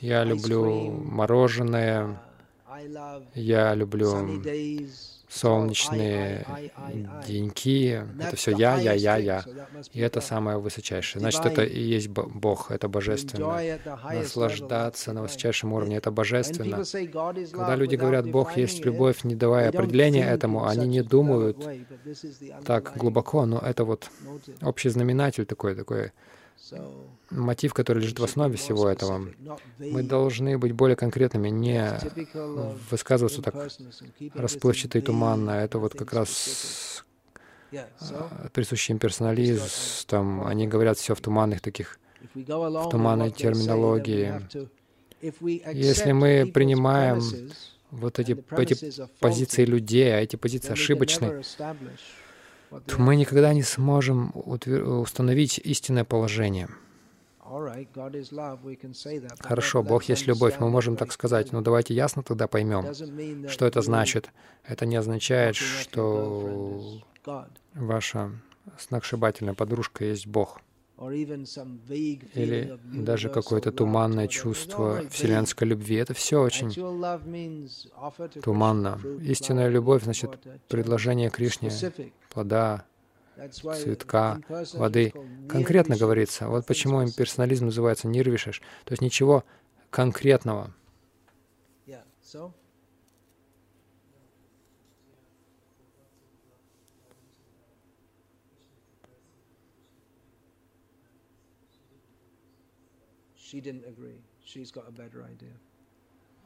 я 0.00 0.24
люблю 0.24 0.90
мороженое, 0.90 2.20
я 3.34 3.74
люблю 3.74 4.42
солнечные 5.28 6.46
деньки. 7.26 8.02
Это 8.20 8.36
все 8.36 8.52
я, 8.52 8.78
я, 8.78 8.92
я, 8.92 9.16
я. 9.16 9.44
И 9.92 10.00
это 10.00 10.20
самое 10.20 10.58
высочайшее. 10.58 11.20
Значит, 11.20 11.46
это 11.46 11.62
и 11.62 11.80
есть 11.80 12.08
Бог, 12.08 12.70
это 12.70 12.88
божественно. 12.88 13.58
Наслаждаться 14.12 15.12
на 15.12 15.22
высочайшем 15.22 15.72
уровне— 15.72 15.96
это 15.98 16.10
божественно. 16.10 16.82
Когда 17.50 17.76
люди 17.76 17.96
говорят, 17.96 18.30
Бог 18.30 18.56
есть 18.56 18.84
любовь, 18.84 19.24
не 19.24 19.34
давая 19.34 19.68
определения 19.68 20.24
этому, 20.24 20.66
они 20.66 20.86
не 20.86 21.02
думают 21.02 21.66
так 22.64 22.96
глубоко, 22.96 23.46
но 23.46 23.58
это 23.58 23.84
вот 23.84 24.10
общий 24.62 24.88
знаменатель 24.88 25.46
такой, 25.46 25.74
такой 25.74 26.12
мотив, 27.30 27.74
который 27.74 28.02
лежит 28.02 28.18
в 28.18 28.24
основе 28.24 28.56
всего 28.56 28.88
этого. 28.88 29.28
Мы 29.78 30.02
должны 30.02 30.58
быть 30.58 30.72
более 30.72 30.96
конкретными, 30.96 31.48
не 31.48 31.98
высказываться 32.90 33.42
так 33.42 33.54
расплывчато 34.34 34.98
и 34.98 35.00
туманно. 35.00 35.50
Это 35.50 35.78
вот 35.78 35.94
как 35.94 36.12
раз 36.12 37.04
а, 37.72 38.48
присущий 38.52 38.92
им 38.92 38.98
персонализм. 38.98 40.42
Они 40.44 40.68
говорят 40.68 40.98
все 40.98 41.14
в 41.14 41.20
туманных 41.20 41.60
таких, 41.60 41.98
в 42.34 42.90
туманной 42.90 43.30
терминологии. 43.30 44.40
Если 45.72 46.12
мы 46.12 46.50
принимаем 46.52 47.20
вот 47.90 48.18
эти, 48.18 48.36
эти 48.50 49.08
позиции 49.20 49.64
людей, 49.64 50.14
а 50.14 50.20
эти 50.20 50.36
позиции 50.36 50.72
ошибочны, 50.72 51.42
то 52.86 53.00
мы 53.00 53.16
никогда 53.16 53.52
не 53.54 53.62
сможем 53.62 54.32
установить 54.34 55.58
истинное 55.58 56.04
положение. 56.04 56.68
Хорошо, 59.40 59.82
Бог 59.82 60.04
есть 60.04 60.26
любовь, 60.26 60.54
мы 60.58 60.70
можем 60.70 60.96
так 60.96 61.12
сказать, 61.12 61.52
но 61.52 61.60
давайте 61.60 61.94
ясно 61.94 62.22
тогда 62.22 62.48
поймем, 62.48 62.84
что 63.48 63.66
это 63.66 63.82
значит. 63.82 64.30
Это 64.64 64.86
не 64.86 64.96
означает, 64.96 65.56
что 65.56 67.02
ваша 67.74 68.32
сногсшибательная 68.78 69.54
подружка 69.54 70.04
есть 70.04 70.26
Бог 70.26 70.60
или 70.96 72.78
даже 72.84 73.28
какое-то 73.28 73.72
туманное 73.72 74.28
чувство 74.28 75.02
вселенской 75.10 75.66
любви. 75.68 75.96
Это 75.96 76.14
все 76.14 76.40
очень 76.40 76.72
туманно. 78.42 79.00
Истинная 79.20 79.68
любовь, 79.68 80.04
значит, 80.04 80.38
предложение 80.68 81.30
Кришне, 81.30 81.70
плода, 82.30 82.84
цветка, 83.50 84.40
воды. 84.74 85.12
Конкретно 85.48 85.96
говорится. 85.96 86.48
Вот 86.48 86.66
почему 86.66 87.02
имперсонализм 87.02 87.66
называется 87.66 88.06
нирвишеш, 88.08 88.62
то 88.84 88.92
есть 88.92 89.02
ничего 89.02 89.44
конкретного. 89.90 90.72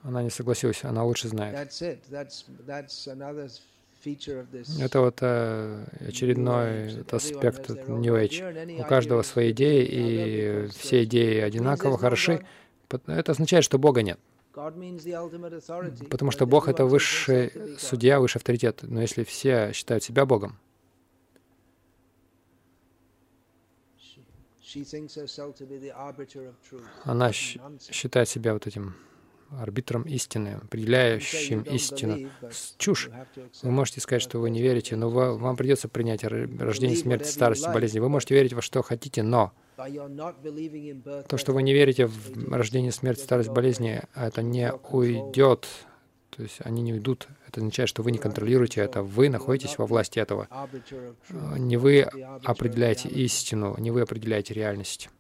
Она 0.02 0.22
не 0.22 0.30
согласилась, 0.30 0.84
она 0.84 1.04
лучше 1.04 1.28
знает. 1.28 1.72
Это 4.80 5.00
вот 5.00 5.18
э, 5.22 5.84
очередной 6.06 7.02
аспект 7.10 7.68
New 7.88 8.14
Age. 8.14 8.80
У 8.80 8.84
каждого 8.84 9.22
свои 9.22 9.50
идеи, 9.50 9.84
и 9.84 10.68
все 10.68 11.02
идеи 11.04 11.40
одинаково 11.40 11.98
хороши. 11.98 12.46
Это 12.88 13.32
означает, 13.32 13.64
что 13.64 13.78
Бога 13.78 14.02
нет. 14.02 14.20
Потому 16.10 16.30
что 16.30 16.46
Бог— 16.46 16.68
это 16.68 16.84
высший 16.84 17.52
судья, 17.78 18.20
высший 18.20 18.38
авторитет. 18.38 18.80
Но 18.82 19.00
если 19.00 19.24
все 19.24 19.72
считают 19.72 20.04
себя 20.04 20.26
Богом, 20.26 20.58
Она 27.04 27.32
считает 27.32 28.28
себя 28.28 28.52
вот 28.52 28.66
этим 28.66 28.94
арбитром 29.50 30.02
истины, 30.02 30.60
определяющим 30.62 31.62
истину. 31.62 32.30
Чушь. 32.76 33.10
Вы 33.62 33.70
можете 33.70 34.00
сказать, 34.00 34.22
что 34.22 34.40
вы 34.40 34.50
не 34.50 34.60
верите, 34.60 34.96
но 34.96 35.08
вам 35.10 35.56
придется 35.56 35.88
принять 35.88 36.22
рождение, 36.24 36.96
смерть, 36.96 37.26
старость, 37.26 37.66
болезни. 37.66 37.98
Вы 37.98 38.08
можете 38.08 38.34
верить 38.34 38.52
во 38.52 38.62
что 38.62 38.82
хотите, 38.82 39.22
но 39.22 39.52
то, 39.76 41.36
что 41.36 41.52
вы 41.52 41.62
не 41.62 41.72
верите 41.72 42.06
в 42.06 42.52
рождение, 42.52 42.92
смерть, 42.92 43.20
старость, 43.20 43.50
болезни, 43.50 44.02
это 44.14 44.42
не 44.42 44.72
уйдет 44.72 45.66
то 46.38 46.44
есть 46.44 46.60
они 46.60 46.82
не 46.82 46.92
уйдут. 46.92 47.26
Это 47.48 47.58
означает, 47.58 47.88
что 47.88 48.04
вы 48.04 48.12
не 48.12 48.18
контролируете 48.18 48.80
это. 48.80 49.02
Вы 49.02 49.28
находитесь 49.28 49.76
во 49.76 49.86
власти 49.86 50.20
этого. 50.20 50.46
Не 51.56 51.76
вы 51.76 52.02
определяете 52.44 53.08
истину, 53.08 53.74
не 53.76 53.90
вы 53.90 54.02
определяете 54.02 54.54
реальность. 54.54 55.10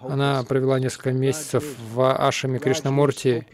Она 0.00 0.42
провела 0.42 0.80
несколько 0.80 1.12
месяцев 1.12 1.64
в 1.92 2.12
ашаме 2.12 2.58
Кришнамурти. 2.58 3.46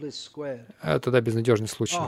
Это 0.81 0.99
тогда 0.99 1.21
безнадежный 1.21 1.67
случай. 1.67 1.99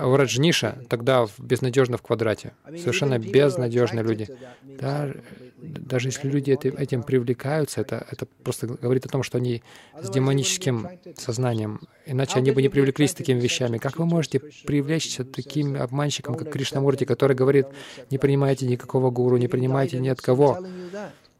В 0.00 0.14
Раджниша 0.14 0.78
тогда 0.88 1.26
безнадежно 1.38 1.96
в 1.96 2.02
квадрате. 2.02 2.52
Совершенно 2.64 3.18
безнадежные 3.18 4.04
люди. 4.04 4.28
Даже, 4.62 5.22
даже 5.56 6.08
если 6.08 6.28
люди 6.28 6.52
этим 6.52 7.02
привлекаются, 7.02 7.80
это, 7.80 8.06
это 8.08 8.26
просто 8.44 8.68
говорит 8.68 9.06
о 9.06 9.08
том, 9.08 9.24
что 9.24 9.38
они 9.38 9.62
с 10.00 10.08
демоническим 10.08 10.88
сознанием. 11.16 11.80
Иначе 12.06 12.38
они 12.38 12.52
бы 12.52 12.62
не 12.62 12.68
привлеклись 12.68 13.12
такими 13.12 13.40
вещами. 13.40 13.78
Как 13.78 13.98
вы 13.98 14.06
можете 14.06 14.38
привлечься 14.38 15.24
таким 15.24 15.74
обманщиком, 15.74 16.36
как 16.36 16.52
Кришнамурти, 16.52 17.04
который 17.04 17.34
говорит, 17.34 17.66
не 18.10 18.18
принимайте 18.18 18.66
никакого 18.66 19.10
гуру, 19.10 19.36
не 19.36 19.48
принимайте 19.48 19.98
ни 19.98 20.08
от 20.08 20.20
кого 20.20 20.64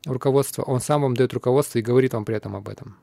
руководство. 0.04 0.62
Он 0.62 0.80
сам 0.80 1.02
вам 1.02 1.14
дает 1.14 1.32
руководство 1.32 1.78
и 1.78 1.82
говорит 1.82 2.12
вам 2.12 2.24
при 2.24 2.36
этом 2.36 2.56
об 2.56 2.68
этом. 2.68 2.96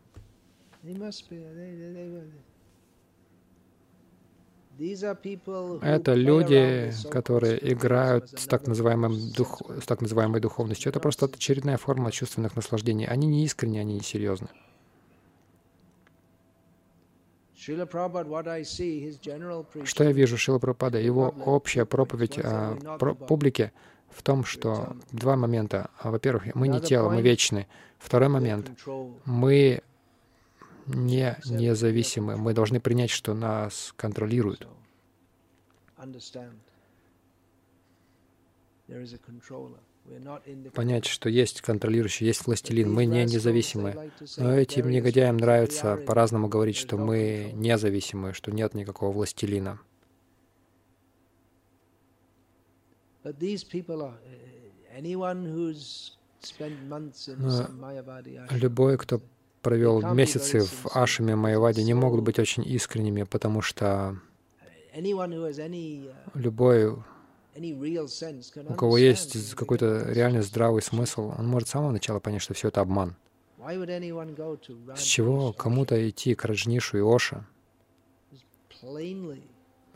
Это 4.78 6.14
люди, 6.14 6.92
которые 7.10 7.72
играют 7.72 8.30
с 8.30 8.46
так, 8.46 8.68
называемым 8.68 9.32
дух, 9.32 9.62
с 9.82 9.86
так 9.86 10.02
называемой 10.02 10.42
духовностью. 10.42 10.90
Это 10.90 11.00
просто 11.00 11.26
очередная 11.28 11.78
форма 11.78 12.12
чувственных 12.12 12.56
наслаждений. 12.56 13.06
Они 13.06 13.28
не 13.28 13.46
искренние, 13.46 13.82
они 13.82 13.96
не 13.96 14.02
серьезны. 14.02 14.50
Что 19.84 20.04
я 20.04 20.12
вижу 20.12 20.38
Шила 20.38 20.60
Прабхупада? 20.60 21.00
Его 21.00 21.34
общая 21.46 21.86
проповедь 21.86 22.38
о 22.38 22.78
про 23.00 23.16
публике 23.16 23.72
в 24.10 24.22
том, 24.22 24.46
что 24.46 24.96
два 25.12 25.36
момента. 25.36 25.90
Во-первых, 26.04 26.54
мы 26.54 26.68
не 26.68 26.80
тело, 26.82 27.10
мы 27.10 27.22
вечны. 27.22 27.68
Второй 27.98 28.30
момент. 28.30 28.72
Мы 29.26 29.82
не 30.86 31.38
независимы. 31.46 32.38
Мы 32.38 32.54
должны 32.54 32.80
принять, 32.80 33.10
что 33.10 33.34
нас 33.34 33.94
контролируют. 33.98 34.68
Понять, 40.74 41.06
что 41.06 41.30
есть 41.30 41.62
контролирующий, 41.62 42.28
есть 42.28 42.46
властелин. 42.46 42.94
Мы 42.94 43.06
не 43.06 43.26
независимы. 43.26 44.12
Но 44.38 44.54
этим 44.54 44.90
негодяям 44.90 45.38
нравится 45.38 45.98
по-разному 45.98 46.48
говорить, 46.48 46.76
что 46.76 46.98
мы 46.98 47.52
независимы, 47.54 48.34
что 48.34 48.52
нет 48.52 48.76
никакого 48.76 49.12
властелина. 49.12 49.80
Но 58.50 58.58
любой, 58.58 58.98
кто 59.00 59.22
провел 59.66 60.14
месяцы 60.14 60.60
в 60.60 60.96
Ашаме 60.96 61.36
Майяваде, 61.36 61.84
не 61.84 61.96
могут 61.96 62.22
быть 62.22 62.38
очень 62.38 62.64
искренними, 62.64 63.24
потому 63.24 63.64
что 63.64 64.16
любой, 66.36 66.92
у 66.92 68.74
кого 68.78 68.98
есть 69.00 69.56
какой-то 69.56 70.06
реальный 70.12 70.44
здравый 70.44 70.84
смысл, 70.84 71.34
он 71.36 71.48
может 71.48 71.68
с 71.68 71.72
самого 71.72 71.92
начала 71.92 72.20
понять, 72.20 72.44
что 72.44 72.54
все 72.54 72.68
это 72.68 72.82
обман. 72.82 73.16
С 74.96 75.02
чего 75.02 75.52
кому-то 75.52 76.10
идти 76.10 76.36
к 76.36 76.46
Раджнишу 76.46 77.00
и 77.00 77.02
Оша? 77.02 77.48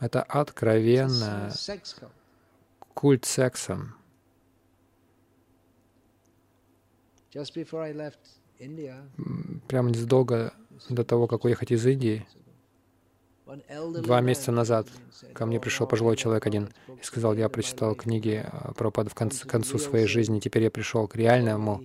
Это 0.00 0.22
откровенно 0.24 1.52
культ 2.94 3.24
сексом. 3.24 3.94
Прямо 9.68 9.90
незадолго 9.90 10.52
до 10.88 11.04
того, 11.04 11.26
как 11.26 11.44
уехать 11.44 11.72
из 11.72 11.86
Индии, 11.86 12.26
Два 14.02 14.20
месяца 14.20 14.52
назад 14.52 14.86
ко 15.32 15.46
мне 15.46 15.60
пришел 15.60 15.86
пожилой 15.86 16.16
человек 16.16 16.46
один 16.46 16.68
и 16.88 17.04
сказал, 17.04 17.34
я 17.34 17.48
прочитал 17.48 17.94
книги 17.94 18.44
э, 18.44 18.72
Прабхупады 18.74 19.10
в 19.10 19.14
конце, 19.14 19.46
концу 19.46 19.78
своей 19.78 20.06
жизни, 20.06 20.40
теперь 20.40 20.64
я 20.64 20.70
пришел 20.70 21.08
к 21.08 21.16
реальному 21.16 21.82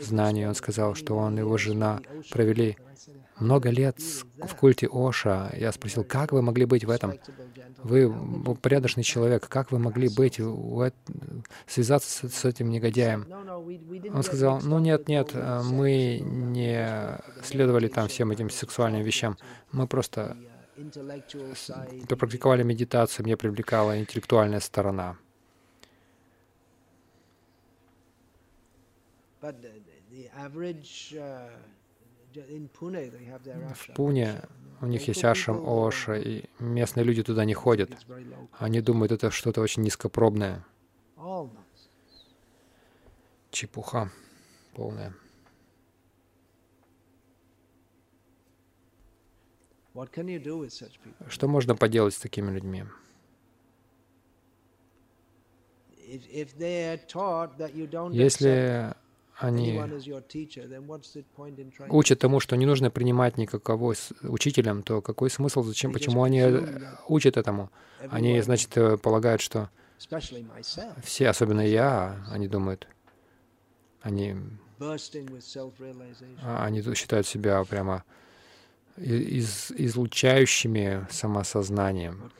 знанию. 0.00 0.48
Он 0.48 0.54
сказал, 0.54 0.94
что 0.94 1.16
он 1.16 1.36
и 1.36 1.40
его 1.40 1.56
жена 1.56 2.00
провели 2.30 2.76
много 3.38 3.70
лет 3.70 3.98
в 4.00 4.54
культе 4.54 4.88
Оша. 4.90 5.52
Я 5.56 5.72
спросил, 5.72 6.04
как 6.04 6.32
вы 6.32 6.42
могли 6.42 6.64
быть 6.64 6.84
в 6.84 6.90
этом? 6.90 7.14
Вы 7.82 8.12
порядочный 8.56 9.04
человек, 9.04 9.48
как 9.48 9.70
вы 9.70 9.78
могли 9.78 10.08
быть, 10.08 10.40
связаться 11.66 12.28
с, 12.28 12.32
с 12.32 12.44
этим 12.44 12.70
негодяем? 12.70 13.26
Он 14.12 14.22
сказал, 14.22 14.60
ну 14.62 14.78
нет, 14.78 15.08
нет, 15.08 15.30
э, 15.32 15.62
мы 15.62 16.20
не 16.22 17.18
следовали 17.42 17.88
там 17.88 18.08
всем 18.08 18.30
этим 18.30 18.50
сексуальным 18.50 19.02
вещам. 19.02 19.36
Мы 19.72 19.86
просто 19.86 20.36
кто 22.04 22.16
практиковали 22.16 22.62
медитацию, 22.62 23.24
мне 23.24 23.36
привлекала 23.36 23.98
интеллектуальная 23.98 24.60
сторона. 24.60 25.16
Uh, 29.40 29.52
В 33.74 33.94
Пуне 33.94 34.42
у 34.80 34.86
них 34.86 35.08
есть 35.08 35.24
ашрам 35.24 35.62
Оша, 35.66 36.16
и 36.16 36.44
местные 36.58 37.04
люди 37.04 37.22
туда 37.22 37.44
не 37.44 37.54
ходят. 37.54 37.90
Они 38.58 38.80
думают, 38.80 39.12
это 39.12 39.30
что-то 39.30 39.60
очень 39.60 39.82
низкопробное. 39.82 40.64
Чепуха 43.50 44.10
полная. 44.74 45.12
Что 51.28 51.48
можно 51.48 51.74
поделать 51.74 52.14
с 52.14 52.18
такими 52.18 52.50
людьми? 52.50 52.84
Если 58.12 58.94
они 59.38 59.80
учат 61.88 62.18
тому, 62.18 62.40
что 62.40 62.56
не 62.56 62.66
нужно 62.66 62.90
принимать 62.90 63.38
никакого 63.38 63.94
учителем, 64.22 64.82
то 64.82 65.00
какой 65.00 65.30
смысл, 65.30 65.62
зачем, 65.62 65.92
почему 65.92 66.22
они 66.24 66.44
учат 67.08 67.36
этому? 67.36 67.70
Они, 68.10 68.40
значит, 68.40 68.76
э, 68.76 68.96
полагают, 68.96 69.40
что 69.40 69.70
все, 71.02 71.28
особенно 71.28 71.66
я, 71.66 72.24
они 72.30 72.48
думают, 72.48 72.88
они, 74.02 74.36
а, 76.42 76.64
они 76.64 76.94
считают 76.94 77.26
себя 77.26 77.64
прямо 77.64 78.04
из, 79.00 79.70
излучающими 79.70 81.06
самосознанием. 81.10 82.30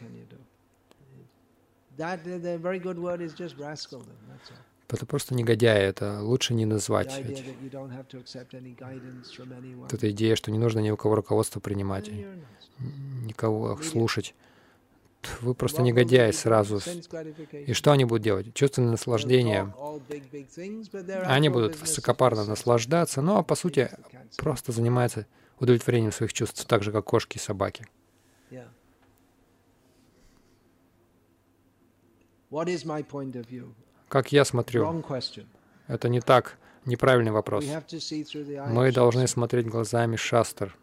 Это 4.90 5.04
просто 5.06 5.34
негодяи, 5.34 5.82
это 5.82 6.22
лучше 6.22 6.54
не 6.54 6.64
назвать. 6.64 7.20
Ведь. 7.22 7.44
Вот 9.76 9.92
эта 9.92 10.10
идея, 10.10 10.36
что 10.36 10.50
не 10.50 10.58
нужно 10.58 10.78
ни 10.80 10.90
у 10.90 10.96
кого 10.96 11.16
руководство 11.16 11.60
принимать, 11.60 12.10
никого 12.78 13.76
слушать. 13.82 14.34
Вы 15.40 15.54
просто 15.54 15.82
негодяи 15.82 16.30
сразу. 16.30 16.80
И 17.52 17.72
что 17.72 17.92
они 17.92 18.04
будут 18.04 18.22
делать? 18.22 18.54
Чувственное 18.54 18.92
наслаждение. 18.92 19.74
Они 21.24 21.48
будут 21.48 21.78
высокопарно 21.78 22.44
наслаждаться, 22.44 23.20
но 23.20 23.42
по 23.42 23.56
сути 23.56 23.90
просто 24.36 24.72
занимаются 24.72 25.26
удовлетворением 25.60 26.12
своих 26.12 26.32
чувств, 26.32 26.64
так 26.66 26.82
же, 26.82 26.92
как 26.92 27.04
кошки 27.04 27.36
и 27.36 27.40
собаки. 27.40 27.86
Как 34.08 34.32
я 34.32 34.44
смотрю, 34.44 35.04
это 35.86 36.08
не 36.08 36.20
так, 36.20 36.58
неправильный 36.86 37.30
вопрос. 37.32 37.64
Мы 38.68 38.92
должны 38.92 39.26
смотреть 39.28 39.66
глазами 39.66 40.16
шастр. 40.16 40.74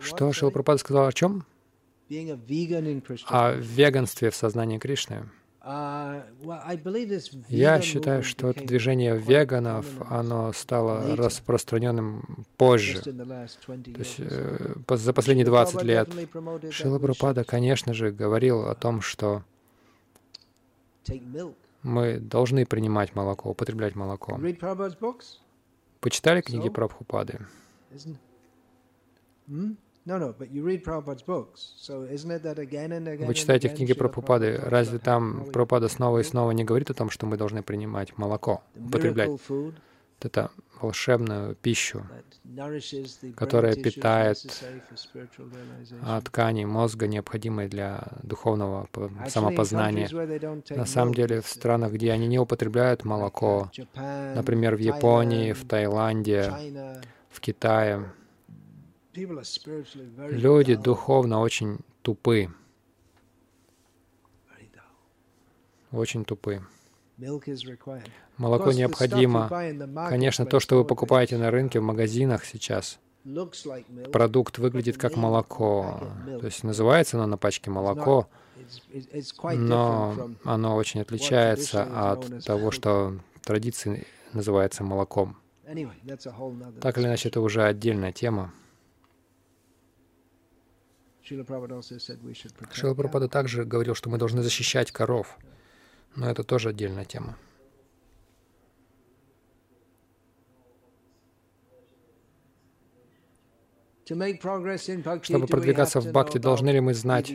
Что 0.00 0.32
Шила 0.32 0.50
Прабхупада 0.50 0.78
сказал 0.78 1.06
о 1.06 1.12
чем? 1.12 1.46
О 3.28 3.52
веганстве 3.52 4.30
в 4.30 4.36
сознании 4.36 4.78
Кришны. 4.78 5.30
Uh, 5.66 6.22
Я 7.48 7.80
считаю, 7.80 8.22
что 8.22 8.50
это 8.50 8.64
движение 8.64 9.16
веганов, 9.16 9.84
оно 10.08 10.52
стало 10.52 11.16
распространенным 11.16 12.46
позже. 12.56 13.02
То 13.02 13.12
есть 13.98 14.20
э, 14.20 14.74
за 14.88 15.12
последние 15.12 15.44
20 15.44 15.82
лет 15.82 16.08
Шила 16.70 17.00
Прабхупада, 17.00 17.42
конечно 17.42 17.94
же, 17.94 18.12
говорил 18.12 18.68
о 18.68 18.76
том, 18.76 19.00
что 19.00 19.42
мы 21.82 22.18
должны 22.20 22.64
принимать 22.64 23.16
молоко, 23.16 23.50
употреблять 23.50 23.96
молоко. 23.96 24.38
Почитали 26.00 26.42
книги 26.42 26.68
Прабхупады? 26.68 27.40
Вы 33.26 33.34
читаете 33.34 33.68
книги 33.68 33.92
Прабхупады. 33.92 34.56
Разве 34.62 34.98
там 35.00 35.46
Прабхупада 35.52 35.88
снова 35.88 36.20
и 36.20 36.22
снова 36.22 36.52
не 36.52 36.64
говорит 36.64 36.90
о 36.90 36.94
том, 36.94 37.10
что 37.10 37.26
мы 37.26 37.36
должны 37.36 37.62
принимать 37.62 38.16
молоко, 38.16 38.62
употреблять? 38.76 39.30
Это 40.20 40.50
волшебную 40.80 41.56
пищу, 41.56 42.06
которая 43.36 43.74
питает 43.74 44.38
ткани 46.24 46.64
мозга, 46.64 47.06
необходимые 47.06 47.68
для 47.68 48.06
духовного 48.22 48.88
самопознания. 49.28 50.08
На 50.70 50.86
самом 50.86 51.14
деле, 51.14 51.40
в 51.40 51.48
странах, 51.48 51.92
где 51.92 52.12
они 52.12 52.28
не 52.28 52.38
употребляют 52.38 53.04
молоко, 53.04 53.70
например, 54.34 54.76
в 54.76 54.80
Японии, 54.80 55.52
в 55.52 55.66
Таиланде, 55.66 56.52
в 57.28 57.40
Китае, 57.40 58.04
Люди 60.30 60.74
духовно 60.74 61.40
очень 61.40 61.78
тупы. 62.02 62.48
Очень 65.92 66.24
тупы. 66.24 66.62
Молоко 68.36 68.72
необходимо. 68.72 69.48
Конечно, 70.08 70.44
то, 70.44 70.60
что 70.60 70.76
вы 70.76 70.84
покупаете 70.84 71.38
на 71.38 71.50
рынке, 71.50 71.80
в 71.80 71.82
магазинах 71.82 72.44
сейчас, 72.44 72.98
продукт 74.12 74.58
выглядит 74.58 74.98
как 74.98 75.16
молоко. 75.16 76.00
То 76.26 76.46
есть 76.46 76.62
называется 76.64 77.16
оно 77.16 77.26
на 77.26 77.38
пачке 77.38 77.70
молоко, 77.70 78.28
но 79.42 80.30
оно 80.44 80.76
очень 80.76 81.00
отличается 81.00 82.10
от 82.10 82.44
того, 82.44 82.70
что 82.70 83.18
в 83.40 83.46
традиции 83.46 84.06
называется 84.32 84.84
молоком. 84.84 85.36
Так 86.80 86.98
или 86.98 87.06
иначе, 87.06 87.28
это 87.28 87.40
уже 87.40 87.64
отдельная 87.64 88.12
тема. 88.12 88.52
Шила 92.72 92.94
Прабхупада 92.94 93.28
также 93.28 93.64
говорил, 93.64 93.94
что 93.94 94.08
мы 94.10 94.18
должны 94.18 94.42
защищать 94.42 94.92
коров, 94.92 95.38
но 96.14 96.30
это 96.30 96.44
тоже 96.44 96.68
отдельная 96.68 97.04
тема. 97.04 97.36
Чтобы 105.22 105.46
продвигаться 105.48 106.00
в 106.00 106.12
бхакти, 106.12 106.38
должны 106.38 106.70
ли 106.70 106.80
мы 106.80 106.94
знать 106.94 107.32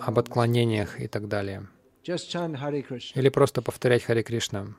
об 0.00 0.18
отклонениях 0.18 1.00
и 1.00 1.06
так 1.06 1.28
далее? 1.28 1.68
Или 3.14 3.28
просто 3.28 3.62
повторять 3.62 4.02
Хари 4.02 4.22
Кришна? 4.22 4.74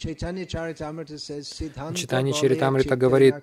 Читание 0.00 0.46
Чаритамрита 2.32 2.96
говорит, 2.96 3.34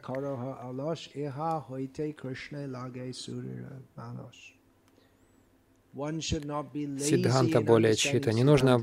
Сиддханта 5.94 7.62
более 7.62 7.96
чита. 7.96 8.32
Не 8.34 8.44
нужно 8.44 8.80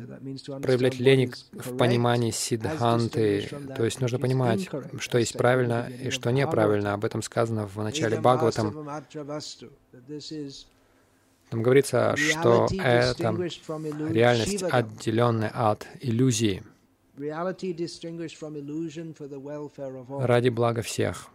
проявлять 0.62 0.98
лень 1.00 1.32
в 1.52 1.76
понимании 1.76 2.30
сиддханты. 2.30 3.48
То 3.76 3.84
есть 3.84 4.00
нужно 4.00 4.18
понимать, 4.20 4.68
что 4.98 5.18
есть 5.18 5.36
правильно 5.36 5.88
и 5.88 6.10
что 6.10 6.30
неправильно. 6.30 6.94
Об 6.94 7.04
этом 7.04 7.22
сказано 7.22 7.66
в 7.66 7.76
начале 7.82 8.20
Бхагаватам. 8.20 8.88
Там 11.50 11.62
говорится, 11.62 12.16
что 12.16 12.68
это 12.70 13.36
реальность, 14.10 14.62
отделенная 14.62 15.50
от 15.50 15.86
иллюзии 16.00 16.62
ради 20.26 20.48
блага 20.48 20.82
всех. 20.82 21.30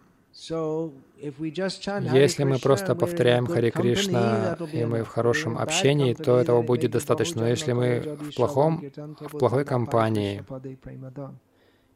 Если 2.13 2.43
мы 2.43 2.59
просто 2.59 2.95
повторяем 2.95 3.47
Хари 3.47 3.71
Кришна, 3.71 4.57
и 4.71 4.85
мы 4.85 5.03
в 5.03 5.07
хорошем 5.07 5.57
общении, 5.57 6.13
то 6.13 6.37
этого 6.37 6.61
будет 6.61 6.91
достаточно. 6.91 7.41
Но 7.41 7.47
если 7.47 7.73
мы 7.73 7.99
в, 7.99 8.35
плохом, 8.35 8.83
в 9.19 9.37
плохой 9.37 9.65
компании, 9.65 10.43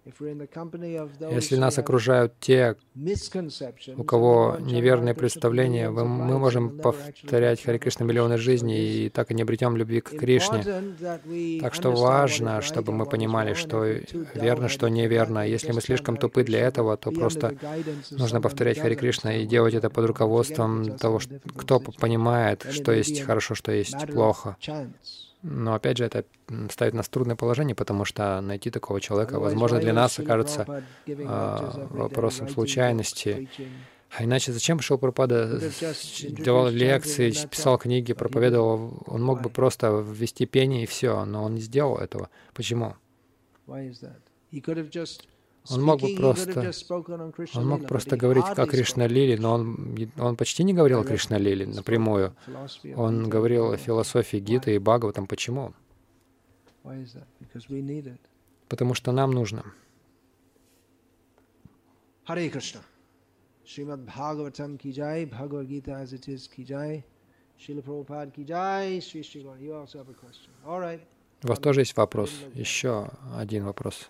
если 0.06 1.56
нас 1.56 1.78
окружают 1.78 2.34
те, 2.40 2.76
у 3.96 4.04
кого 4.04 4.58
неверные 4.60 5.14
представления, 5.14 5.90
мы 5.90 6.38
можем 6.38 6.78
повторять 6.80 7.64
Хари 7.64 7.78
Кришна 7.78 8.06
миллионы 8.06 8.38
жизней 8.38 9.06
и 9.06 9.10
так 9.10 9.32
и 9.32 9.34
не 9.34 9.44
обретем 9.44 9.78
любви 9.78 10.02
к 10.02 10.10
Кришне. 10.10 10.64
Так 11.62 11.74
что 11.74 11.92
важно, 11.92 12.62
чтобы 12.62 12.92
мы 12.92 13.06
понимали, 13.06 13.54
что 13.54 13.86
верно, 14.34 14.68
что 14.68 14.90
неверно. 14.90 15.48
Если 15.48 15.72
мы 15.72 15.80
слишком 15.80 16.18
тупы 16.18 16.44
для 16.44 16.60
этого, 16.60 16.98
то 16.98 17.12
просто 17.12 17.56
нужно 18.12 18.42
повторять 18.42 18.80
Хари 18.80 18.96
Кришна 18.96 19.38
и 19.38 19.46
делать 19.46 19.74
это 19.74 19.90
под 19.90 20.06
руководством 20.06 20.98
того, 20.98 21.22
кто 21.56 21.80
понимает, 21.80 22.66
что 22.72 22.92
есть 22.92 23.22
хорошо, 23.22 23.56
что 23.56 23.72
есть 23.72 24.08
плохо. 24.12 24.58
Но 25.44 25.74
опять 25.74 25.98
же, 25.98 26.06
это 26.06 26.24
ставит 26.72 26.94
нас 26.94 27.08
в 27.08 27.10
трудное 27.10 27.36
положение, 27.36 27.76
потому 27.76 28.06
что 28.06 28.40
найти 28.40 28.72
такого 28.72 29.02
человека, 29.02 29.40
возможно, 29.40 29.80
для 29.80 29.94
нас 29.94 30.18
окажется 30.18 30.84
э, 31.06 31.88
вопросом 31.90 32.48
случайности. 32.48 33.50
А 34.16 34.24
иначе 34.24 34.54
зачем 34.54 34.80
Шил 34.80 34.98
Пропада 34.98 35.60
делал 36.22 36.70
лекции, 36.70 37.34
писал 37.50 37.78
книги, 37.78 38.14
проповедовал? 38.14 39.04
Он 39.06 39.22
мог 39.22 39.42
бы 39.42 39.50
просто 39.50 39.90
ввести 39.90 40.46
пение 40.46 40.84
и 40.84 40.86
все, 40.86 41.26
но 41.26 41.44
он 41.44 41.56
не 41.56 41.62
сделал 41.62 41.98
этого. 41.98 42.30
Почему? 42.54 42.96
Он 45.70 45.82
мог 45.82 46.02
бы 46.02 46.16
просто, 46.16 46.74
он 47.56 47.68
мог 47.68 47.88
просто 47.88 48.18
говорить 48.18 48.46
о 48.46 48.66
Кришна 48.66 49.08
Лили, 49.08 49.38
но 49.38 49.54
он, 49.54 49.98
он 50.18 50.36
почти 50.36 50.64
не 50.64 50.74
говорил 50.74 51.00
о 51.00 51.04
Кришна 51.06 51.38
Лили 51.38 51.64
напрямую. 51.66 52.36
Он 52.96 53.30
говорил 53.30 53.72
о 53.72 53.78
философии 53.78 54.38
Гиты 54.38 54.76
и 54.76 54.80
Бхагаватам. 54.80 55.26
Почему? 55.26 55.74
Потому 58.68 58.94
что 58.94 59.12
нам 59.12 59.32
нужно. 59.32 59.64
Харе 62.26 62.50
Кришна. 62.50 62.82
Шримад 63.66 64.02
Бхагаватам 64.02 64.78
ки 64.78 64.92
джай, 64.92 65.26
Gita 65.26 66.04
as 66.04 66.12
it 66.14 66.28
is 66.28 66.50
ки 66.54 66.64
джай, 66.64 67.06
Шрила 67.58 67.82
Прабхупад 67.82 68.34
ки 68.34 68.42
джай, 68.42 69.00
Шри 69.02 69.24
Шри 69.24 69.42
You 69.42 69.74
also 69.82 70.00
have 70.00 70.10
a 70.10 70.14
question. 70.14 70.52
All 70.66 70.82
right. 70.82 71.00
У 71.44 71.48
вас 71.48 71.60
тоже 71.60 71.82
есть 71.82 71.96
вопрос? 71.96 72.32
Еще 72.54 73.10
один 73.36 73.66
вопрос. 73.66 74.10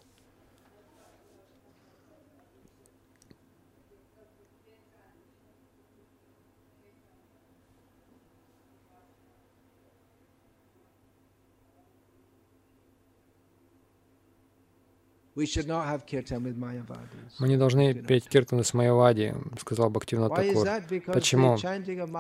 Мы 17.40 17.48
не 17.48 17.58
должны 17.58 17.94
петь 17.94 18.28
киртаны 18.28 18.64
с 18.64 18.74
Майявади, 18.74 19.34
сказал 19.60 19.90
Бхактивна 19.90 20.30
Такур. 20.30 20.68
Почему? 21.08 21.58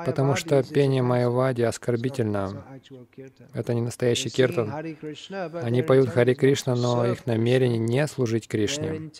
Потому 0.05 0.35
что 0.35 0.63
пение 0.63 1.03
Майявади 1.03 1.61
оскорбительно. 1.61 2.65
Это 3.53 3.73
не 3.73 3.81
настоящий 3.81 4.29
киртан. 4.29 4.71
Они 5.61 5.83
поют 5.83 6.09
Хари 6.09 6.33
Кришна, 6.33 6.75
но 6.75 7.05
их 7.05 7.27
намерение 7.27 7.77
не 7.77 8.07
служить 8.07 8.47
Кришне. 8.47 9.11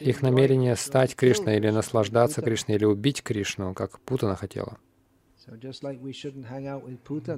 Их 0.00 0.22
намерение 0.22 0.76
стать 0.76 1.16
Кришной 1.16 1.56
или 1.56 1.70
наслаждаться 1.70 2.40
Кришной, 2.42 2.76
или 2.76 2.84
убить 2.84 3.22
Кришну, 3.22 3.74
как 3.74 3.98
Путана 4.00 4.36
хотела. 4.36 4.78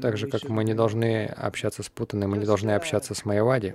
Так 0.00 0.16
же, 0.16 0.28
как 0.28 0.48
мы 0.48 0.64
не 0.64 0.74
должны 0.74 1.26
общаться 1.26 1.82
с 1.82 1.88
Путаной, 1.88 2.26
мы 2.26 2.38
не 2.38 2.44
должны 2.44 2.72
общаться 2.72 3.14
с 3.14 3.24
Майявади. 3.24 3.74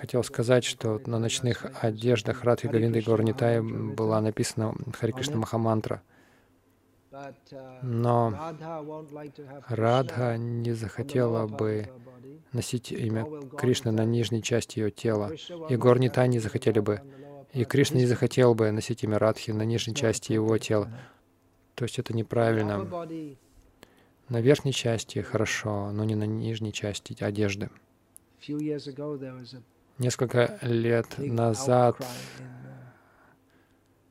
Хотел 0.00 0.24
сказать, 0.24 0.64
что 0.64 1.00
на 1.06 1.18
ночных 1.18 1.66
одеждах 1.82 2.44
Радхи 2.44 2.66
Галинды 2.66 3.00
Горнитай 3.02 3.60
была 3.60 4.20
написана 4.20 4.74
Хари 4.98 5.12
Кришна 5.12 5.36
Махамантра. 5.36 6.02
Но 7.82 8.32
Радха 9.68 10.36
не 10.38 10.72
захотела 10.72 11.46
бы 11.46 11.88
носить 12.52 12.90
имя 12.92 13.26
Кришны 13.56 13.92
на 13.92 14.04
нижней 14.04 14.42
части 14.42 14.78
ее 14.78 14.90
тела, 14.90 15.30
и 15.68 15.76
Горнитай 15.76 16.28
не 16.28 16.38
захотели 16.38 16.80
бы 16.80 17.02
и 17.52 17.64
Кришна 17.64 17.98
не 17.98 18.06
захотел 18.06 18.54
бы 18.54 18.70
носить 18.70 19.04
имя 19.04 19.18
Радхи 19.18 19.50
на 19.50 19.62
нижней 19.62 19.94
части 19.94 20.32
его 20.32 20.56
тела. 20.58 20.90
То 21.74 21.84
есть 21.84 21.98
это 21.98 22.14
неправильно. 22.14 22.86
На 24.28 24.40
верхней 24.40 24.72
части 24.72 25.18
хорошо, 25.18 25.90
но 25.92 26.04
не 26.04 26.14
на 26.14 26.24
нижней 26.24 26.72
части 26.72 27.16
одежды. 27.22 27.70
Несколько 29.98 30.58
лет 30.62 31.06
назад 31.18 31.96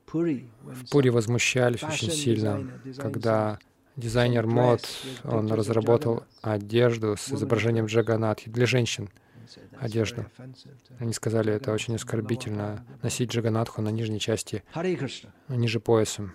в 0.05 0.89
Пури 0.91 1.09
возмущались 1.09 1.83
очень 1.83 2.11
сильно, 2.11 2.69
когда 2.97 3.59
дизайнер 3.95 4.45
мод, 4.45 4.81
он 5.23 5.51
разработал 5.51 6.23
одежду 6.41 7.15
с 7.17 7.31
изображением 7.31 7.85
Джаганатхи 7.85 8.49
для 8.49 8.65
женщин 8.65 9.09
одежду. 9.79 10.25
Они 10.99 11.13
сказали, 11.13 11.53
это 11.53 11.71
очень 11.71 11.95
оскорбительно 11.95 12.85
носить 13.01 13.31
Джаганатху 13.31 13.81
на 13.81 13.89
нижней 13.89 14.19
части, 14.19 14.63
ниже 15.47 15.79
пояса. 15.79 16.31